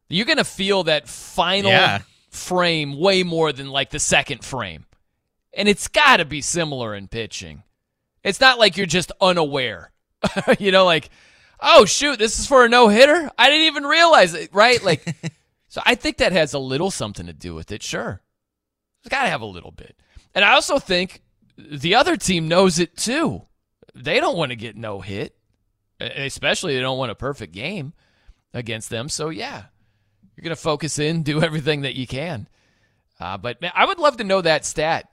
You're 0.09 0.27
going 0.27 0.39
to 0.39 0.45
feel 0.45 0.85
that 0.85 1.09
final 1.09 1.71
Yeah. 1.71 2.01
frame 2.31 2.99
way 2.99 3.23
more 3.23 3.53
than 3.53 3.69
like 3.71 3.91
the 3.91 4.01
second 4.01 4.45
frame. 4.45 4.87
And 5.53 5.69
it's 5.69 5.89
got 5.89 6.19
to 6.19 6.25
be 6.25 6.41
similar 6.41 6.95
in 6.95 7.09
pitching. 7.09 7.63
It's 8.25 8.41
not 8.41 8.59
like 8.59 8.77
you're 8.77 8.87
just 8.87 9.13
unaware. 9.21 9.93
you 10.59 10.73
know, 10.73 10.85
like, 10.85 11.09
oh, 11.61 11.85
shoot, 11.85 12.19
this 12.19 12.39
is 12.39 12.47
for 12.47 12.65
a 12.65 12.69
no 12.69 12.89
hitter? 12.89 13.31
I 13.39 13.49
didn't 13.51 13.67
even 13.67 13.85
realize 13.85 14.35
it, 14.35 14.51
right? 14.53 14.83
Like, 14.83 15.05
so 15.69 15.81
I 15.87 15.95
think 15.95 16.19
that 16.19 16.33
has 16.33 16.53
a 16.55 16.59
little 16.59 16.91
something 16.91 17.27
to 17.27 17.33
do 17.33 17.55
with 17.55 17.73
it, 17.73 17.83
sure. 17.83 18.21
It's 19.03 19.09
got 19.09 19.23
to 19.23 19.29
have 19.31 19.41
a 19.41 19.47
little 19.47 19.71
bit. 19.71 19.97
And 20.35 20.45
I 20.45 20.53
also 20.53 20.79
think 20.79 21.23
the 21.71 21.95
other 21.95 22.17
team 22.17 22.49
knows 22.49 22.79
it 22.79 22.97
too. 22.97 23.43
They 23.95 24.21
don't 24.21 24.37
want 24.37 24.51
to 24.51 24.57
get 24.57 24.77
no 24.77 25.01
hit, 25.01 25.37
especially 26.01 26.75
they 26.75 26.81
don't 26.81 26.99
want 26.99 27.11
a 27.11 27.17
perfect 27.17 27.53
game 27.53 27.93
against 28.55 28.91
them. 28.91 29.09
So, 29.09 29.29
yeah, 29.29 29.65
you're 30.37 30.45
going 30.45 30.57
to 30.57 30.61
focus 30.63 30.99
in, 30.99 31.23
do 31.23 31.43
everything 31.43 31.83
that 31.83 31.95
you 31.95 32.07
can. 32.07 32.49
Uh, 33.19 33.37
but 33.37 33.61
man, 33.61 33.73
I 33.75 33.85
would 33.85 33.99
love 33.99 34.17
to 34.19 34.25
know 34.25 34.41
that 34.41 34.65
stat. 34.65 35.09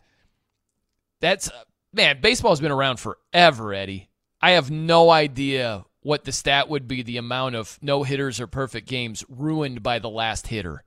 That's, 1.19 1.49
man, 1.91 2.21
baseball's 2.21 2.61
been 2.61 2.71
around 2.71 2.99
forever, 2.99 3.73
Eddie. 3.73 4.09
I 4.41 4.51
have 4.51 4.69
no 4.71 5.09
idea 5.09 5.85
what 6.01 6.23
the 6.23 6.31
stat 6.31 6.69
would 6.69 6.87
be 6.87 7.01
the 7.01 7.17
amount 7.17 7.55
of 7.55 7.77
no 7.81 8.03
hitters 8.03 8.39
or 8.39 8.47
perfect 8.47 8.87
games 8.87 9.25
ruined 9.27 9.83
by 9.83 9.99
the 9.99 10.09
last 10.09 10.47
hitter. 10.47 10.83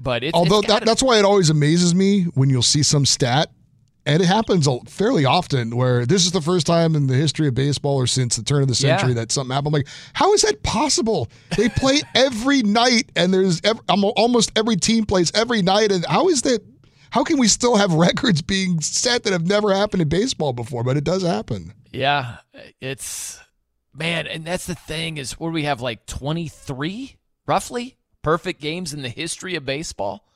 But 0.00 0.24
it's, 0.24 0.34
Although 0.34 0.58
it's 0.58 0.68
that, 0.68 0.84
that's 0.84 1.02
why 1.02 1.18
it 1.18 1.24
always 1.24 1.50
amazes 1.50 1.94
me 1.94 2.24
when 2.34 2.50
you'll 2.50 2.62
see 2.62 2.82
some 2.82 3.06
stat, 3.06 3.50
and 4.06 4.22
it 4.22 4.26
happens 4.26 4.68
fairly 4.88 5.24
often 5.24 5.76
where 5.76 6.04
this 6.06 6.26
is 6.26 6.32
the 6.32 6.40
first 6.42 6.66
time 6.66 6.94
in 6.94 7.06
the 7.06 7.14
history 7.14 7.48
of 7.48 7.54
baseball 7.54 7.96
or 7.96 8.06
since 8.06 8.36
the 8.36 8.42
turn 8.42 8.62
of 8.62 8.68
the 8.68 8.74
Yeah. 8.74 8.96
century 8.98 9.14
that 9.14 9.32
something 9.32 9.52
happened. 9.54 9.74
I'm 9.74 9.78
like, 9.80 9.88
how 10.12 10.32
is 10.34 10.42
that 10.42 10.62
possible? 10.62 11.28
They 11.56 11.68
play 11.70 12.00
every 12.14 12.62
night, 12.62 13.10
and 13.16 13.32
there's 13.32 13.60
ev- 13.64 13.80
almo- 13.88 14.12
almost 14.16 14.52
every 14.56 14.76
team 14.76 15.04
plays 15.06 15.32
every 15.34 15.62
night, 15.62 15.90
and 15.92 16.04
how 16.06 16.28
is 16.28 16.42
that? 16.42 16.60
How 17.10 17.22
can 17.24 17.38
we 17.38 17.46
still 17.48 17.76
have 17.76 17.92
records 18.08 18.42
being 18.42 18.80
set 18.80 19.22
that 19.22 19.32
have 19.32 19.46
never 19.46 19.72
happened 19.72 20.02
in 20.02 20.08
baseball 20.08 20.52
before? 20.52 20.82
But 20.82 20.96
it 20.96 21.04
does 21.04 21.22
happen. 21.22 21.72
Yeah, 21.92 22.38
it's 22.80 23.38
man, 23.94 24.26
and 24.26 24.44
that's 24.44 24.66
the 24.66 24.74
thing 24.74 25.16
is 25.16 25.32
where 25.34 25.52
we 25.52 25.62
have 25.62 25.80
like 25.80 26.06
23 26.06 27.16
roughly 27.46 27.96
perfect 28.22 28.60
games 28.60 28.92
in 28.92 29.02
the 29.02 29.08
history 29.08 29.54
of 29.54 29.64
baseball. 29.64 30.26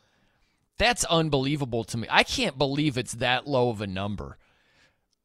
That's 0.78 1.04
unbelievable 1.04 1.84
to 1.84 1.98
me. 1.98 2.06
I 2.10 2.22
can't 2.22 2.56
believe 2.56 2.96
it's 2.98 3.12
that 3.14 3.46
low 3.46 3.70
of 3.70 3.80
a 3.80 3.86
number. 3.86 4.38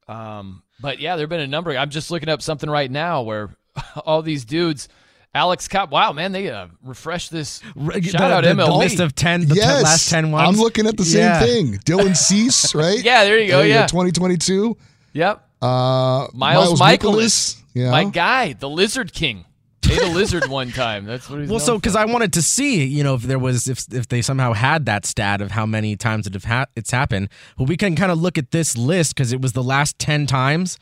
Um, 0.08 0.64
but 0.82 1.00
yeah, 1.00 1.16
there've 1.16 1.30
been 1.30 1.40
a 1.40 1.48
number. 1.48 1.72
I'm 1.78 1.90
just 1.90 2.12
looking 2.12 2.30
up 2.30 2.42
something 2.42 2.70
right 2.70 2.90
now 2.92 3.22
where 3.22 3.56
all 4.06 4.22
these 4.22 4.46
dudes 4.46 4.90
Alex 5.36 5.68
Cobb. 5.68 5.92
Wow, 5.92 6.12
man, 6.14 6.32
they 6.32 6.50
uh, 6.50 6.68
refreshed 6.84 7.32
this. 7.32 7.62
the- 7.76 8.02
Shout 8.04 8.22
out 8.32 8.44
the- 8.44 8.54
the 8.54 8.64
MLB. 8.64 8.78
list 8.78 9.00
of 9.00 9.16
10 9.16 9.48
the 9.48 9.56
yes, 9.56 9.84
last 9.84 10.10
10 10.10 10.32
ones. 10.32 10.48
I'm 10.48 10.62
looking 10.64 10.86
at 10.86 10.96
the 10.98 11.06
same 11.06 11.22
Yeah. 11.22 11.40
thing. 11.40 11.74
Dylan 11.80 12.16
Cease, 12.18 12.76
right? 12.76 13.04
Yeah, 13.04 13.24
there 13.24 13.40
you 13.40 13.48
go, 13.48 13.62
yeah. 13.62 13.88
2022. 13.88 14.78
Yep. 15.14 15.50
Uh, 15.62 16.28
Miles, 16.34 16.80
Mikolas, 16.80 17.60
Yeah. 17.74 17.90
my 17.92 18.04
guy, 18.06 18.54
the 18.54 18.70
Lizard 18.70 19.14
King. 19.14 19.46
Ate 19.92 20.02
a 20.02 20.08
lizard 20.08 20.48
one 20.50 20.72
time. 20.72 21.06
That's 21.06 21.30
what 21.30 21.42
he's 21.42 21.50
Well, 21.50 21.60
so 21.60 21.78
because 21.78 21.96
I 21.96 22.06
wanted 22.06 22.34
to 22.34 22.42
see, 22.42 22.84
you 22.86 23.04
know, 23.04 23.16
if 23.16 23.24
there 23.24 23.40
was 23.40 23.68
if 23.68 23.86
if 23.94 24.08
they 24.08 24.22
somehow 24.22 24.54
had 24.54 24.86
that 24.86 25.06
stat 25.06 25.42
of 25.42 25.52
how 25.52 25.66
many 25.66 25.96
times 25.96 26.26
it 26.28 26.34
have 26.34 26.46
ha- 26.46 26.66
it's 26.76 26.92
happened. 26.92 27.30
Well, 27.58 27.66
we 27.66 27.78
can 27.78 27.96
kind 27.96 28.12
of 28.12 28.20
look 28.22 28.38
at 28.38 28.52
this 28.52 28.78
list 28.78 29.16
because 29.16 29.34
it 29.34 29.42
was 29.42 29.54
the 29.54 29.64
last 29.64 30.00
ten 30.00 30.26
times, 30.28 30.78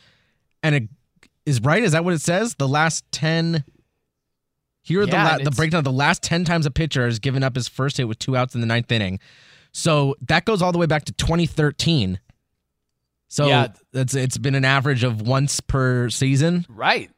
and 0.63 0.75
it 0.75 0.83
is 1.45 1.61
right. 1.61 1.83
Is 1.83 1.93
that 1.93 2.03
what 2.05 2.13
it 2.13 2.21
says? 2.21 2.55
The 2.55 2.67
last 2.67 3.03
ten. 3.11 3.63
Here 4.83 5.01
are 5.01 5.05
the 5.05 5.11
Yeah, 5.11 5.37
la- 5.37 5.43
the 5.43 5.51
breakdown. 5.51 5.83
The 5.83 5.91
last 5.91 6.23
ten 6.23 6.43
times 6.45 6.65
a 6.65 6.71
pitcher 6.71 7.05
has 7.05 7.19
given 7.19 7.43
up 7.43 7.55
his 7.55 7.67
first 7.67 7.97
hit 7.97 8.07
with 8.07 8.19
two 8.19 8.35
outs 8.35 8.55
in 8.55 8.61
the 8.61 8.67
ninth 8.67 8.91
inning. 8.91 9.19
So 9.71 10.15
that 10.27 10.45
goes 10.45 10.61
all 10.61 10.71
the 10.71 10.79
way 10.79 10.85
back 10.85 11.05
to 11.05 11.13
2013. 11.13 12.19
So 13.29 13.47
Yeah. 13.47 13.67
that's 13.93 14.13
it's 14.15 14.37
been 14.37 14.55
an 14.55 14.65
average 14.65 15.03
of 15.03 15.21
once 15.21 15.59
per 15.61 16.09
season. 16.09 16.65
Right. 16.67 17.09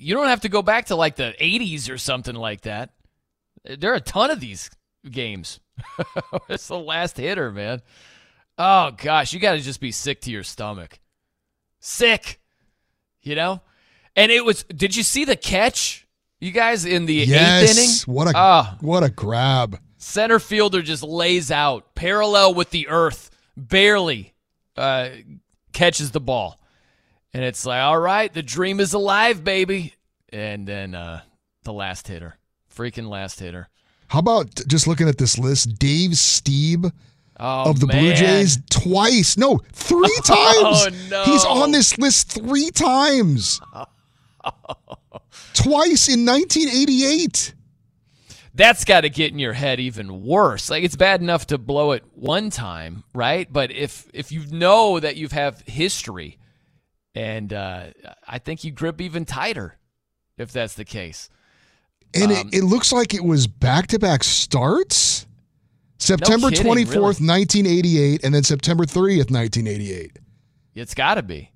You 0.00 0.14
don't 0.14 0.28
have 0.28 0.40
to 0.42 0.48
go 0.48 0.62
back 0.62 0.86
to 0.86 0.96
like 0.96 1.16
the 1.16 1.34
80s 1.40 1.90
or 1.90 1.98
something 1.98 2.34
like 2.34 2.62
that. 2.62 2.90
There 3.64 3.92
are 3.92 3.96
a 3.96 4.00
ton 4.00 4.30
of 4.30 4.40
these 4.40 4.70
games. 5.10 5.60
it's 6.48 6.68
the 6.68 6.78
last 6.78 7.16
hitter, 7.16 7.50
man. 7.52 7.82
Oh, 8.56 8.90
gosh. 8.96 9.32
You 9.32 9.40
got 9.40 9.52
to 9.52 9.60
just 9.60 9.80
be 9.80 9.92
sick 9.92 10.20
to 10.22 10.30
your 10.30 10.42
stomach. 10.42 10.98
Sick. 11.80 12.40
You 13.22 13.34
know? 13.34 13.60
And 14.16 14.32
it 14.32 14.44
was, 14.44 14.64
did 14.64 14.96
you 14.96 15.02
see 15.02 15.24
the 15.24 15.36
catch 15.36 16.06
You 16.40 16.50
guys 16.52 16.84
in 16.84 17.06
the 17.06 17.14
yes. 17.14 17.62
eighth 17.70 17.78
inning? 18.06 18.14
What 18.16 18.28
a 18.28 18.32
Ah. 18.36 18.76
what 18.80 19.02
a 19.04 19.10
grab. 19.10 19.78
center 19.96 20.38
fielder 20.38 20.82
just 20.82 21.02
lays 21.02 21.50
out 21.50 21.94
parallel 21.94 22.54
with 22.54 22.70
the 22.70 22.88
earth, 22.88 23.30
barely 23.56 24.34
uh, 24.76 25.08
catches 25.72 26.12
the 26.12 26.20
ball. 26.20 26.60
And 27.34 27.44
it's 27.44 27.66
like, 27.66 27.80
all 27.80 27.98
right, 27.98 28.32
the 28.32 28.42
dream 28.42 28.80
is 28.80 28.92
alive, 28.94 29.44
baby. 29.44 29.94
And 30.30 30.66
then 30.66 30.94
uh, 30.94 31.22
the 31.64 31.72
last 31.72 32.08
hitter, 32.08 32.36
freaking 32.74 33.08
last 33.08 33.40
hitter. 33.40 33.68
How 34.08 34.20
about 34.20 34.54
just 34.66 34.86
looking 34.86 35.08
at 35.08 35.18
this 35.18 35.38
list? 35.38 35.78
Dave 35.78 36.10
Stieb 36.12 36.90
Oh, 37.40 37.70
of 37.70 37.78
the 37.80 37.86
Blue. 37.86 38.14
Jays 38.14 38.58
twice. 38.68 39.36
No, 39.36 39.60
three 39.72 40.16
times. 40.24 40.26
Oh, 40.34 40.88
no. 41.08 41.24
He's 41.24 41.44
on 41.44 41.70
this 41.70 41.96
list 41.98 42.32
three 42.32 42.70
times. 42.70 43.60
twice 45.54 46.08
in 46.08 46.24
1988. 46.26 47.54
That's 48.54 48.84
got 48.84 49.02
to 49.02 49.10
get 49.10 49.30
in 49.32 49.38
your 49.38 49.52
head 49.52 49.78
even 49.78 50.24
worse. 50.24 50.68
Like 50.68 50.82
it's 50.82 50.96
bad 50.96 51.20
enough 51.20 51.46
to 51.48 51.58
blow 51.58 51.92
it 51.92 52.02
one 52.14 52.50
time, 52.50 53.04
right? 53.14 53.46
But 53.52 53.70
if 53.70 54.08
if 54.12 54.32
you 54.32 54.46
know 54.46 54.98
that 54.98 55.16
you 55.16 55.28
have 55.28 55.60
history, 55.60 56.37
and 57.18 57.52
uh, 57.52 57.86
I 58.28 58.38
think 58.38 58.62
you 58.62 58.70
grip 58.70 59.00
even 59.00 59.24
tighter 59.24 59.76
if 60.36 60.52
that's 60.52 60.74
the 60.74 60.84
case. 60.84 61.28
And 62.14 62.30
Um, 62.30 62.48
it, 62.52 62.58
it 62.58 62.64
looks 62.64 62.92
like 62.92 63.12
it 63.12 63.24
was 63.24 63.48
back 63.48 63.88
to 63.88 63.98
back 63.98 64.22
starts. 64.22 65.26
September 65.98 66.50
kidding, 66.50 66.64
24th, 66.64 66.94
really. 66.94 67.02
1988, 67.02 68.24
and 68.24 68.32
then 68.32 68.44
September 68.44 68.84
30th, 68.84 69.32
1988. 69.32 70.20
It's 70.76 70.94
got 70.94 71.16
to 71.16 71.24
be. 71.24 71.50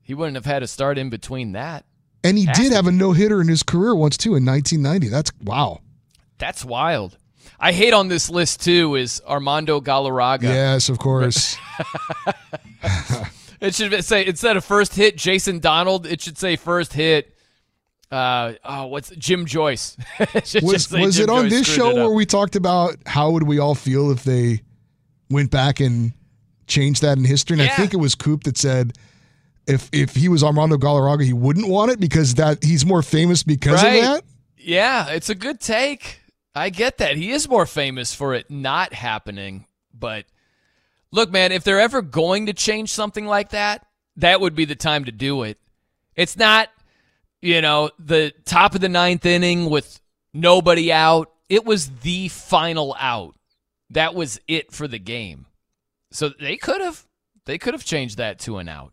He 0.00 0.14
wouldn't 0.14 0.36
have 0.36 0.46
had 0.46 0.62
a 0.62 0.66
start 0.66 0.96
in 0.96 1.10
between 1.10 1.52
that. 1.52 1.84
And 2.24 2.38
he 2.38 2.46
Has 2.46 2.56
did 2.56 2.72
have 2.72 2.86
a 2.86 2.90
no 2.92 3.12
hitter 3.12 3.42
in 3.42 3.48
his 3.48 3.62
career 3.62 3.94
once, 3.94 4.16
too, 4.16 4.34
in 4.34 4.46
1990. 4.46 5.08
That's 5.08 5.30
wow. 5.44 5.80
That's 6.38 6.64
wild. 6.64 7.18
I 7.60 7.72
hate 7.72 7.92
on 7.92 8.08
this 8.08 8.30
list 8.30 8.62
too 8.62 8.96
is 8.96 9.22
Armando 9.26 9.80
Galarraga. 9.80 10.42
Yes, 10.44 10.88
of 10.88 10.98
course. 10.98 11.56
It 13.60 13.74
should 13.74 14.04
say 14.04 14.26
instead 14.26 14.56
of 14.56 14.64
first 14.64 14.94
hit 14.94 15.16
Jason 15.16 15.58
Donald, 15.58 16.06
it 16.06 16.20
should 16.20 16.38
say 16.38 16.56
first 16.56 16.92
hit. 16.92 17.32
Uh, 18.10 18.52
oh, 18.64 18.86
what's 18.86 19.10
Jim 19.10 19.46
Joyce? 19.46 19.96
It 20.20 20.62
was 20.62 20.90
was 20.92 21.18
it 21.18 21.28
on 21.28 21.44
Joyce 21.48 21.50
this 21.52 21.66
show 21.66 21.92
where 21.94 22.10
we 22.10 22.24
talked 22.26 22.54
about 22.54 22.96
how 23.06 23.30
would 23.32 23.42
we 23.44 23.58
all 23.58 23.74
feel 23.74 24.10
if 24.12 24.22
they 24.22 24.60
went 25.28 25.50
back 25.50 25.80
and 25.80 26.12
changed 26.68 27.02
that 27.02 27.18
in 27.18 27.24
history? 27.24 27.54
And 27.58 27.68
I 27.68 27.74
think 27.74 27.92
it 27.94 27.96
was 27.98 28.14
Coop 28.14 28.44
that 28.44 28.56
said 28.56 28.92
if 29.66 29.88
if 29.92 30.14
he 30.14 30.28
was 30.28 30.44
Armando 30.44 30.76
Galarraga, 30.76 31.24
he 31.24 31.32
wouldn't 31.32 31.68
want 31.68 31.90
it 31.90 31.98
because 31.98 32.34
that 32.34 32.62
he's 32.62 32.86
more 32.86 33.02
famous 33.02 33.42
because 33.42 33.82
Right. 33.82 33.96
of 33.96 34.02
that. 34.04 34.24
Yeah, 34.56 35.08
it's 35.10 35.28
a 35.30 35.34
good 35.34 35.60
take. 35.60 36.20
I 36.54 36.70
get 36.70 36.98
that. 36.98 37.16
He 37.16 37.32
is 37.32 37.48
more 37.48 37.66
famous 37.66 38.14
for 38.14 38.34
it 38.34 38.50
not 38.50 38.92
happening. 38.92 39.66
But 39.92 40.26
look, 41.10 41.30
man, 41.30 41.52
if 41.52 41.64
they're 41.64 41.80
ever 41.80 42.02
going 42.02 42.46
to 42.46 42.52
change 42.52 42.90
something 42.90 43.26
like 43.26 43.50
that, 43.50 43.86
that 44.16 44.40
would 44.40 44.54
be 44.54 44.64
the 44.64 44.74
time 44.74 45.04
to 45.04 45.12
do 45.12 45.42
it. 45.42 45.58
It's 46.14 46.36
not, 46.36 46.68
you 47.42 47.60
know, 47.60 47.90
the 47.98 48.32
top 48.44 48.74
of 48.74 48.80
the 48.80 48.88
ninth 48.88 49.26
inning 49.26 49.68
with 49.68 50.00
nobody 50.32 50.92
out. 50.92 51.30
It 51.48 51.64
was 51.64 51.90
the 52.00 52.28
final 52.28 52.96
out. 52.98 53.34
That 53.90 54.14
was 54.14 54.40
it 54.48 54.72
for 54.72 54.88
the 54.88 54.98
game. 54.98 55.46
So 56.10 56.30
they 56.30 56.56
could 56.56 56.80
have. 56.80 57.06
They 57.44 57.58
could 57.58 57.74
have 57.74 57.84
changed 57.84 58.16
that 58.18 58.40
to 58.40 58.58
an 58.58 58.68
out. 58.68 58.92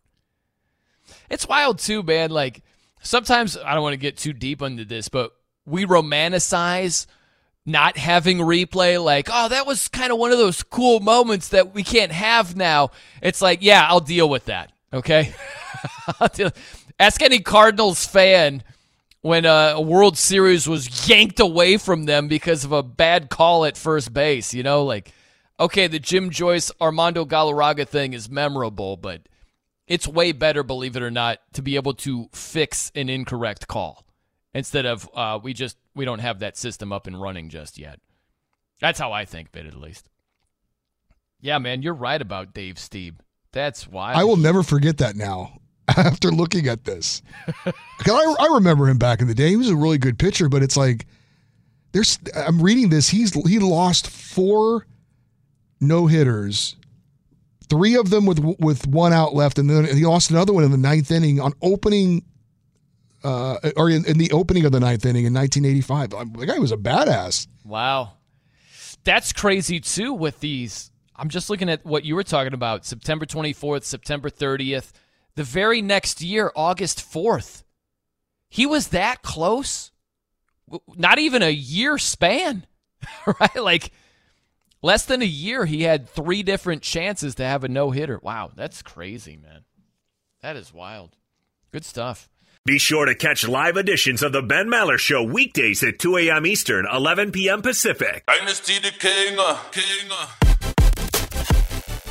It's 1.29 1.47
wild 1.47 1.79
too, 1.79 2.03
man. 2.03 2.29
Like 2.29 2.61
sometimes 3.01 3.57
I 3.57 3.73
don't 3.73 3.81
want 3.81 3.93
to 3.93 3.97
get 3.97 4.17
too 4.17 4.33
deep 4.33 4.61
into 4.61 4.85
this, 4.85 5.09
but 5.09 5.31
we 5.65 5.85
romanticize 5.85 7.07
not 7.65 7.97
having 7.97 8.39
replay 8.39 9.03
like, 9.03 9.29
oh, 9.31 9.49
that 9.49 9.65
was 9.65 9.87
kind 9.87 10.11
of 10.11 10.17
one 10.17 10.31
of 10.31 10.37
those 10.37 10.63
cool 10.63 10.99
moments 10.99 11.49
that 11.49 11.73
we 11.73 11.83
can't 11.83 12.11
have 12.11 12.55
now. 12.55 12.91
It's 13.21 13.41
like, 13.41 13.59
yeah, 13.61 13.85
I'll 13.87 13.99
deal 13.99 14.27
with 14.27 14.45
that. 14.45 14.71
Okay. 14.91 15.33
Ask 16.99 17.21
any 17.21 17.39
Cardinals 17.39 18.05
fan 18.05 18.63
when 19.21 19.45
uh, 19.45 19.73
a 19.75 19.81
World 19.81 20.17
Series 20.17 20.67
was 20.67 21.09
yanked 21.09 21.39
away 21.39 21.77
from 21.77 22.05
them 22.05 22.27
because 22.27 22.65
of 22.65 22.71
a 22.71 22.83
bad 22.83 23.29
call 23.29 23.65
at 23.65 23.77
first 23.77 24.13
base. 24.13 24.53
You 24.53 24.63
know, 24.63 24.83
like, 24.83 25.11
okay, 25.59 25.87
the 25.87 25.99
Jim 25.99 26.29
Joyce 26.29 26.71
Armando 26.81 27.25
Galarraga 27.25 27.87
thing 27.87 28.13
is 28.13 28.29
memorable, 28.29 28.97
but 28.97 29.21
it's 29.87 30.07
way 30.07 30.33
better, 30.33 30.63
believe 30.63 30.95
it 30.95 31.03
or 31.03 31.11
not, 31.11 31.39
to 31.53 31.61
be 31.61 31.75
able 31.75 31.93
to 31.93 32.29
fix 32.33 32.91
an 32.93 33.09
incorrect 33.09 33.67
call 33.67 34.02
instead 34.53 34.85
of 34.85 35.09
uh, 35.13 35.39
we 35.41 35.53
just 35.53 35.77
we 35.95 36.05
don't 36.05 36.19
have 36.19 36.39
that 36.39 36.57
system 36.57 36.91
up 36.91 37.07
and 37.07 37.19
running 37.19 37.49
just 37.49 37.77
yet. 37.77 37.99
That's 38.79 38.99
how 38.99 39.11
I 39.11 39.25
think 39.25 39.49
of 39.49 39.55
it, 39.55 39.67
at 39.67 39.79
least. 39.79 40.09
Yeah, 41.39 41.57
man, 41.57 41.81
you're 41.81 41.93
right 41.93 42.21
about 42.21 42.53
Dave 42.53 42.75
Stieb. 42.75 43.15
That's 43.51 43.87
why 43.87 44.13
I 44.13 44.23
will 44.23 44.37
never 44.37 44.63
forget 44.63 44.97
that 44.97 45.15
now. 45.15 45.59
After 45.97 46.31
looking 46.31 46.67
at 46.67 46.85
this, 46.85 47.21
I, 47.65 48.35
I 48.39 48.53
remember 48.53 48.87
him 48.87 48.97
back 48.97 49.19
in 49.19 49.27
the 49.27 49.35
day. 49.35 49.49
He 49.49 49.57
was 49.57 49.69
a 49.69 49.75
really 49.75 49.97
good 49.97 50.17
pitcher, 50.17 50.47
but 50.47 50.63
it's 50.63 50.77
like 50.77 51.05
there's. 51.91 52.19
I'm 52.35 52.61
reading 52.61 52.89
this. 52.89 53.09
He's 53.09 53.33
he 53.47 53.59
lost 53.59 54.09
four 54.09 54.87
no 55.81 56.07
hitters, 56.07 56.77
three 57.69 57.95
of 57.95 58.09
them 58.09 58.25
with 58.25 58.39
with 58.59 58.87
one 58.87 59.13
out 59.13 59.35
left, 59.35 59.59
and 59.59 59.69
then 59.69 59.85
he 59.85 60.05
lost 60.05 60.31
another 60.31 60.53
one 60.53 60.63
in 60.63 60.71
the 60.71 60.77
ninth 60.77 61.11
inning 61.11 61.39
on 61.39 61.53
opening, 61.61 62.23
uh, 63.23 63.57
or 63.75 63.89
in, 63.89 64.05
in 64.05 64.17
the 64.17 64.31
opening 64.31 64.65
of 64.65 64.71
the 64.71 64.79
ninth 64.79 65.05
inning 65.05 65.25
in 65.25 65.33
1985. 65.33 66.13
Um, 66.13 66.33
The 66.33 66.45
guy 66.45 66.59
was 66.59 66.71
a 66.71 66.77
badass. 66.77 67.47
Wow. 67.63 68.13
That's 69.03 69.33
crazy 69.33 69.79
too 69.79 70.13
with 70.13 70.39
these. 70.39 70.91
I'm 71.15 71.29
just 71.29 71.49
looking 71.49 71.69
at 71.69 71.85
what 71.85 72.05
you 72.05 72.15
were 72.15 72.23
talking 72.23 72.53
about 72.53 72.85
September 72.85 73.25
24th, 73.25 73.83
September 73.83 74.29
30th. 74.29 74.91
The 75.35 75.43
very 75.43 75.81
next 75.81 76.21
year, 76.21 76.51
August 76.55 76.99
4th. 76.99 77.63
He 78.49 78.65
was 78.65 78.89
that 78.89 79.21
close? 79.23 79.91
Not 80.95 81.19
even 81.19 81.41
a 81.41 81.49
year 81.49 81.97
span, 81.97 82.65
right? 83.39 83.55
Like 83.55 83.91
less 84.81 85.05
than 85.05 85.21
a 85.21 85.25
year, 85.25 85.65
he 85.65 85.83
had 85.83 86.07
three 86.07 86.43
different 86.43 86.81
chances 86.83 87.35
to 87.35 87.43
have 87.43 87.63
a 87.63 87.67
no 87.67 87.91
hitter. 87.91 88.19
Wow, 88.21 88.51
that's 88.55 88.81
crazy, 88.81 89.37
man. 89.37 89.65
That 90.41 90.55
is 90.55 90.73
wild. 90.73 91.15
Good 91.71 91.85
stuff. 91.85 92.29
Be 92.65 92.77
sure 92.77 93.05
to 93.05 93.13
catch 93.13 93.45
live 93.45 93.75
editions 93.75 94.23
of 94.23 94.31
the 94.31 94.41
Ben 94.41 94.67
Maller 94.67 94.97
Show 94.97 95.21
weekdays 95.21 95.83
at 95.83 95.99
2 95.99 96.15
a.m. 96.15 96.45
Eastern, 96.45 96.87
11 96.89 97.33
p.m. 97.33 97.61
Pacific. 97.61 98.23
Dynasty 98.25 98.79
the 98.79 98.91
King. 98.91 99.35
Uh, 99.37 99.57
King. 99.73 100.09
Uh. 100.09 100.27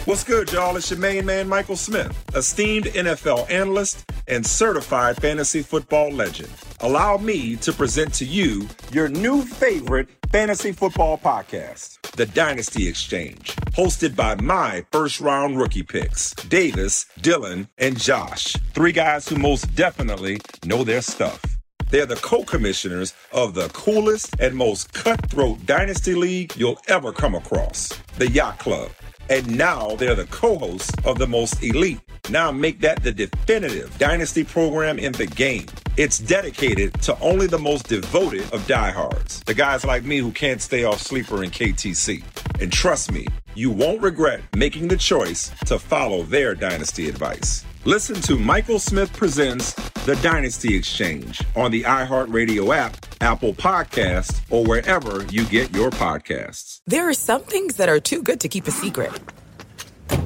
What's 0.04 0.24
good, 0.24 0.52
y'all? 0.52 0.76
It's 0.76 0.90
your 0.90 0.98
main 0.98 1.24
man, 1.24 1.48
Michael 1.48 1.76
Smith, 1.76 2.14
esteemed 2.34 2.84
NFL 2.84 3.50
analyst 3.50 4.04
and 4.28 4.44
certified 4.44 5.16
fantasy 5.16 5.62
football 5.62 6.10
legend. 6.10 6.52
Allow 6.80 7.16
me 7.16 7.56
to 7.56 7.72
present 7.72 8.12
to 8.14 8.26
you 8.26 8.68
your 8.90 9.08
new 9.08 9.40
favorite 9.40 10.08
fantasy 10.32 10.72
football 10.72 11.18
podcast, 11.18 12.00
The 12.12 12.24
Dynasty 12.24 12.88
Exchange, 12.88 13.54
hosted 13.76 14.16
by 14.16 14.34
my 14.36 14.82
first 14.90 15.20
round 15.20 15.58
rookie 15.58 15.82
picks, 15.82 16.32
Davis, 16.48 17.04
Dylan, 17.20 17.68
and 17.76 18.00
Josh. 18.00 18.56
Three 18.72 18.92
guys 18.92 19.28
who 19.28 19.36
most 19.36 19.74
definitely 19.74 20.40
know 20.64 20.84
their 20.84 21.02
stuff. 21.02 21.44
They're 21.90 22.06
the 22.06 22.16
co 22.16 22.44
commissioners 22.44 23.12
of 23.32 23.52
the 23.52 23.68
coolest 23.68 24.34
and 24.40 24.56
most 24.56 24.94
cutthroat 24.94 25.66
dynasty 25.66 26.14
league 26.14 26.56
you'll 26.56 26.80
ever 26.88 27.12
come 27.12 27.34
across, 27.34 27.90
the 28.16 28.30
Yacht 28.30 28.58
Club. 28.58 28.90
And 29.32 29.56
now 29.56 29.96
they're 29.96 30.14
the 30.14 30.26
co 30.26 30.58
hosts 30.58 30.92
of 31.06 31.18
the 31.18 31.26
most 31.26 31.62
elite. 31.62 32.00
Now 32.28 32.52
make 32.52 32.80
that 32.80 33.02
the 33.02 33.12
definitive 33.12 33.96
dynasty 33.96 34.44
program 34.44 34.98
in 34.98 35.12
the 35.12 35.24
game. 35.24 35.64
It's 35.96 36.18
dedicated 36.18 36.92
to 37.04 37.18
only 37.18 37.46
the 37.46 37.58
most 37.58 37.88
devoted 37.88 38.52
of 38.52 38.66
diehards, 38.66 39.40
the 39.44 39.54
guys 39.54 39.86
like 39.86 40.04
me 40.04 40.18
who 40.18 40.32
can't 40.32 40.60
stay 40.60 40.84
off 40.84 41.00
sleeper 41.00 41.42
and 41.42 41.50
KTC. 41.50 42.22
And 42.60 42.70
trust 42.70 43.10
me, 43.10 43.26
you 43.54 43.70
won't 43.70 44.02
regret 44.02 44.42
making 44.54 44.88
the 44.88 44.98
choice 44.98 45.50
to 45.64 45.78
follow 45.78 46.24
their 46.24 46.54
dynasty 46.54 47.08
advice. 47.08 47.64
Listen 47.86 48.16
to 48.16 48.38
Michael 48.38 48.78
Smith 48.78 49.14
Presents 49.14 49.74
The 50.04 50.16
Dynasty 50.16 50.74
Exchange 50.74 51.40
on 51.54 51.70
the 51.70 51.84
iHeartRadio 51.84 52.76
app, 52.76 52.96
Apple 53.20 53.54
Podcasts, 53.54 54.40
or 54.50 54.64
wherever 54.64 55.22
you 55.26 55.44
get 55.44 55.72
your 55.72 55.90
podcasts. 55.90 56.80
There 56.88 57.08
are 57.08 57.14
some 57.14 57.42
things 57.42 57.76
that 57.76 57.88
are 57.88 58.00
too 58.00 58.20
good 58.20 58.40
to 58.40 58.48
keep 58.48 58.66
a 58.66 58.72
secret. 58.72 59.12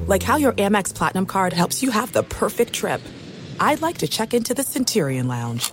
Like 0.07 0.23
how 0.23 0.37
your 0.37 0.53
Amex 0.53 0.95
Platinum 0.95 1.27
card 1.27 1.53
helps 1.53 1.83
you 1.83 1.91
have 1.91 2.11
the 2.11 2.23
perfect 2.23 2.73
trip. 2.73 3.01
I'd 3.59 3.83
like 3.83 3.99
to 3.99 4.07
check 4.07 4.33
into 4.33 4.55
the 4.55 4.63
Centurion 4.63 5.27
Lounge. 5.27 5.71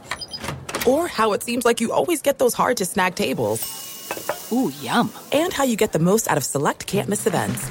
Or 0.87 1.09
how 1.09 1.33
it 1.33 1.43
seems 1.43 1.65
like 1.65 1.81
you 1.81 1.91
always 1.91 2.21
get 2.21 2.39
those 2.39 2.53
hard 2.53 2.77
to 2.77 2.85
snag 2.85 3.15
tables. 3.15 4.53
Ooh, 4.53 4.71
yum. 4.83 5.11
And 5.33 5.51
how 5.51 5.65
you 5.65 5.77
get 5.77 5.93
the 5.93 5.99
most 5.99 6.29
out 6.29 6.37
of 6.37 6.45
select 6.45 6.87
can't 6.87 7.09
miss 7.09 7.27
events. 7.27 7.71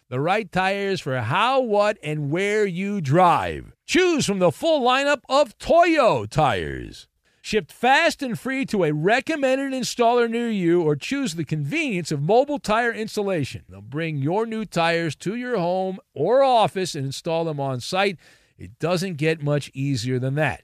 the 0.11 0.19
right 0.19 0.51
tires 0.51 0.99
for 0.99 1.17
how, 1.21 1.61
what, 1.61 1.97
and 2.03 2.29
where 2.29 2.65
you 2.65 2.99
drive. 2.99 3.71
Choose 3.85 4.25
from 4.25 4.39
the 4.39 4.51
full 4.51 4.81
lineup 4.81 5.21
of 5.29 5.57
Toyo 5.57 6.25
tires. 6.25 7.07
Shipped 7.41 7.71
fast 7.71 8.21
and 8.21 8.37
free 8.37 8.65
to 8.65 8.83
a 8.83 8.91
recommended 8.91 9.71
installer 9.71 10.29
near 10.29 10.49
you, 10.49 10.81
or 10.81 10.97
choose 10.97 11.35
the 11.35 11.45
convenience 11.45 12.11
of 12.11 12.21
mobile 12.21 12.59
tire 12.59 12.91
installation. 12.91 13.63
They'll 13.69 13.79
bring 13.79 14.17
your 14.17 14.45
new 14.45 14.65
tires 14.65 15.15
to 15.15 15.35
your 15.35 15.57
home 15.57 15.97
or 16.13 16.43
office 16.43 16.93
and 16.93 17.05
install 17.05 17.45
them 17.45 17.61
on 17.61 17.79
site. 17.79 18.17
It 18.57 18.79
doesn't 18.79 19.15
get 19.15 19.41
much 19.41 19.71
easier 19.73 20.19
than 20.19 20.35
that. 20.35 20.63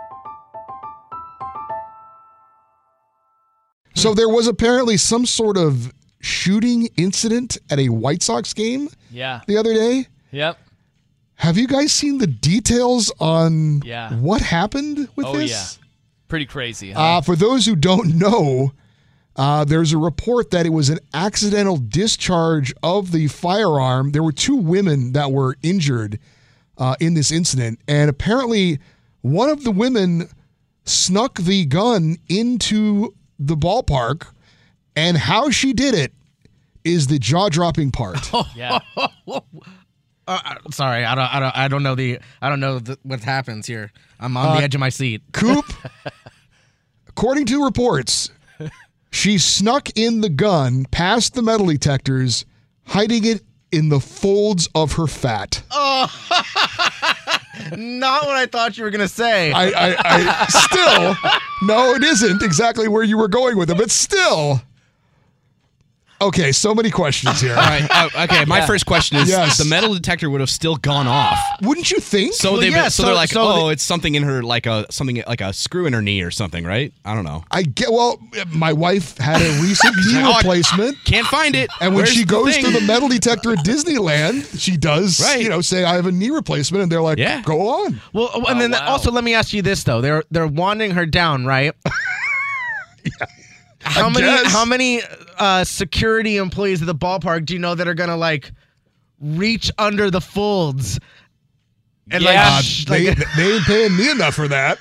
So 4.01 4.15
there 4.15 4.29
was 4.29 4.47
apparently 4.47 4.97
some 4.97 5.27
sort 5.27 5.57
of 5.57 5.93
shooting 6.21 6.89
incident 6.97 7.59
at 7.69 7.77
a 7.77 7.89
White 7.89 8.23
Sox 8.23 8.51
game 8.51 8.89
Yeah. 9.11 9.41
the 9.45 9.57
other 9.57 9.75
day. 9.75 10.07
Yep. 10.31 10.57
Have 11.35 11.55
you 11.55 11.67
guys 11.67 11.91
seen 11.91 12.17
the 12.17 12.25
details 12.25 13.11
on 13.19 13.83
Yeah. 13.85 14.11
what 14.15 14.41
happened 14.41 15.07
with 15.15 15.27
oh, 15.27 15.37
this? 15.37 15.51
yeah. 15.51 15.85
Pretty 16.29 16.47
crazy. 16.47 16.93
Huh? 16.93 16.99
Uh, 17.17 17.21
for 17.21 17.35
those 17.35 17.67
who 17.67 17.75
don't 17.75 18.15
know, 18.17 18.71
uh, 19.35 19.65
there's 19.65 19.93
a 19.93 19.99
report 19.99 20.49
that 20.49 20.65
it 20.65 20.69
was 20.69 20.89
an 20.89 20.97
accidental 21.13 21.77
discharge 21.77 22.73
of 22.81 23.11
the 23.11 23.27
firearm. 23.27 24.13
There 24.13 24.23
were 24.23 24.31
two 24.31 24.55
women 24.55 25.11
that 25.13 25.31
were 25.31 25.57
injured 25.61 26.17
uh, 26.75 26.95
in 26.99 27.13
this 27.13 27.31
incident, 27.31 27.79
and 27.87 28.09
apparently 28.09 28.79
one 29.21 29.51
of 29.51 29.63
the 29.63 29.69
women 29.71 30.27
snuck 30.85 31.37
the 31.39 31.65
gun 31.65 32.17
into 32.27 33.13
the 33.43 33.57
ballpark, 33.57 34.27
and 34.95 35.17
how 35.17 35.49
she 35.49 35.73
did 35.73 35.93
it 35.95 36.13
is 36.83 37.07
the 37.07 37.19
jaw-dropping 37.19 37.91
part. 37.91 38.29
yeah. 38.55 38.79
Uh, 40.27 40.39
sorry, 40.71 41.03
I 41.03 41.15
don't, 41.15 41.33
I 41.33 41.39
don't, 41.39 41.57
I 41.57 41.67
don't 41.67 41.83
know 41.83 41.95
the, 41.95 42.19
I 42.41 42.47
don't 42.47 42.59
know 42.59 42.77
the, 42.79 42.97
what 43.03 43.21
happens 43.21 43.65
here. 43.65 43.91
I'm 44.19 44.37
on 44.37 44.45
Uh, 44.49 44.55
the 44.57 44.63
edge 44.63 44.75
of 44.75 44.79
my 44.79 44.87
seat. 44.89 45.21
Coop, 45.33 45.65
according 47.07 47.47
to 47.47 47.65
reports, 47.65 48.29
she 49.11 49.37
snuck 49.39 49.89
in 49.97 50.21
the 50.21 50.29
gun 50.29 50.85
past 50.91 51.33
the 51.33 51.41
metal 51.41 51.65
detectors, 51.65 52.45
hiding 52.85 53.25
it 53.25 53.41
in 53.71 53.89
the 53.89 53.99
folds 53.99 54.69
of 54.75 54.93
her 54.93 55.07
fat. 55.07 55.63
Oh, 55.71 56.07
not 57.77 58.25
what 58.25 58.35
I 58.35 58.45
thought 58.45 58.77
you 58.77 58.83
were 58.83 58.89
gonna 58.91 59.07
say. 59.07 59.51
I, 59.51 59.69
I, 59.69 59.95
I 60.03 60.45
still, 60.47 61.15
no, 61.67 61.93
it 61.93 62.03
isn't 62.03 62.41
exactly 62.41 62.87
where 62.87 63.03
you 63.03 63.17
were 63.17 63.27
going 63.27 63.57
with 63.57 63.69
it, 63.69 63.77
but 63.77 63.91
still. 63.91 64.61
Okay, 66.21 66.51
so 66.51 66.75
many 66.75 66.91
questions 66.91 67.41
here. 67.41 67.51
All 67.55 67.57
right. 67.63 67.85
uh, 67.89 68.23
okay. 68.25 68.45
My 68.45 68.59
Yeah. 68.59 68.65
first 68.67 68.85
question 68.85 69.17
is: 69.17 69.27
Yes. 69.27 69.57
the 69.57 69.65
metal 69.65 69.93
detector 69.93 70.29
would 70.29 70.39
have 70.39 70.51
still 70.51 70.75
gone 70.75 71.07
off. 71.07 71.39
Wouldn't 71.63 71.89
you 71.89 71.99
think? 71.99 72.33
So 72.35 72.51
Well, 72.51 72.61
they 72.61 72.69
yeah, 72.69 72.83
so, 72.89 72.89
so- 72.89 73.05
they're 73.07 73.15
like, 73.15 73.31
so 73.31 73.41
oh, 73.41 73.65
the- 73.67 73.73
it's 73.73 73.81
something 73.83 74.13
in 74.13 74.21
her 74.23 74.43
like 74.43 74.67
a 74.67 74.85
something 74.91 75.23
like 75.27 75.41
a 75.41 75.51
screw 75.51 75.87
in 75.87 75.93
her 75.93 76.01
knee 76.01 76.21
or 76.21 76.29
something, 76.29 76.63
right? 76.63 76.93
I 77.03 77.15
don't 77.15 77.23
know. 77.23 77.43
I 77.49 77.63
get 77.63 77.91
well. 77.91 78.19
My 78.51 78.71
wife 78.71 79.17
had 79.17 79.41
a 79.41 79.49
recent 79.61 79.95
knee 80.05 80.21
Oh, 80.21 80.31
I 80.31 80.37
replacement. 80.37 80.97
Can't 81.05 81.25
find 81.25 81.55
it. 81.55 81.69
And 81.81 81.95
when 81.95 82.03
Where's 82.03 82.13
she 82.13 82.19
the 82.23 82.27
goes 82.27 82.53
thing? 82.53 82.65
to 82.65 82.71
the 82.71 82.81
metal 82.81 83.09
detector 83.09 83.53
at 83.53 83.65
Disneyland, 83.65 84.59
she 84.59 84.77
does, 84.77 85.19
Right. 85.19 85.41
you 85.41 85.49
know, 85.49 85.61
say 85.61 85.83
I 85.83 85.95
have 85.95 86.05
a 86.05 86.11
knee 86.11 86.29
replacement, 86.29 86.83
and 86.83 86.91
they're 86.91 87.01
like, 87.01 87.17
Yeah. 87.17 87.41
"Go 87.41 87.67
on." 87.85 87.99
Well, 88.13 88.29
and 88.47 88.61
then 88.61 88.75
also 88.75 89.11
let 89.11 89.23
me 89.23 89.33
ask 89.33 89.53
you 89.53 89.63
this 89.63 89.83
though: 89.83 90.01
they're 90.01 90.23
they're 90.29 90.45
wanding 90.47 90.91
her 90.91 91.07
down, 91.07 91.47
right? 91.47 91.73
How 93.83 94.07
I 94.07 94.09
many 94.11 94.25
guess. 94.27 94.51
how 94.53 94.63
many 94.63 95.01
uh, 95.41 95.63
security 95.63 96.37
employees 96.37 96.81
at 96.81 96.85
the 96.85 96.95
ballpark 96.95 97.45
do 97.45 97.53
you 97.53 97.59
know 97.59 97.73
that 97.75 97.87
are 97.87 97.93
gonna 97.95 98.15
like 98.17 98.51
reach 99.19 99.71
under 99.77 100.09
the 100.11 100.21
folds? 100.21 100.99
And 102.11 102.23
Yeah. 102.23 102.49
like, 102.55 102.63
sh- 102.63 102.85
they, 102.85 103.07
like 103.09 103.17
they 103.35 103.53
ain't 103.53 103.63
paying 103.65 103.95
me 103.97 104.09
enough 104.11 104.33
for 104.35 104.47
that. 104.49 104.77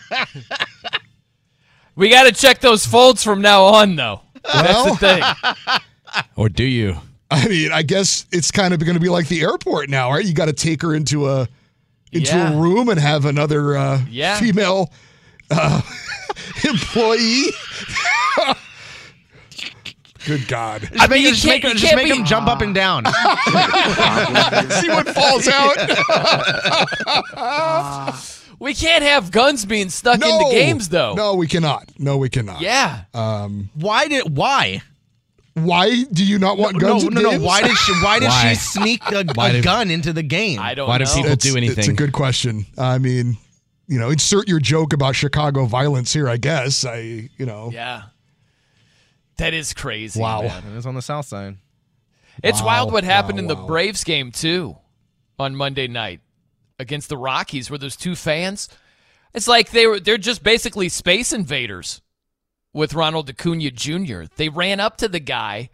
We 1.96 2.08
got 2.08 2.24
to 2.24 2.32
check 2.32 2.60
those 2.60 2.86
folds 2.86 3.22
from 3.22 3.40
now 3.42 3.64
on, 3.64 3.94
though. 3.96 4.22
That's 4.44 4.90
the 4.90 4.96
thing. 4.96 5.78
Or 6.34 6.48
do 6.48 6.64
you? 6.64 6.96
I 7.30 7.46
mean, 7.46 7.70
I 7.70 7.82
guess 7.82 8.26
it's 8.32 8.50
kind 8.50 8.74
of 8.74 8.80
going 8.80 8.94
to 8.94 9.00
be 9.00 9.08
like 9.08 9.28
the 9.28 9.42
airport 9.42 9.88
now, 9.90 10.10
right? 10.10 10.24
You 10.24 10.34
got 10.34 10.46
to 10.46 10.52
take 10.52 10.82
her 10.82 10.92
into 10.94 11.28
a 11.28 11.46
into 12.10 12.32
Yeah. 12.34 12.52
a 12.52 12.56
room 12.60 12.88
and 12.88 12.98
have 12.98 13.26
another 13.26 13.76
uh, 13.76 14.00
Yeah. 14.10 14.36
female 14.40 14.90
uh, 15.52 15.80
employee. 16.68 17.44
Good 20.26 20.46
God! 20.48 20.88
I 20.98 21.06
mean, 21.08 21.22
you 21.22 21.30
just 21.30 21.44
can't- 21.44 21.62
make, 21.64 21.72
you 21.72 21.78
just 21.78 21.94
make 21.96 22.04
be- 22.06 22.12
them 22.16 22.24
jump 22.24 22.46
up 22.48 22.60
and 22.60 22.74
down. 22.74 23.04
See 24.70 24.88
what 24.88 25.08
falls 25.08 25.48
out. 25.48 25.76
We 28.60 28.74
can't 28.74 29.02
have 29.02 29.30
guns 29.30 29.64
being 29.64 29.88
stuck 29.88 30.20
no 30.20 30.38
into 30.38 30.50
games, 30.54 30.90
though. 30.90 31.14
No, 31.14 31.34
we 31.34 31.46
cannot. 31.46 31.90
No, 31.98 32.18
we 32.18 32.28
cannot. 32.28 32.60
Yeah. 32.60 33.04
Um, 33.14 33.70
why 33.74 34.06
did 34.06 34.36
why? 34.36 34.82
Why 35.54 36.04
do 36.12 36.22
you 36.26 36.38
not 36.38 36.58
want 36.58 36.78
guns? 36.78 37.04
no, 37.04 37.22
no, 37.22 37.30
no. 37.30 37.40
Why 37.40 37.62
did 37.62 37.74
she? 37.78 37.92
Why 38.04 38.18
did 38.18 38.28
Why? 38.28 38.50
she 38.52 38.56
sneak 38.56 39.02
a, 39.10 39.24
Why 39.34 39.48
a 39.48 39.52
did- 39.52 39.64
gun 39.64 39.90
into 39.90 40.12
the 40.12 40.22
game? 40.22 40.58
I 40.60 40.74
don't 40.74 40.86
Why 40.88 40.98
do 40.98 41.04
know. 41.04 41.14
people 41.14 41.30
It's- 41.32 41.50
do 41.50 41.56
anything? 41.56 41.78
It's 41.78 41.88
a 41.88 41.94
good 41.94 42.12
question. 42.12 42.66
I 42.76 42.98
mean, 42.98 43.38
you 43.88 43.98
know, 43.98 44.10
insert 44.10 44.46
your 44.46 44.60
joke 44.60 44.92
about 44.92 45.16
Chicago 45.16 45.64
violence 45.64 46.12
here. 46.12 46.28
I 46.28 46.36
guess 46.36 46.84
I, 46.84 47.30
you 47.38 47.46
know, 47.46 47.70
Yeah. 47.72 48.02
That 49.40 49.54
is 49.54 49.72
crazy. 49.74 50.20
Wow. 50.20 50.42
man. 50.42 50.62
It 50.72 50.76
was 50.76 50.86
on 50.86 50.94
the 50.94 51.02
south 51.02 51.26
side. 51.26 51.56
It's 52.42 52.60
Wow, 52.60 52.66
wild 52.66 52.92
what 52.92 53.04
happened 53.04 53.36
wow, 53.36 53.40
in 53.42 53.46
the 53.48 53.56
wow. 53.56 53.66
Braves 53.66 54.04
game 54.04 54.30
too 54.32 54.76
on 55.38 55.56
Monday 55.56 55.88
night 55.88 56.20
against 56.78 57.08
the 57.08 57.16
Rockies 57.16 57.70
where 57.70 57.78
those 57.78 57.96
two 57.96 58.14
fans 58.14 58.68
it's 59.34 59.46
like 59.48 59.70
they 59.70 59.86
were 59.86 60.00
they're 60.00 60.18
just 60.18 60.42
basically 60.42 60.88
space 60.88 61.32
invaders 61.32 62.00
with 62.72 62.94
Ronald 62.94 63.28
Acuna 63.30 63.70
Jr. 63.70 64.22
They 64.36 64.48
ran 64.48 64.80
up 64.80 64.96
to 64.98 65.08
the 65.08 65.20
guy. 65.20 65.70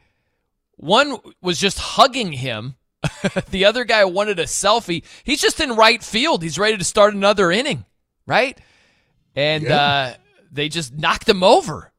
One 0.77 1.17
was 1.41 1.59
just 1.59 1.79
hugging 1.79 2.33
him. 2.33 2.77
the 3.51 3.65
other 3.65 3.85
guy 3.85 4.05
wanted 4.05 4.39
a 4.39 4.45
selfie. 4.45 5.05
He's 5.25 5.41
just 5.41 5.61
in 5.61 5.71
right 5.77 6.03
field. 6.03 6.43
He's 6.43 6.59
ready 6.59 6.77
to 6.77 6.85
start 6.85 7.15
another 7.15 7.51
inning, 7.51 7.85
right? 8.27 8.59
And 9.35 9.65
Yeah. 9.65 9.77
uh, 9.77 10.15
they 10.53 10.69
just 10.69 10.95
knocked 10.95 11.29
him 11.29 11.43
over. 11.43 11.93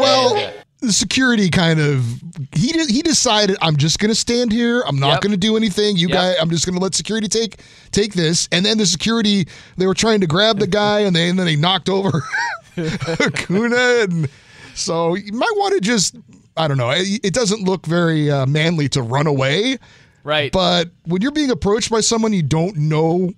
Well, 0.00 0.52
the 0.80 0.92
security 0.92 1.48
kind 1.48 1.80
of 1.80 2.04
he 2.52 2.72
de- 2.72 2.92
he 2.92 3.02
decided 3.02 3.56
I'm 3.62 3.76
just 3.76 3.98
going 3.98 4.10
to 4.10 4.14
stand 4.14 4.52
here. 4.52 4.82
I'm 4.86 4.98
not 5.00 5.12
Yep. 5.14 5.20
going 5.22 5.30
to 5.32 5.36
do 5.38 5.56
anything. 5.56 5.96
You 5.96 6.08
Yep. 6.08 6.14
guys, 6.14 6.36
I'm 6.40 6.50
just 6.50 6.66
going 6.66 6.76
to 6.76 6.82
let 6.82 6.94
security 6.94 7.28
take 7.28 7.60
take 7.92 8.12
this. 8.12 8.48
And 8.52 8.64
then 8.64 8.76
the 8.78 8.86
security 8.86 9.46
they 9.78 9.86
were 9.86 9.94
trying 9.94 10.20
to 10.20 10.26
grab 10.26 10.58
the 10.58 10.66
guy, 10.66 11.00
and 11.00 11.16
they 11.16 11.28
and 11.30 11.38
then 11.38 11.46
they 11.46 11.56
knocked 11.56 11.88
over 11.88 12.22
Acuna, 12.76 14.04
and 14.04 14.28
so 14.74 15.14
you 15.14 15.32
might 15.32 15.52
want 15.56 15.74
to 15.74 15.80
just 15.80 16.16
I 16.56 16.68
don't 16.68 16.76
know. 16.78 16.90
It, 16.90 17.20
it 17.24 17.34
doesn't 17.34 17.62
look 17.62 17.86
very 17.86 18.30
uh, 18.30 18.46
manly 18.46 18.88
to 18.90 19.02
run 19.02 19.26
away, 19.26 19.78
Right. 20.24 20.50
but 20.52 20.90
when 21.04 21.20
you're 21.22 21.32
being 21.32 21.50
approached 21.50 21.90
by 21.90 22.00
someone 22.00 22.32
you 22.32 22.42
don't 22.42 22.76
know 22.76 23.32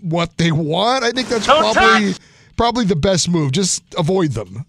what 0.00 0.36
they 0.38 0.50
want, 0.52 1.04
I 1.04 1.10
think 1.10 1.28
that's 1.28 1.46
probably 1.46 2.14
probably 2.56 2.84
the 2.84 2.96
best 2.96 3.28
move. 3.28 3.52
Just 3.52 3.82
avoid 3.96 4.32
them. 4.32 4.64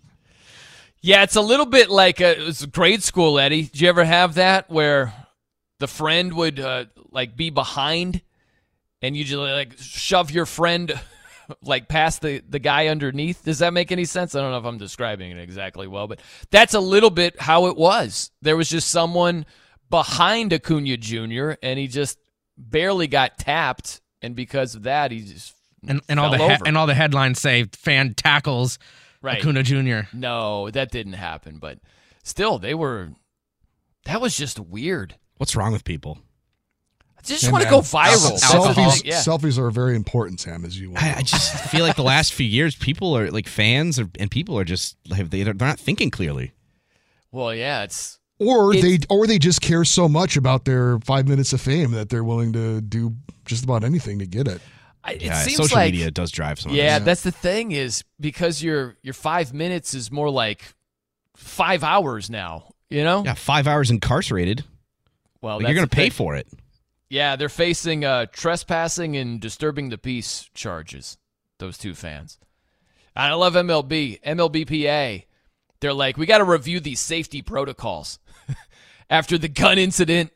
Yeah, 1.02 1.24
it's 1.24 1.36
a 1.36 1.41
little 1.41 1.66
bit 1.66 1.89
like 1.89 2.22
uh 2.22 2.26
it 2.26 2.39
was 2.39 2.66
grade 2.68 3.04
school, 3.04 3.39
Eddie. 3.39 3.64
Did 3.64 3.82
you 3.82 3.89
ever 3.89 4.04
have 4.04 4.36
that 4.36 4.70
where 4.70 5.14
the 5.80 5.88
friend 5.88 6.34
would 6.34 6.60
uh, 6.60 6.86
like 7.12 7.36
be 7.36 7.49
behind, 7.49 8.22
and 9.02 9.18
you 9.18 9.24
just 9.24 9.39
like 9.39 9.74
shove 9.80 10.30
your 10.30 10.45
friend 10.45 10.93
like 11.64 11.88
past 11.88 12.22
the 12.22 12.43
the 12.47 12.60
guy 12.60 12.88
underneath? 12.88 13.43
Does 13.43 13.60
that 13.60 13.74
make 13.74 13.91
any 13.91 14.06
sense? 14.06 14.36
I 14.36 14.41
don't 14.41 14.52
know 14.52 14.60
if 14.60 14.66
I'm 14.66 14.78
describing 14.78 15.32
it 15.32 15.39
exactly 15.39 15.88
well, 15.88 16.08
but 16.08 16.20
that's 16.52 16.76
a 16.76 16.80
little 16.80 17.10
bit 17.10 17.39
how 17.41 17.66
it 17.66 17.76
was. 17.78 18.30
There 18.43 18.56
was 18.56 18.70
just 18.70 18.89
someone 18.89 19.45
behind 19.89 20.54
Acuna 20.54 20.97
Jr. 20.97 21.54
and 21.64 21.80
he 21.80 21.88
just 21.88 22.20
barely 22.58 23.08
got 23.08 23.39
tapped, 23.39 24.02
and 24.22 24.36
because 24.36 24.76
of 24.76 24.84
that, 24.84 25.10
he 25.10 25.22
just 25.22 25.56
And, 25.88 25.99
and 26.08 26.20
all 26.20 26.30
the 26.30 26.38
he- 26.38 26.62
and 26.68 26.78
all 26.78 26.86
the 26.86 26.93
headlines 26.93 27.41
say 27.41 27.64
fan 27.74 28.14
tackles 28.14 28.78
Right. 29.22 29.39
Acuna 29.39 29.63
Jr. 29.63 30.07
No, 30.15 30.69
that 30.72 30.91
didn't 30.91 31.13
happen, 31.13 31.57
but 31.59 31.80
still, 32.24 32.57
they 32.59 32.74
were. 32.74 33.11
That 34.05 34.19
was 34.22 34.36
just 34.36 34.59
weird. 34.59 35.15
What's 35.38 35.55
wrong 35.55 35.72
with 35.74 35.84
people? 35.84 36.17
I 37.17 37.22
just 37.24 37.43
Yeah, 37.43 37.51
want 37.51 37.63
to 37.63 37.69
go 37.69 37.80
viral. 37.82 38.30
That's 38.30 38.43
Selfies, 38.45 38.76
thing, 39.01 39.01
yeah. 39.05 39.19
selfies 39.19 39.59
are 39.59 39.69
very 39.69 39.95
important, 39.95 40.39
Sam, 40.39 40.65
as 40.65 40.80
you. 40.80 40.93
I, 40.95 41.15
I 41.17 41.22
just 41.22 41.53
feel 41.69 41.86
like 41.86 41.95
the 41.95 42.01
last 42.03 42.34
few 42.34 42.47
years, 42.47 42.76
people 42.76 43.15
are 43.15 43.30
like 43.30 43.47
fans 43.47 43.99
are, 43.99 44.09
and 44.19 44.32
people 44.32 44.57
are 44.57 44.63
just 44.63 44.97
like 45.07 45.30
they 45.30 45.43
they're 45.43 45.53
not 45.53 45.80
thinking 45.80 46.09
clearly. 46.09 46.53
Well, 47.32 47.53
yeah, 47.53 47.84
it's 47.84 48.17
or 48.39 48.74
It's- 48.74 48.84
they 48.99 49.05
or 49.15 49.28
they 49.28 49.38
just 49.38 49.61
care 49.61 49.86
so 49.86 50.09
much 50.09 50.36
about 50.36 50.65
their 50.65 50.97
five 50.99 51.28
minutes 51.28 51.53
of 51.53 51.61
fame 51.61 51.91
that 51.91 52.09
they're 52.09 52.24
willing 52.24 52.53
to 52.53 52.82
do 52.82 53.15
just 53.45 53.63
about 53.63 53.84
anything 53.84 54.17
to 54.17 54.26
get 54.26 54.47
it. 54.47 54.61
It 55.10 55.22
Yeah, 55.24 55.41
seems 55.41 55.58
social 55.58 55.78
like, 55.78 55.91
media 55.91 56.12
does 56.12 56.32
drive 56.32 56.60
some. 56.60 56.74
Yeah, 56.74 56.99
that's 56.99 57.24
the 57.24 57.32
thing 57.32 57.72
is 57.72 58.04
because 58.20 58.62
your 58.62 58.97
your 59.02 59.14
five 59.14 59.54
minutes 59.54 59.93
is 59.93 60.12
more 60.12 60.30
like 60.30 60.62
five 61.36 61.84
hours 61.84 62.30
now. 62.30 62.74
You 62.89 63.04
know. 63.04 63.24
yeah, 63.24 63.34
five 63.36 63.68
hours 63.68 63.89
incarcerated. 63.89 64.64
Well, 65.41 65.58
Like, 65.58 65.68
you're 65.68 65.76
gonna 65.76 65.88
pay 65.88 66.10
thing. 66.10 66.12
for 66.12 66.36
it. 66.36 66.47
Yeah, 67.10 67.36
they're 67.36 67.49
facing 67.49 68.06
uh, 68.06 68.28
trespassing 68.32 69.18
and 69.18 69.39
disturbing 69.41 69.89
the 69.89 69.97
peace 69.97 70.49
charges. 70.54 71.18
Those 71.58 71.78
two 71.78 71.93
fans. 71.93 72.38
I 73.16 73.34
love 73.34 73.54
MLB, 73.54 74.22
MLBPA. 74.22 75.26
They're 75.82 75.93
like, 75.93 76.16
we 76.18 76.26
got 76.26 76.38
to 76.38 76.43
review 76.45 76.80
these 76.80 76.99
safety 76.99 77.41
protocols 77.41 78.20
after 79.10 79.38
the 79.38 79.49
gun 79.49 79.78
incident 79.78 80.32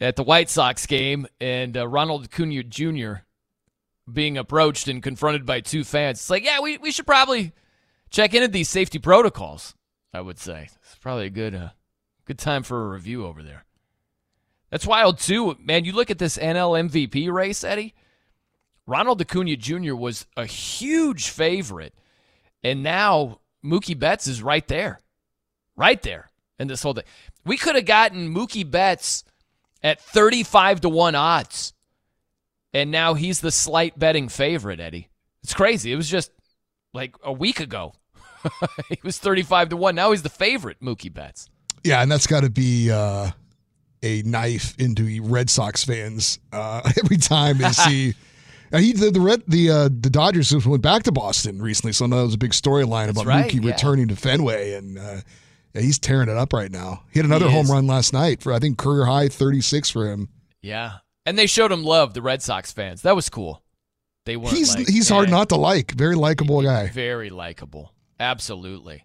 at 0.00 0.16
the 0.16 0.22
White 0.22 0.48
Sox 0.48 0.86
game 0.86 1.26
and 1.40 1.76
uh, 1.76 1.86
Ronald 1.86 2.24
Acuna 2.24 2.62
Jr. 2.62 3.14
being 4.10 4.36
approached 4.36 4.88
and 4.88 5.02
confronted 5.02 5.46
by 5.46 5.60
two 5.60 5.84
fans. 5.84 6.18
It's 6.18 6.30
like, 6.30 6.44
yeah, 6.44 6.60
we, 6.60 6.78
we 6.78 6.92
should 6.92 7.06
probably 7.06 7.52
check 8.10 8.34
into 8.34 8.48
these 8.48 8.68
safety 8.68 8.98
protocols. 8.98 9.74
I 10.12 10.20
would 10.20 10.38
say 10.38 10.68
it's 10.82 10.96
probably 11.00 11.26
a 11.26 11.30
good 11.30 11.54
uh, 11.54 11.70
good 12.24 12.38
time 12.38 12.62
for 12.62 12.82
a 12.84 12.90
review 12.90 13.26
over 13.26 13.42
there. 13.42 13.64
That's 14.70 14.86
wild 14.86 15.18
too, 15.18 15.56
man. 15.60 15.84
You 15.84 15.92
look 15.92 16.10
at 16.10 16.18
this 16.18 16.38
NL 16.38 16.88
MVP 16.88 17.30
race, 17.32 17.64
Eddie. 17.64 17.94
Ronald 18.86 19.20
Acuna 19.20 19.56
Jr. 19.56 19.94
was 19.94 20.26
a 20.36 20.46
huge 20.46 21.28
favorite, 21.28 21.94
and 22.62 22.82
now 22.82 23.40
Mookie 23.64 23.98
Betts 23.98 24.26
is 24.26 24.42
right 24.42 24.66
there, 24.68 25.00
right 25.74 26.00
there 26.02 26.30
in 26.58 26.68
this 26.68 26.82
whole 26.82 26.92
thing. 26.92 27.04
We 27.44 27.56
could 27.56 27.74
have 27.74 27.86
gotten 27.86 28.32
Mookie 28.32 28.68
Betts 28.70 29.24
at 29.82 30.00
thirty-five 30.00 30.80
to 30.82 30.88
one 30.88 31.14
odds, 31.14 31.73
and 32.74 32.90
now 32.90 33.14
he's 33.14 33.40
the 33.40 33.52
slight 33.52 33.98
betting 33.98 34.28
favorite. 34.28 34.80
Eddie, 34.80 35.08
it's 35.42 35.54
crazy. 35.54 35.92
It 35.92 35.96
was 35.96 36.10
just 36.10 36.32
like 36.92 37.14
a 37.22 37.32
week 37.32 37.60
ago. 37.60 37.94
he 38.88 38.98
was 39.02 39.18
thirty-five 39.18 39.70
to 39.70 39.76
one. 39.76 39.94
Now 39.94 40.10
he's 40.10 40.22
the 40.22 40.28
favorite. 40.28 40.78
Mookie 40.82 41.12
Betts. 41.12 41.48
Yeah, 41.82 42.02
and 42.02 42.10
that's 42.10 42.26
got 42.26 42.42
to 42.42 42.50
be 42.50 42.90
uh, 42.90 43.30
a 44.02 44.22
knife 44.22 44.74
into 44.78 45.22
Red 45.22 45.48
Sox 45.48 45.84
fans 45.84 46.38
uh, 46.52 46.82
every 47.02 47.16
time 47.16 47.58
they 47.58 47.70
see. 47.70 48.14
Uh, 48.72 48.78
he 48.78 48.92
the 48.92 49.10
the 49.10 49.20
Red 49.20 49.42
the 49.46 49.70
uh, 49.70 49.84
the 49.84 50.10
Dodgers 50.10 50.52
went 50.66 50.82
back 50.82 51.04
to 51.04 51.12
Boston 51.12 51.62
recently, 51.62 51.92
so 51.92 52.08
that 52.08 52.16
was 52.16 52.34
a 52.34 52.38
big 52.38 52.50
storyline 52.50 53.08
about 53.08 53.24
right, 53.24 53.48
Mookie 53.48 53.62
yeah. 53.62 53.70
returning 53.70 54.08
to 54.08 54.16
Fenway, 54.16 54.72
and 54.72 54.98
uh, 54.98 55.20
yeah, 55.74 55.82
he's 55.82 55.98
tearing 55.98 56.28
it 56.28 56.36
up 56.36 56.52
right 56.52 56.72
now. 56.72 57.04
He 57.12 57.20
had 57.20 57.26
another 57.26 57.46
He 57.46 57.52
home 57.52 57.66
run 57.66 57.86
last 57.86 58.12
night 58.12 58.42
for 58.42 58.52
I 58.52 58.58
think 58.58 58.78
career 58.78 59.04
high 59.04 59.28
thirty 59.28 59.60
six 59.60 59.90
for 59.90 60.10
him. 60.10 60.28
Yeah. 60.60 60.94
And 61.26 61.38
they 61.38 61.46
showed 61.46 61.72
him 61.72 61.82
love, 61.82 62.14
the 62.14 62.22
Red 62.22 62.42
Sox 62.42 62.72
fans. 62.72 63.02
That 63.02 63.16
was 63.16 63.30
cool. 63.30 63.62
They 64.26 64.36
weren't 64.36 64.56
He's 64.56 64.74
like, 64.74 64.88
he's 64.88 65.08
hard 65.08 65.28
eh, 65.28 65.30
not 65.30 65.48
to 65.50 65.56
like. 65.56 65.92
Very 65.92 66.14
likable 66.14 66.62
guy. 66.62 66.88
Very 66.88 67.30
likable. 67.30 67.92
Absolutely. 68.18 69.04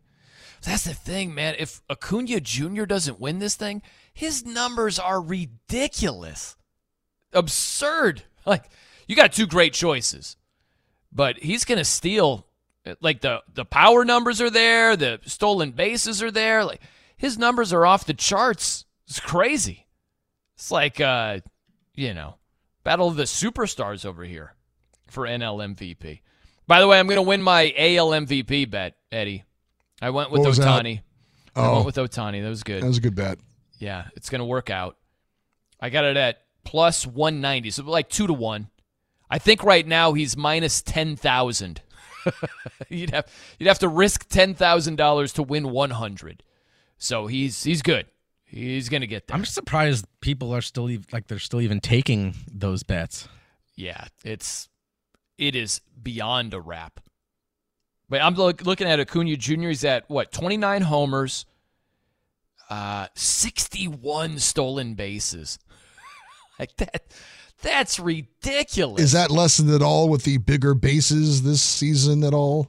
That's 0.61 0.83
the 0.83 0.93
thing, 0.93 1.33
man. 1.33 1.55
If 1.57 1.81
Acuna 1.89 2.39
Jr. 2.41 2.85
doesn't 2.85 3.19
win 3.19 3.39
this 3.39 3.55
thing, 3.55 3.81
his 4.13 4.45
numbers 4.45 4.99
are 4.99 5.21
ridiculous. 5.21 6.55
Absurd. 7.33 8.23
Like, 8.45 8.69
you 9.05 9.15
got 9.15 9.33
two 9.33 9.45
great 9.45 9.73
choices. 9.73 10.37
But 11.11 11.37
he's 11.37 11.65
going 11.65 11.77
to 11.77 11.85
steal 11.85 12.47
like 13.01 13.21
the 13.21 13.41
the 13.53 13.65
power 13.65 14.05
numbers 14.05 14.41
are 14.41 14.49
there, 14.49 14.95
the 14.95 15.19
stolen 15.25 15.71
bases 15.71 16.23
are 16.23 16.31
there. 16.31 16.63
Like 16.63 16.81
his 17.17 17.37
numbers 17.37 17.73
are 17.73 17.85
off 17.85 18.05
the 18.05 18.13
charts. 18.13 18.85
It's 19.07 19.19
crazy. 19.19 19.87
It's 20.55 20.71
like 20.71 20.99
uh, 20.99 21.39
you 21.99 22.13
know, 22.13 22.35
battle 22.83 23.07
of 23.07 23.15
the 23.15 23.23
superstars 23.23 24.05
over 24.05 24.23
here 24.23 24.53
for 25.07 25.25
NL 25.25 25.75
MVP. 25.75 26.21
By 26.67 26.79
the 26.79 26.87
way, 26.87 26.99
I'm 26.99 27.07
going 27.07 27.17
to 27.17 27.21
win 27.23 27.41
my 27.41 27.73
AL 27.77 28.09
MVP 28.11 28.69
bet, 28.69 28.95
Eddie. 29.11 29.43
I 30.01 30.11
went 30.11 30.31
with 30.31 30.41
Ohtani. 30.43 31.01
Oh. 31.55 31.61
I 31.61 31.67
Oh. 31.67 31.73
went 31.73 31.85
with 31.87 31.95
Ohtani. 31.97 32.41
That 32.41 32.49
was 32.49 32.63
good. 32.63 32.81
That 32.83 32.87
was 32.87 32.97
a 32.97 33.01
good 33.01 33.15
bet. 33.15 33.39
Yeah, 33.79 34.05
it's 34.15 34.29
going 34.29 34.39
to 34.39 34.45
work 34.45 34.69
out. 34.69 34.97
I 35.79 35.89
got 35.89 36.05
it 36.05 36.15
at 36.15 36.41
plus 36.63 37.05
190, 37.05 37.71
so 37.71 37.83
like 37.83 38.09
2 38.09 38.27
to 38.27 38.33
1. 38.33 38.69
I 39.29 39.39
think 39.39 39.63
right 39.63 39.85
now 39.85 40.13
he's 40.13 40.37
minus 40.37 40.81
10,000. 40.81 41.81
you'd 42.89 43.11
have 43.11 43.27
you'd 43.57 43.67
have 43.67 43.79
to 43.79 43.87
risk 43.87 44.27
$10,000 44.29 45.33
to 45.33 45.43
win 45.43 45.69
100. 45.71 46.43
So 46.97 47.27
he's 47.27 47.63
he's 47.63 47.81
good. 47.81 48.05
He's 48.49 48.89
going 48.89 49.01
to 49.01 49.07
get 49.07 49.27
there. 49.27 49.35
I'm 49.35 49.43
just 49.43 49.53
surprised 49.53 50.05
people 50.21 50.53
are 50.55 50.61
still 50.61 50.89
ev- 50.89 51.05
like 51.11 51.27
they're 51.27 51.39
still 51.39 51.61
even 51.61 51.79
taking 51.79 52.33
those 52.51 52.83
bets. 52.83 53.27
Yeah, 53.75 54.05
it's 54.25 54.69
it 55.37 55.55
is 55.55 55.81
beyond 56.01 56.53
a 56.53 56.59
wrap. 56.59 56.99
But 58.09 58.21
I'm 58.21 58.33
look, 58.33 58.65
looking 58.65 58.87
at 58.87 58.99
Acuna 58.99 59.37
Jr. 59.37 59.67
He's 59.67 59.85
at 59.85 60.09
what 60.09 60.31
29 60.31 60.81
homers, 60.81 61.45
uh, 62.69 63.07
61 63.13 64.39
stolen 64.39 64.95
bases. 64.95 65.59
like 66.59 66.75
that, 66.77 67.03
that's 67.61 67.99
ridiculous. 67.99 69.01
Is 69.01 69.11
that 69.11 69.29
lessened 69.29 69.69
at 69.69 69.83
all 69.83 70.09
with 70.09 70.23
the 70.23 70.37
bigger 70.37 70.73
bases 70.73 71.43
this 71.43 71.61
season 71.61 72.23
at 72.23 72.33
all? 72.33 72.67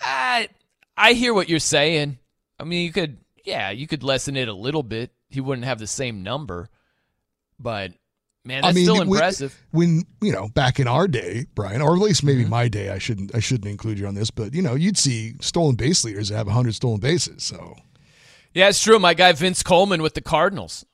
I 0.00 0.48
I 0.96 1.12
hear 1.12 1.32
what 1.32 1.48
you're 1.48 1.60
saying. 1.60 2.18
I 2.58 2.64
mean, 2.64 2.84
you 2.84 2.92
could 2.92 3.18
yeah, 3.48 3.70
you 3.70 3.86
could 3.86 4.02
lessen 4.02 4.36
it 4.36 4.48
a 4.48 4.52
little 4.54 4.82
bit. 4.82 5.10
He 5.30 5.40
wouldn't 5.40 5.64
have 5.66 5.78
the 5.78 5.86
same 5.86 6.22
number, 6.22 6.68
but 7.58 7.92
man, 8.44 8.62
that's 8.62 8.72
I 8.72 8.74
mean, 8.74 8.84
still 8.84 8.98
when- 8.98 9.08
impressive. 9.08 9.58
When, 9.70 10.04
you 10.20 10.32
know, 10.32 10.48
back 10.48 10.78
in 10.80 10.86
our 10.88 11.08
day, 11.08 11.46
Brian, 11.54 11.82
or 11.82 11.94
at 11.94 12.00
least 12.00 12.22
maybe 12.24 12.42
Mm-hmm. 12.42 12.50
my 12.50 12.68
day, 12.68 12.90
I 12.90 12.98
shouldn't 12.98 13.34
I 13.34 13.40
shouldn't 13.40 13.70
include 13.70 13.98
you 13.98 14.06
on 14.06 14.14
this, 14.14 14.30
but 14.30 14.54
you 14.54 14.62
know, 14.62 14.74
you'd 14.74 14.98
see 14.98 15.34
stolen 15.40 15.76
base 15.76 16.04
leaders 16.04 16.28
that 16.28 16.36
have 16.36 16.46
100 16.46 16.74
stolen 16.74 17.00
bases. 17.00 17.42
So 17.42 17.76
Yeah, 18.54 18.68
it's 18.68 18.82
true. 18.82 18.98
My 18.98 19.14
guy 19.14 19.32
Vince 19.32 19.62
Coleman 19.62 20.02
with 20.02 20.14
the 20.14 20.20
Cardinals, 20.22 20.84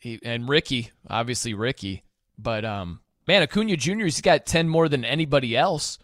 he, 0.00 0.18
and 0.22 0.48
Ricky, 0.48 0.90
obviously 1.08 1.54
Ricky, 1.54 2.04
but 2.38 2.64
um, 2.64 3.00
man, 3.26 3.42
Acuna 3.42 3.76
Jr. 3.76 4.04
He's 4.04 4.20
got 4.20 4.46
ten 4.46 4.68
more 4.68 4.88
than 4.88 5.04
anybody 5.04 5.56
else. 5.56 5.98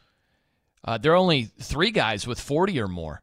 Uh, 0.84 0.98
there 0.98 1.12
are 1.12 1.16
only 1.16 1.44
three 1.60 1.90
guys 1.90 2.26
with 2.26 2.38
forty 2.40 2.78
or 2.80 2.88
more, 2.88 3.22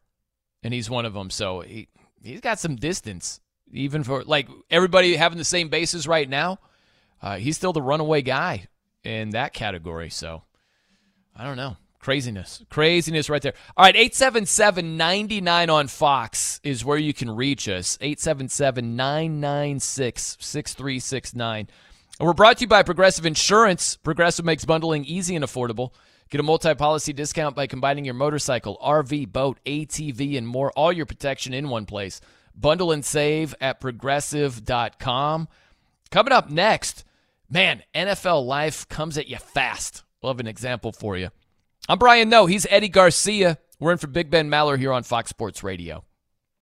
and 0.63 0.73
he's 0.73 0.89
one 0.89 1.05
of 1.05 1.13
them. 1.13 1.29
So 1.29 1.61
he 1.61 1.87
he's 2.23 2.41
got 2.41 2.59
some 2.59 2.75
distance, 2.75 3.39
even 3.71 4.03
for 4.03 4.23
like 4.23 4.47
everybody 4.69 5.15
having 5.15 5.37
the 5.37 5.45
same 5.45 5.69
bases 5.69 6.07
right 6.07 6.29
now. 6.29 6.59
Uh, 7.21 7.37
he's 7.37 7.55
still 7.55 7.73
the 7.73 7.81
runaway 7.81 8.21
guy 8.21 8.67
in 9.03 9.31
that 9.31 9.53
category. 9.53 10.09
So 10.09 10.43
I 11.35 11.43
don't 11.43 11.57
know. 11.57 11.77
Craziness. 11.99 12.63
Craziness 12.71 13.29
right 13.29 13.43
there. 13.43 13.53
All 13.77 13.85
right, 13.85 13.95
877 13.95 14.97
99 14.97 15.69
on 15.69 15.87
Fox 15.87 16.59
is 16.63 16.83
where 16.83 16.97
you 16.97 17.13
can 17.13 17.29
reach 17.29 17.69
us. 17.69 17.97
877 18.01 18.95
996 18.95 20.37
6369. 20.39 21.69
And 22.19 22.27
we're 22.27 22.33
brought 22.33 22.57
to 22.57 22.61
you 22.61 22.67
by 22.67 22.81
Progressive 22.81 23.25
Insurance. 23.25 23.97
Progressive 23.97 24.45
makes 24.45 24.65
bundling 24.65 25.05
easy 25.05 25.35
and 25.35 25.45
affordable. 25.45 25.91
Get 26.31 26.39
a 26.39 26.43
multi 26.43 26.73
policy 26.73 27.11
discount 27.11 27.57
by 27.57 27.67
combining 27.67 28.05
your 28.05 28.13
motorcycle, 28.13 28.77
RV, 28.81 29.33
boat, 29.33 29.59
ATV, 29.65 30.37
and 30.37 30.47
more, 30.47 30.71
all 30.71 30.93
your 30.93 31.05
protection 31.05 31.53
in 31.53 31.67
one 31.67 31.85
place. 31.85 32.21
Bundle 32.55 32.93
and 32.93 33.03
save 33.03 33.53
at 33.59 33.81
progressive.com. 33.81 35.49
Coming 36.09 36.33
up 36.33 36.49
next, 36.49 37.03
man, 37.49 37.83
NFL 37.93 38.45
life 38.45 38.87
comes 38.87 39.17
at 39.17 39.27
you 39.27 39.35
fast. 39.37 40.05
We'll 40.21 40.31
have 40.31 40.39
an 40.39 40.47
example 40.47 40.93
for 40.93 41.17
you. 41.17 41.31
I'm 41.89 41.99
Brian 41.99 42.29
Noe. 42.29 42.45
He's 42.45 42.65
Eddie 42.69 42.87
Garcia. 42.87 43.57
We're 43.77 43.91
in 43.91 43.97
for 43.97 44.07
Big 44.07 44.29
Ben 44.29 44.49
Maller 44.49 44.79
here 44.79 44.93
on 44.93 45.03
Fox 45.03 45.31
Sports 45.31 45.63
Radio. 45.63 46.05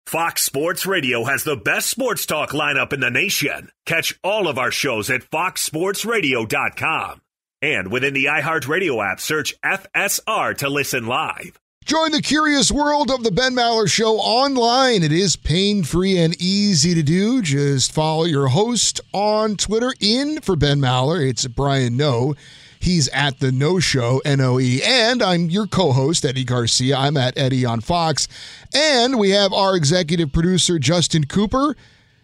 Fox 0.05 0.43
Sports 0.43 0.85
Radio 0.85 1.25
has 1.25 1.45
the 1.45 1.57
best 1.57 1.89
sports 1.89 2.27
talk 2.27 2.51
lineup 2.51 2.93
in 2.93 3.01
the 3.01 3.11
nation. 3.11 3.71
Catch 3.87 4.19
all 4.23 4.47
of 4.47 4.59
our 4.59 4.71
shows 4.71 5.09
at 5.09 5.23
foxsportsradio.com. 5.23 7.23
And 7.65 7.91
within 7.91 8.12
the 8.12 8.27
iHeartRadio 8.27 9.03
app, 9.03 9.21
search 9.21 9.59
FSR 9.62 10.55
to 10.59 10.69
listen 10.69 11.07
live. 11.07 11.59
Join 11.87 12.12
the 12.12 12.21
curious 12.21 12.71
world 12.71 13.11
of 13.11 13.25
the 13.25 13.31
Ben 13.31 13.55
Maller 13.55 13.91
Show 13.91 14.17
online. 14.17 15.03
It 15.03 15.12
is 15.12 15.35
pain 15.35 15.83
free 15.83 16.19
and 16.19 16.39
easy 16.39 16.93
to 16.95 17.03
do. 17.03 17.41
Just 17.41 17.91
follow 17.91 18.25
your 18.25 18.49
host 18.49 19.01
on 19.15 19.57
Twitter 19.57 19.95
in 19.99 20.43
for 20.43 20.57
Ben 20.57 20.79
Maller. 20.79 21.27
It's 21.27 21.47
Brian 21.47 21.97
Noe. 21.97 22.35
He's 22.79 23.09
at 23.09 23.41
the 23.41 23.51
Noe 23.51 23.81
Show, 23.81 24.21
N 24.27 24.43
O 24.43 24.61
E. 24.61 24.83
And 24.83 25.23
I'm 25.23 25.49
your 25.49 25.67
co 25.67 25.93
host, 25.93 26.27
Eddie 26.27 26.45
Garcia. 26.45 26.99
I'm 26.99 27.17
at 27.17 27.39
Eddie 27.39 27.65
on 27.65 27.81
Fox. 27.81 28.29
And 28.75 29.19
we 29.19 29.31
have 29.31 29.55
our 29.55 29.75
executive 29.75 30.35
producer, 30.35 30.79
Justin 30.79 31.25
Cooper. 31.25 31.77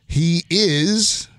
He 0.06 0.44
is 0.50 1.29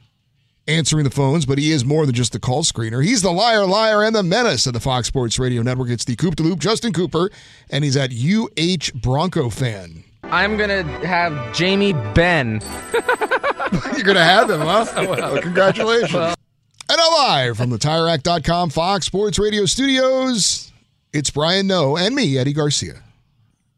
answering 0.68 1.03
the 1.03 1.09
phones, 1.09 1.45
but 1.45 1.57
he 1.57 1.72
is 1.72 1.84
more 1.84 2.05
than 2.05 2.16
just 2.16 2.32
the 2.34 2.39
call 2.39 2.64
screener. 2.64 3.03
He's 3.03 3.22
the 3.22 3.32
liar, 3.32 3.66
liar, 3.66 4.03
and 4.03 4.16
the 4.16 4.24
menace 4.24 4.66
of 4.68 4.74
the 4.74 4.80
Fox 4.80 5.07
Sports 5.07 5.39
Radio 5.39 5.62
Network. 5.62 5.89
It's 5.89 6.05
the 6.05 6.16
Coop 6.16 6.36
de 6.36 6.43
Loop, 6.43 6.59
Justin 6.59 6.93
Cooper, 6.93 7.30
and 7.70 7.84
he's 7.84 7.97
at 7.97 8.12
UH 8.14 8.97
Bronco 8.99 9.49
fan. 9.49 10.03
I'm 10.24 10.55
gonna 10.57 10.84
have 11.05 11.53
Jamie 11.53 11.93
Ben. 11.93 12.62
You're 12.93 14.03
gonna 14.03 14.24
have 14.24 14.49
him, 14.49 14.62
huh? 14.62 14.86
Well, 15.09 15.41
congratulations. 15.41 16.14
and 16.16 16.97
now 16.97 17.09
live 17.12 17.57
from 17.57 17.70
the 17.70 17.78
TireRack.com 17.78 18.70
Fox 18.70 19.05
Sports 19.07 19.39
Radio 19.39 19.66
studios, 19.66 20.72
it's 21.12 21.32
Brian 21.32 21.68
Noe 21.68 21.97
and 21.97 22.16
me, 22.16 22.38
Eddie 22.38 22.53
Garcia. 22.53 23.03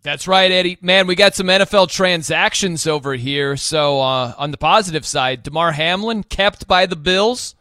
That's 0.04 0.28
right, 0.28 0.51
Eddie. 0.51 0.78
Man, 0.82 1.08
we 1.08 1.16
got 1.16 1.34
some 1.34 1.47
NFL 1.47 1.89
transactions 1.89 2.86
over 2.86 3.14
here. 3.14 3.56
So, 3.56 4.01
uh, 4.01 4.34
on 4.38 4.51
the 4.51 4.58
positive 4.58 5.06
side, 5.06 5.43
Damar 5.43 5.72
Hamlin 5.72 6.24
kept 6.24 6.68
by 6.68 6.86
the 6.86 6.97
Bills. 6.97 7.56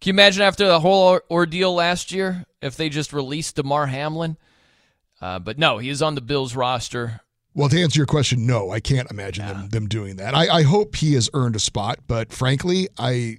Can 0.00 0.10
you 0.10 0.14
imagine 0.14 0.42
after 0.42 0.66
the 0.66 0.80
whole 0.80 1.08
or- 1.08 1.24
ordeal 1.30 1.74
last 1.74 2.12
year 2.12 2.44
if 2.60 2.76
they 2.76 2.88
just 2.88 3.12
released 3.12 3.56
Damar 3.56 3.86
Hamlin? 3.86 4.36
Uh, 5.20 5.40
but 5.40 5.58
no, 5.58 5.78
he 5.78 5.88
is 5.88 6.02
on 6.02 6.14
the 6.14 6.20
Bills 6.20 6.54
roster. 6.54 7.20
Well, 7.54 7.68
to 7.68 7.80
answer 7.80 7.98
your 7.98 8.06
question, 8.06 8.46
no, 8.46 8.70
I 8.70 8.80
can't 8.80 9.10
imagine 9.10 9.46
them 9.46 9.68
them 9.68 9.86
doing 9.86 10.16
that. 10.16 10.34
I, 10.34 10.48
I 10.48 10.62
hope 10.62 10.96
he 10.96 11.14
has 11.14 11.28
earned 11.34 11.54
a 11.54 11.60
spot, 11.60 11.98
but 12.06 12.32
frankly, 12.32 12.88
I 12.96 13.38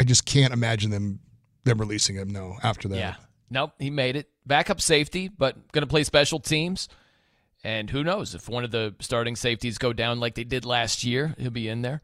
I 0.00 0.04
just 0.04 0.24
can't 0.24 0.52
imagine 0.52 0.90
them 0.90 1.20
them 1.64 1.78
releasing 1.78 2.16
him. 2.16 2.30
No, 2.30 2.56
after 2.62 2.88
that. 2.88 2.96
Yeah. 2.96 3.14
Nope, 3.48 3.72
he 3.78 3.90
made 3.90 4.16
it. 4.16 4.28
Backup 4.44 4.80
safety, 4.80 5.28
but 5.28 5.70
going 5.72 5.82
to 5.82 5.86
play 5.88 6.02
special 6.04 6.40
teams. 6.40 6.88
And 7.66 7.90
who 7.90 8.04
knows 8.04 8.32
if 8.32 8.48
one 8.48 8.62
of 8.62 8.70
the 8.70 8.94
starting 9.00 9.34
safeties 9.34 9.76
go 9.76 9.92
down 9.92 10.20
like 10.20 10.36
they 10.36 10.44
did 10.44 10.64
last 10.64 11.02
year, 11.02 11.34
he'll 11.36 11.50
be 11.50 11.66
in 11.68 11.82
there. 11.82 12.00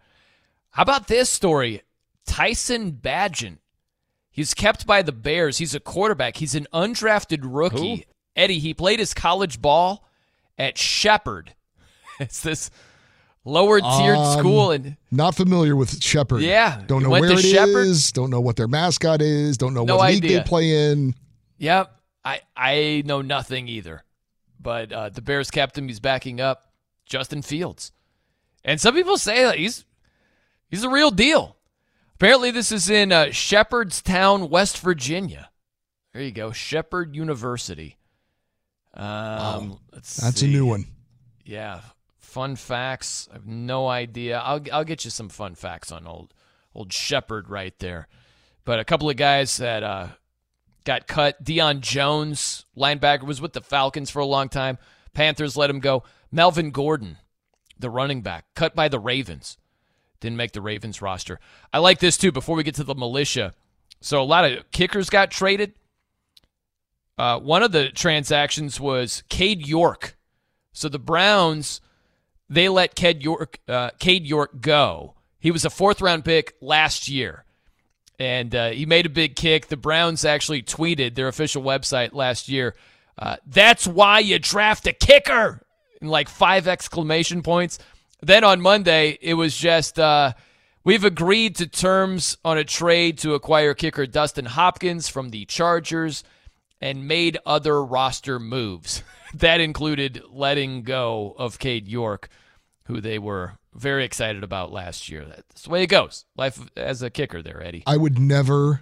How 0.71 0.83
about 0.83 1.07
this 1.07 1.31
story? 1.31 1.83
Tyson 2.27 2.91
Bagent. 3.01 3.59
He's 4.29 4.55
kept 4.55 4.89
by 4.89 5.03
the 5.03 5.13
Bears. 5.13 5.59
He's 5.59 5.73
a 5.73 5.79
quarterback. 5.79 6.39
He's 6.39 6.57
an 6.57 6.67
undrafted 6.73 7.43
rookie. 7.45 7.95
Who? 7.97 8.03
Eddie, 8.35 8.59
he 8.59 8.75
played 8.75 8.99
his 8.99 9.15
college 9.15 9.63
ball 9.63 10.09
at 10.59 10.77
Shepherd. 10.77 11.55
It's 12.19 12.41
this 12.43 12.71
lower 13.45 13.81
tiered 13.81 14.19
Um, 14.19 14.39
school 14.41 14.73
and 14.73 14.97
Not 15.13 15.37
familiar 15.37 15.77
with 15.77 16.03
Shepherd. 16.03 16.43
Yeah, 16.43 16.83
Don't 16.89 17.05
know 17.05 17.11
where 17.11 17.31
it 17.33 17.39
Shepherd? 17.39 17.87
is, 17.87 18.11
Don't 18.11 18.31
know 18.31 18.41
what 18.41 18.57
their 18.57 18.69
mascot 18.69 19.23
is. 19.23 19.57
Don't 19.59 19.75
know 19.75 19.85
No 19.85 19.97
what 19.97 20.11
league 20.11 20.23
they 20.23 20.41
play 20.43 20.91
in. 20.91 21.15
Yep. 21.59 21.97
I 22.25 22.41
I 22.57 23.03
know 23.07 23.23
nothing 23.23 23.69
either. 23.69 24.03
But 24.63 24.93
uh, 24.93 25.09
the 25.09 25.23
Bears 25.23 25.51
captain 25.51 25.89
he's 25.89 26.01
backing 26.01 26.41
up 26.41 26.73
Justin 27.07 27.43
Fields. 27.43 27.93
And 28.65 28.81
some 28.81 28.95
people 28.95 29.19
say 29.19 29.45
that 29.45 29.59
he's 29.59 29.85
he's 30.69 30.85
a 30.85 30.91
real 30.91 31.11
deal. 31.11 31.57
Apparently 32.15 32.51
this 32.51 32.71
is 32.71 32.89
in 32.89 33.11
uh, 33.11 33.31
Shepherdstown, 33.33 34.49
West 34.49 34.79
Virginia. 34.79 35.51
There 36.13 36.23
you 36.23 36.31
go. 36.31 36.53
Shepherd 36.53 37.17
University. 37.17 37.97
Um, 38.95 39.79
That's 39.93 40.41
see. 40.41 40.47
a 40.47 40.51
new 40.51 40.67
one. 40.67 40.87
Yeah, 41.45 41.81
fun 42.19 42.57
facts. 42.57 43.29
I 43.31 43.35
have 43.35 43.47
no 43.47 43.89
idea. 43.89 44.39
I'll 44.39 44.63
I'll 44.73 44.85
get 44.85 45.05
you 45.05 45.11
some 45.11 45.29
fun 45.29 45.55
facts 45.55 45.91
on 45.91 46.07
old 46.07 46.35
old 46.75 46.93
Shepherd 46.93 47.49
right 47.49 47.77
there. 47.79 48.09
But 48.65 48.79
a 48.79 48.85
couple 48.85 49.11
of 49.11 49.17
guys 49.17 49.57
that 49.57 49.83
uh, 49.83 50.09
got 50.85 51.07
cut. 51.07 51.43
Deion 51.43 51.81
Jones, 51.81 52.67
linebacker, 52.77 53.25
was 53.25 53.41
with 53.41 53.53
the 53.53 53.61
Falcons 53.61 54.11
for 54.11 54.21
a 54.21 54.27
long 54.27 54.49
time. 54.49 54.79
Panthers 55.15 55.57
let 55.57 55.71
him 55.71 55.81
go. 55.81 56.03
Melvin 56.31 56.71
Gordon, 56.71 57.19
the 57.79 57.91
running 57.91 58.23
back, 58.23 58.47
cut 58.55 58.75
by 58.75 58.89
the 58.89 58.99
Ravens. 58.99 59.59
Didn't 60.21 60.37
make 60.37 60.53
the 60.53 60.63
Ravens 60.63 61.03
roster. 61.03 61.41
I 61.73 61.79
like 61.79 61.99
this 61.99 62.17
too. 62.17 62.33
Before 62.33 62.57
we 62.57 62.63
get 62.63 62.77
to 62.77 62.85
the 62.85 62.95
militia, 62.95 63.53
so 64.01 64.23
a 64.23 64.25
lot 64.25 64.45
of 64.45 64.71
kickers 64.71 65.11
got 65.11 65.31
traded. 65.31 65.75
Uh, 67.19 67.39
one 67.39 67.63
of 67.63 67.73
the 67.73 67.91
transactions 67.91 68.81
was 68.81 69.23
Cade 69.29 69.67
York. 69.67 70.17
So 70.73 70.89
the 70.89 70.99
Browns, 70.99 71.81
they 72.49 72.69
let 72.69 72.95
Cade 72.95 73.23
York, 73.23 73.59
uh, 73.69 73.91
Cade 73.99 74.27
York 74.27 74.61
go. 74.61 75.15
He 75.39 75.51
was 75.51 75.65
a 75.65 75.71
fourth 75.71 76.01
round 76.01 76.25
pick 76.25 76.55
last 76.61 77.09
year, 77.09 77.45
and 78.23 78.55
uh, 78.55 78.71
he 78.71 78.87
made 78.87 79.05
a 79.05 79.11
big 79.11 79.35
kick. 79.35 79.67
The 79.67 79.77
Browns 79.77 80.25
actually 80.25 80.63
tweeted 80.63 81.15
their 81.17 81.27
official 81.29 81.63
website 81.63 82.15
last 82.15 82.49
year. 82.49 82.77
Uh, 83.19 83.37
That's 83.47 83.87
why 83.87 84.21
you 84.21 84.39
draft 84.39 84.87
a 84.87 84.93
kicker, 84.93 85.61
in 86.01 86.09
like 86.09 86.29
five 86.29 86.69
exclamation 86.69 87.43
points. 87.43 87.79
Then 88.21 88.45
on 88.45 88.61
Monday, 88.61 89.19
it 89.21 89.35
was 89.35 89.57
just 89.57 89.99
uh, 89.99 90.35
we've 90.85 91.05
agreed 91.05 91.57
to 91.57 91.67
terms 91.67 92.39
on 92.45 92.59
a 92.59 92.65
trade 92.65 93.19
to 93.19 93.35
acquire 93.35 93.75
kicker 93.75 94.07
Dustin 94.07 94.47
Hopkins 94.47 95.09
from 95.09 95.31
the 95.31 95.45
Chargers 95.45 96.23
and 96.81 97.09
made 97.09 97.39
other 97.45 97.85
roster 97.85 98.39
moves. 98.39 99.03
that 99.35 99.61
included 99.61 100.23
letting 100.31 100.83
go 100.83 101.35
of 101.37 101.59
Cade 101.59 101.89
York, 101.89 102.29
who 102.85 103.01
they 103.01 103.19
were 103.19 103.59
very 103.75 104.05
excited 104.05 104.43
about 104.45 104.73
last 104.73 105.09
year. 105.09 105.25
That's 105.25 105.63
the 105.63 105.71
way 105.71 105.83
it 105.83 105.87
goes. 105.89 106.25
Life 106.37 106.61
as 106.77 107.03
a 107.03 107.11
kicker 107.11 107.43
there, 107.43 107.63
Eddie. 107.63 107.83
I 107.87 107.97
would 107.97 108.19
never, 108.19 108.81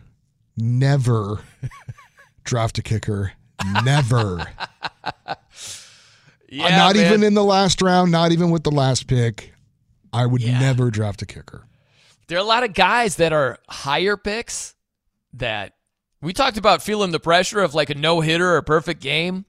never 0.56 1.40
draft 2.44 2.78
a 2.78 2.82
kicker. 2.82 3.32
Never. 3.84 4.46
Yeah, 6.52 6.64
Uh, 6.66 6.70
not 6.70 6.96
man. 6.96 7.06
even 7.06 7.22
in 7.22 7.34
the 7.34 7.44
last 7.44 7.80
round, 7.80 8.10
not 8.10 8.32
even 8.32 8.50
with 8.50 8.64
the 8.64 8.72
last 8.72 9.06
pick. 9.06 9.54
I 10.12 10.26
would 10.26 10.42
never 10.44 10.90
draft 10.90 11.22
a 11.22 11.26
kicker. 11.26 11.62
There 12.26 12.38
are 12.38 12.40
a 12.40 12.44
lot 12.44 12.64
of 12.64 12.74
guys 12.74 13.16
that 13.16 13.32
are 13.32 13.58
higher 13.68 14.16
picks 14.16 14.74
that 15.34 15.74
we 16.20 16.32
talked 16.32 16.56
about 16.56 16.82
feeling 16.82 17.12
the 17.12 17.20
pressure 17.20 17.60
of 17.60 17.74
like 17.76 17.88
a 17.90 17.94
no 17.94 18.20
hitter 18.20 18.50
or 18.50 18.56
a 18.56 18.64
perfect 18.64 19.00
game. 19.00 19.44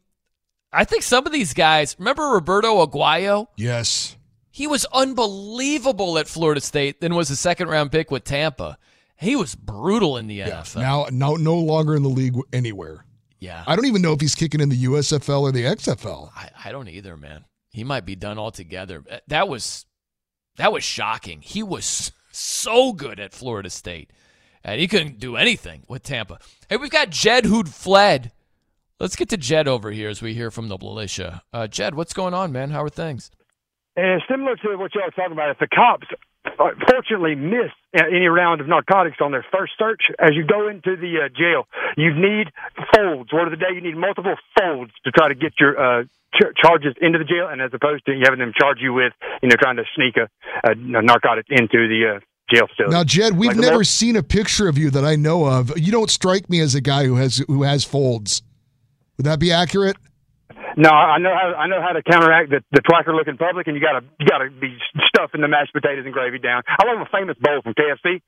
I 0.71 0.85
think 0.85 1.01
some 1.01 1.25
of 1.25 1.31
these 1.33 1.55
guys, 1.55 1.95
remember 1.97 2.21
Roberto 2.21 2.85
Aguayo? 2.85 3.47
Yes. 3.57 4.15
He 4.51 4.67
was 4.67 4.85
unbelievable 4.93 6.17
at 6.17 6.27
Florida 6.27 6.61
State, 6.61 6.99
then 6.99 7.15
was 7.15 7.29
a 7.29 7.35
second 7.35 7.69
round 7.69 7.91
pick 7.91 8.11
with 8.11 8.25
Tampa. 8.25 8.77
He 9.15 9.35
was 9.35 9.55
brutal 9.55 10.17
in 10.17 10.27
the 10.27 10.41
NFL. 10.41 10.81
Now, 10.81 11.05
now, 11.11 11.35
no 11.35 11.55
longer 11.55 11.95
in 11.95 12.03
the 12.03 12.09
league 12.09 12.35
anywhere. 12.51 13.05
Yeah. 13.39 13.63
I 13.65 13.75
don't 13.75 13.85
even 13.85 14.01
know 14.01 14.13
if 14.13 14.21
he's 14.21 14.35
kicking 14.35 14.59
in 14.61 14.69
the 14.69 14.83
USFL 14.83 15.41
or 15.41 15.51
the 15.51 15.63
XFL. 15.63 16.31
I, 16.35 16.49
I 16.65 16.71
don't 16.71 16.87
either, 16.87 17.15
man. 17.15 17.45
He 17.69 17.83
might 17.83 18.05
be 18.05 18.15
done 18.15 18.37
altogether. 18.37 19.03
That 19.27 19.47
was 19.47 19.85
that 20.57 20.73
was 20.73 20.83
shocking. 20.83 21.41
He 21.41 21.63
was 21.63 22.11
so 22.31 22.93
good 22.93 23.19
at 23.19 23.33
Florida 23.33 23.69
State, 23.69 24.11
and 24.63 24.79
he 24.79 24.87
couldn't 24.87 25.19
do 25.19 25.37
anything 25.37 25.83
with 25.87 26.03
Tampa. 26.03 26.39
Hey, 26.69 26.77
we've 26.77 26.91
got 26.91 27.09
Jed 27.09 27.45
who'd 27.45 27.69
fled. 27.69 28.31
Let's 28.99 29.15
get 29.15 29.29
to 29.29 29.37
Jed 29.37 29.67
over 29.67 29.91
here 29.91 30.09
as 30.09 30.21
we 30.21 30.33
hear 30.33 30.51
from 30.51 30.67
the 30.67 30.77
militia. 30.77 31.41
Uh, 31.51 31.67
Jed, 31.67 31.95
what's 31.95 32.13
going 32.13 32.33
on, 32.33 32.51
man? 32.51 32.69
How 32.69 32.83
are 32.83 32.89
things? 32.89 33.31
And 34.01 34.21
similar 34.25 34.55
to 34.55 34.77
what 34.81 34.95
y'all 34.95 35.05
were 35.05 35.11
talking 35.13 35.33
about, 35.33 35.51
if 35.51 35.59
the 35.59 35.69
cops 35.69 36.07
uh, 36.45 36.73
fortunately 36.89 37.35
miss 37.35 37.69
any 37.93 38.25
round 38.25 38.59
of 38.59 38.67
narcotics 38.67 39.17
on 39.21 39.31
their 39.31 39.45
first 39.53 39.73
search, 39.77 40.01
as 40.17 40.31
you 40.33 40.43
go 40.43 40.67
into 40.67 40.97
the 40.97 41.21
uh, 41.21 41.29
jail, 41.29 41.69
you 41.97 42.09
need 42.09 42.49
folds. 42.95 43.31
Word 43.31 43.53
of 43.53 43.59
the 43.59 43.61
day, 43.61 43.69
you 43.75 43.81
need 43.81 43.95
multiple 43.95 44.33
folds 44.57 44.91
to 45.05 45.11
try 45.11 45.27
to 45.27 45.35
get 45.35 45.53
your 45.59 45.77
uh, 45.77 46.03
ch- 46.33 46.55
charges 46.57 46.95
into 46.99 47.19
the 47.19 47.25
jail, 47.25 47.47
and 47.47 47.61
as 47.61 47.69
opposed 47.73 48.03
to 48.07 48.19
having 48.25 48.39
them 48.39 48.53
charge 48.59 48.79
you 48.81 48.91
with, 48.91 49.13
you 49.43 49.49
know, 49.49 49.55
trying 49.61 49.77
to 49.77 49.85
sneak 49.93 50.17
a, 50.17 50.25
a 50.63 50.73
narcotic 50.73 51.45
into 51.49 51.87
the 51.87 52.17
uh. 52.17 52.19
Now, 52.89 53.05
Jed, 53.05 53.37
we've 53.37 53.51
Like 53.51 53.57
never 53.59 53.85
seen 53.85 54.17
a 54.17 54.23
picture 54.23 54.67
of 54.67 54.77
you 54.77 54.89
that 54.89 55.05
I 55.05 55.15
know 55.15 55.45
of. 55.45 55.71
You 55.79 55.89
don't 55.89 56.09
strike 56.09 56.49
me 56.49 56.59
as 56.59 56.75
a 56.75 56.81
guy 56.81 57.05
who 57.05 57.15
has 57.15 57.37
who 57.47 57.63
has 57.63 57.85
folds. 57.85 58.41
Would 59.15 59.25
that 59.25 59.39
be 59.39 59.53
accurate? 59.53 59.95
No, 60.77 60.89
I 60.89 61.17
know 61.19 61.33
how 61.35 61.47
I 61.55 61.67
know 61.67 61.81
how 61.81 61.91
to 61.91 62.01
counteract 62.03 62.49
the 62.49 62.63
the 62.71 62.81
twacker 62.81 63.13
looking 63.15 63.37
public, 63.37 63.67
and 63.67 63.75
you 63.75 63.81
gotta 63.81 64.05
you 64.19 64.25
gotta 64.27 64.49
be 64.49 64.77
stuffing 65.09 65.41
the 65.41 65.47
mashed 65.47 65.73
potatoes 65.73 66.05
and 66.05 66.13
gravy 66.13 66.39
down. 66.39 66.63
I 66.67 66.85
love 66.87 67.01
a 67.01 67.09
famous 67.11 67.35
bowl 67.39 67.61
from 67.61 67.73
KFC 67.73 68.21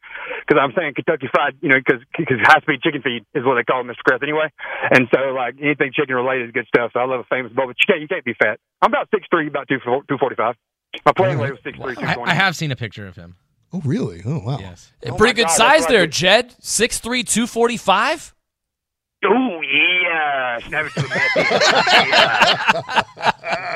because 0.44 0.58
I'm 0.60 0.74
saying 0.76 0.94
Kentucky 0.96 1.28
Fried, 1.32 1.56
you 1.62 1.70
know, 1.70 1.80
because 1.80 2.04
high 2.44 2.60
speed 2.62 2.82
chicken 2.84 3.02
feed 3.02 3.24
is 3.34 3.46
what 3.46 3.56
they 3.56 3.64
call 3.64 3.82
it, 3.82 3.88
Mr. 3.88 4.04
Crest 4.04 4.24
anyway, 4.24 4.52
and 4.91 5.08
so 5.14 5.32
like 5.32 5.56
anything 5.62 5.91
chicken 5.96 6.16
related 6.16 6.48
is 6.50 6.52
good 6.52 6.68
stuff. 6.68 6.91
So 6.94 7.00
I 7.00 7.06
love 7.06 7.22
a 7.22 7.30
famous 7.32 7.52
bowl, 7.54 7.68
but 7.68 7.78
you 7.80 7.88
can't 7.88 8.02
you 8.02 8.08
can't 8.08 8.26
be 8.26 8.34
fat. 8.36 8.60
I'm 8.82 8.91
about 8.91 9.08
six 9.14 9.26
three, 9.32 9.48
about 9.48 9.68
two 9.68 9.80
two 10.10 10.18
forty 10.20 10.36
five. 10.36 10.56
My 11.06 11.14
playing 11.16 11.39
weight 11.39 11.52
was 11.52 11.62
six 11.64 11.78
three, 11.80 11.96
two 11.96 12.02
I. 12.04 12.18
I 12.28 12.34
have 12.34 12.56
seen 12.56 12.72
a 12.72 12.76
picture 12.76 13.08
of 13.08 13.16
him. 13.16 13.36
Oh, 13.76 13.82
really? 13.84 14.22
Oh, 14.24 14.38
wow. 14.38 14.60
Yes. 14.60 14.91
Oh 15.08 15.16
Pretty 15.18 15.34
good 15.34 15.48
God, 15.48 15.54
size 15.56 15.80
that's 15.82 15.91
there, 15.91 16.02
like- 16.02 16.12
Jed. 16.12 16.54
6'3", 16.62 17.02
245? 17.26 18.36
Oh 19.26 19.62
yeah, 19.62 19.93
snap 20.62 20.86
it 20.86 20.93
to 20.93 21.01
the 21.01 21.10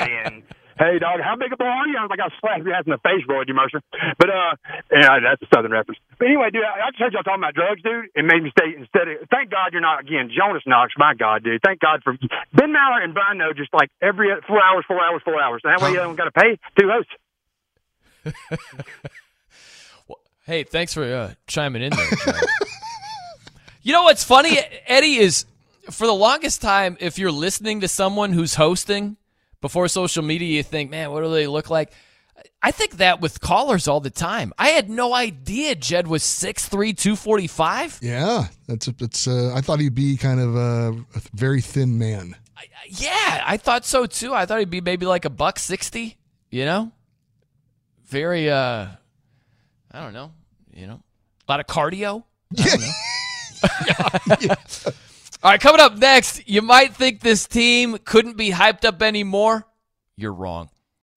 Man. 0.06 0.44
Hey 0.78 1.00
dog, 1.02 1.18
how 1.26 1.34
big 1.36 1.50
a 1.52 1.58
boy 1.58 1.66
are 1.66 1.88
you? 1.90 1.98
I 1.98 2.06
was 2.06 2.14
like, 2.14 2.22
I 2.22 2.30
slapped 2.38 2.62
your 2.62 2.70
ass 2.78 2.86
in 2.86 2.94
the 2.94 3.02
face, 3.02 3.26
Roy 3.26 3.44
D. 3.46 3.52
Mercer. 3.52 3.82
But 4.22 4.30
uh, 4.30 4.54
yeah, 4.94 5.18
that's 5.26 5.42
a 5.42 5.48
southern 5.50 5.72
reference. 5.72 5.98
But 6.20 6.30
anyway, 6.30 6.54
dude, 6.54 6.62
I, 6.62 6.86
I 6.86 6.94
just 6.94 7.02
heard 7.02 7.14
y'all 7.18 7.26
talking 7.26 7.42
about 7.42 7.58
drugs, 7.58 7.82
dude. 7.82 8.14
It 8.14 8.22
made 8.22 8.46
me 8.46 8.54
stay 8.54 8.78
instead 8.78 9.10
of. 9.10 9.26
Thank 9.34 9.50
God 9.50 9.74
you're 9.74 9.82
not 9.82 10.06
again, 10.06 10.30
Jonas 10.30 10.62
Knox. 10.70 10.94
My 10.96 11.16
God, 11.18 11.42
dude, 11.44 11.66
thank 11.66 11.82
God 11.82 12.06
for 12.06 12.14
Ben 12.54 12.70
Maller 12.70 13.02
and 13.02 13.18
Brian 13.18 13.42
Noe 13.42 13.58
just 13.58 13.74
like 13.74 13.90
every 14.06 14.30
four 14.46 14.62
hours, 14.62 14.86
four 14.88 15.02
hours, 15.02 15.26
four 15.26 15.42
hours. 15.42 15.66
That 15.66 15.82
way 15.82 15.98
you 15.98 15.98
don't 15.98 16.16
got 16.16 16.30
to 16.30 16.38
pay 16.38 16.60
two 16.78 16.94
hosts. 16.94 17.10
Hey, 20.48 20.64
thanks 20.64 20.94
for 20.94 21.04
uh, 21.04 21.34
chiming 21.46 21.82
in 21.82 21.90
there. 21.92 22.08
You 23.84 23.92
know 23.92 24.04
what's 24.04 24.24
funny, 24.24 24.58
Eddie, 24.86 25.18
is 25.18 25.44
for 25.92 26.08
the 26.08 26.14
longest 26.14 26.62
time, 26.62 26.98
if 27.00 27.18
you're 27.18 27.32
listening 27.32 27.82
to 27.82 27.88
someone 27.88 28.32
who's 28.34 28.56
hosting 28.56 29.18
before 29.62 29.88
social 29.88 30.24
media, 30.24 30.58
you 30.58 30.64
think, 30.64 30.92
man, 30.92 31.12
what 31.12 31.22
do 31.22 31.32
they 31.32 31.48
look 31.48 31.70
like? 31.70 31.92
I 32.62 32.72
think 32.72 32.98
that 32.98 33.22
with 33.22 33.42
callers 33.42 33.88
all 33.88 34.00
the 34.00 34.10
time. 34.10 34.54
I 34.58 34.70
had 34.70 34.90
no 34.90 35.14
idea 35.14 35.76
Jed 35.76 36.08
was 36.08 36.24
6'3", 36.24 36.70
245. 36.96 38.00
Yeah, 38.02 38.48
that's 38.68 38.88
it's. 38.88 39.28
Uh, 39.28 39.54
I 39.56 39.62
thought 39.62 39.80
he'd 39.80 39.96
be 39.96 40.18
kind 40.18 40.40
of 40.40 40.56
a, 40.56 41.06
a 41.16 41.22
very 41.34 41.62
thin 41.62 41.98
man. 41.98 42.36
Yeah, 42.90 43.44
I 43.46 43.58
thought 43.58 43.86
so 43.86 44.06
too. 44.06 44.34
I 44.34 44.46
thought 44.46 44.60
he'd 44.60 44.70
be 44.70 44.82
maybe 44.82 45.06
like 45.06 45.26
a 45.26 45.30
buck 45.30 45.60
60, 45.60 46.16
you 46.50 46.66
know? 46.66 46.92
Very, 48.06 48.50
uh, 48.50 48.88
I 49.92 50.02
don't 50.02 50.14
know, 50.14 50.32
you 50.74 50.88
know, 50.88 51.02
a 51.48 51.52
lot 51.52 51.60
of 51.60 51.68
cardio. 51.68 52.24
I 52.58 52.64
don't 52.64 52.82
know. 54.48 54.94
All 55.48 55.54
right, 55.54 55.62
coming 55.62 55.80
up 55.80 55.98
next, 55.98 56.50
you 56.50 56.62
might 56.62 56.94
think 56.94 57.22
this 57.22 57.48
team 57.48 58.00
couldn't 58.04 58.36
be 58.36 58.52
hyped 58.52 58.84
up 58.84 59.02
anymore. 59.02 59.66
You're 60.18 60.34
wrong. 60.34 60.70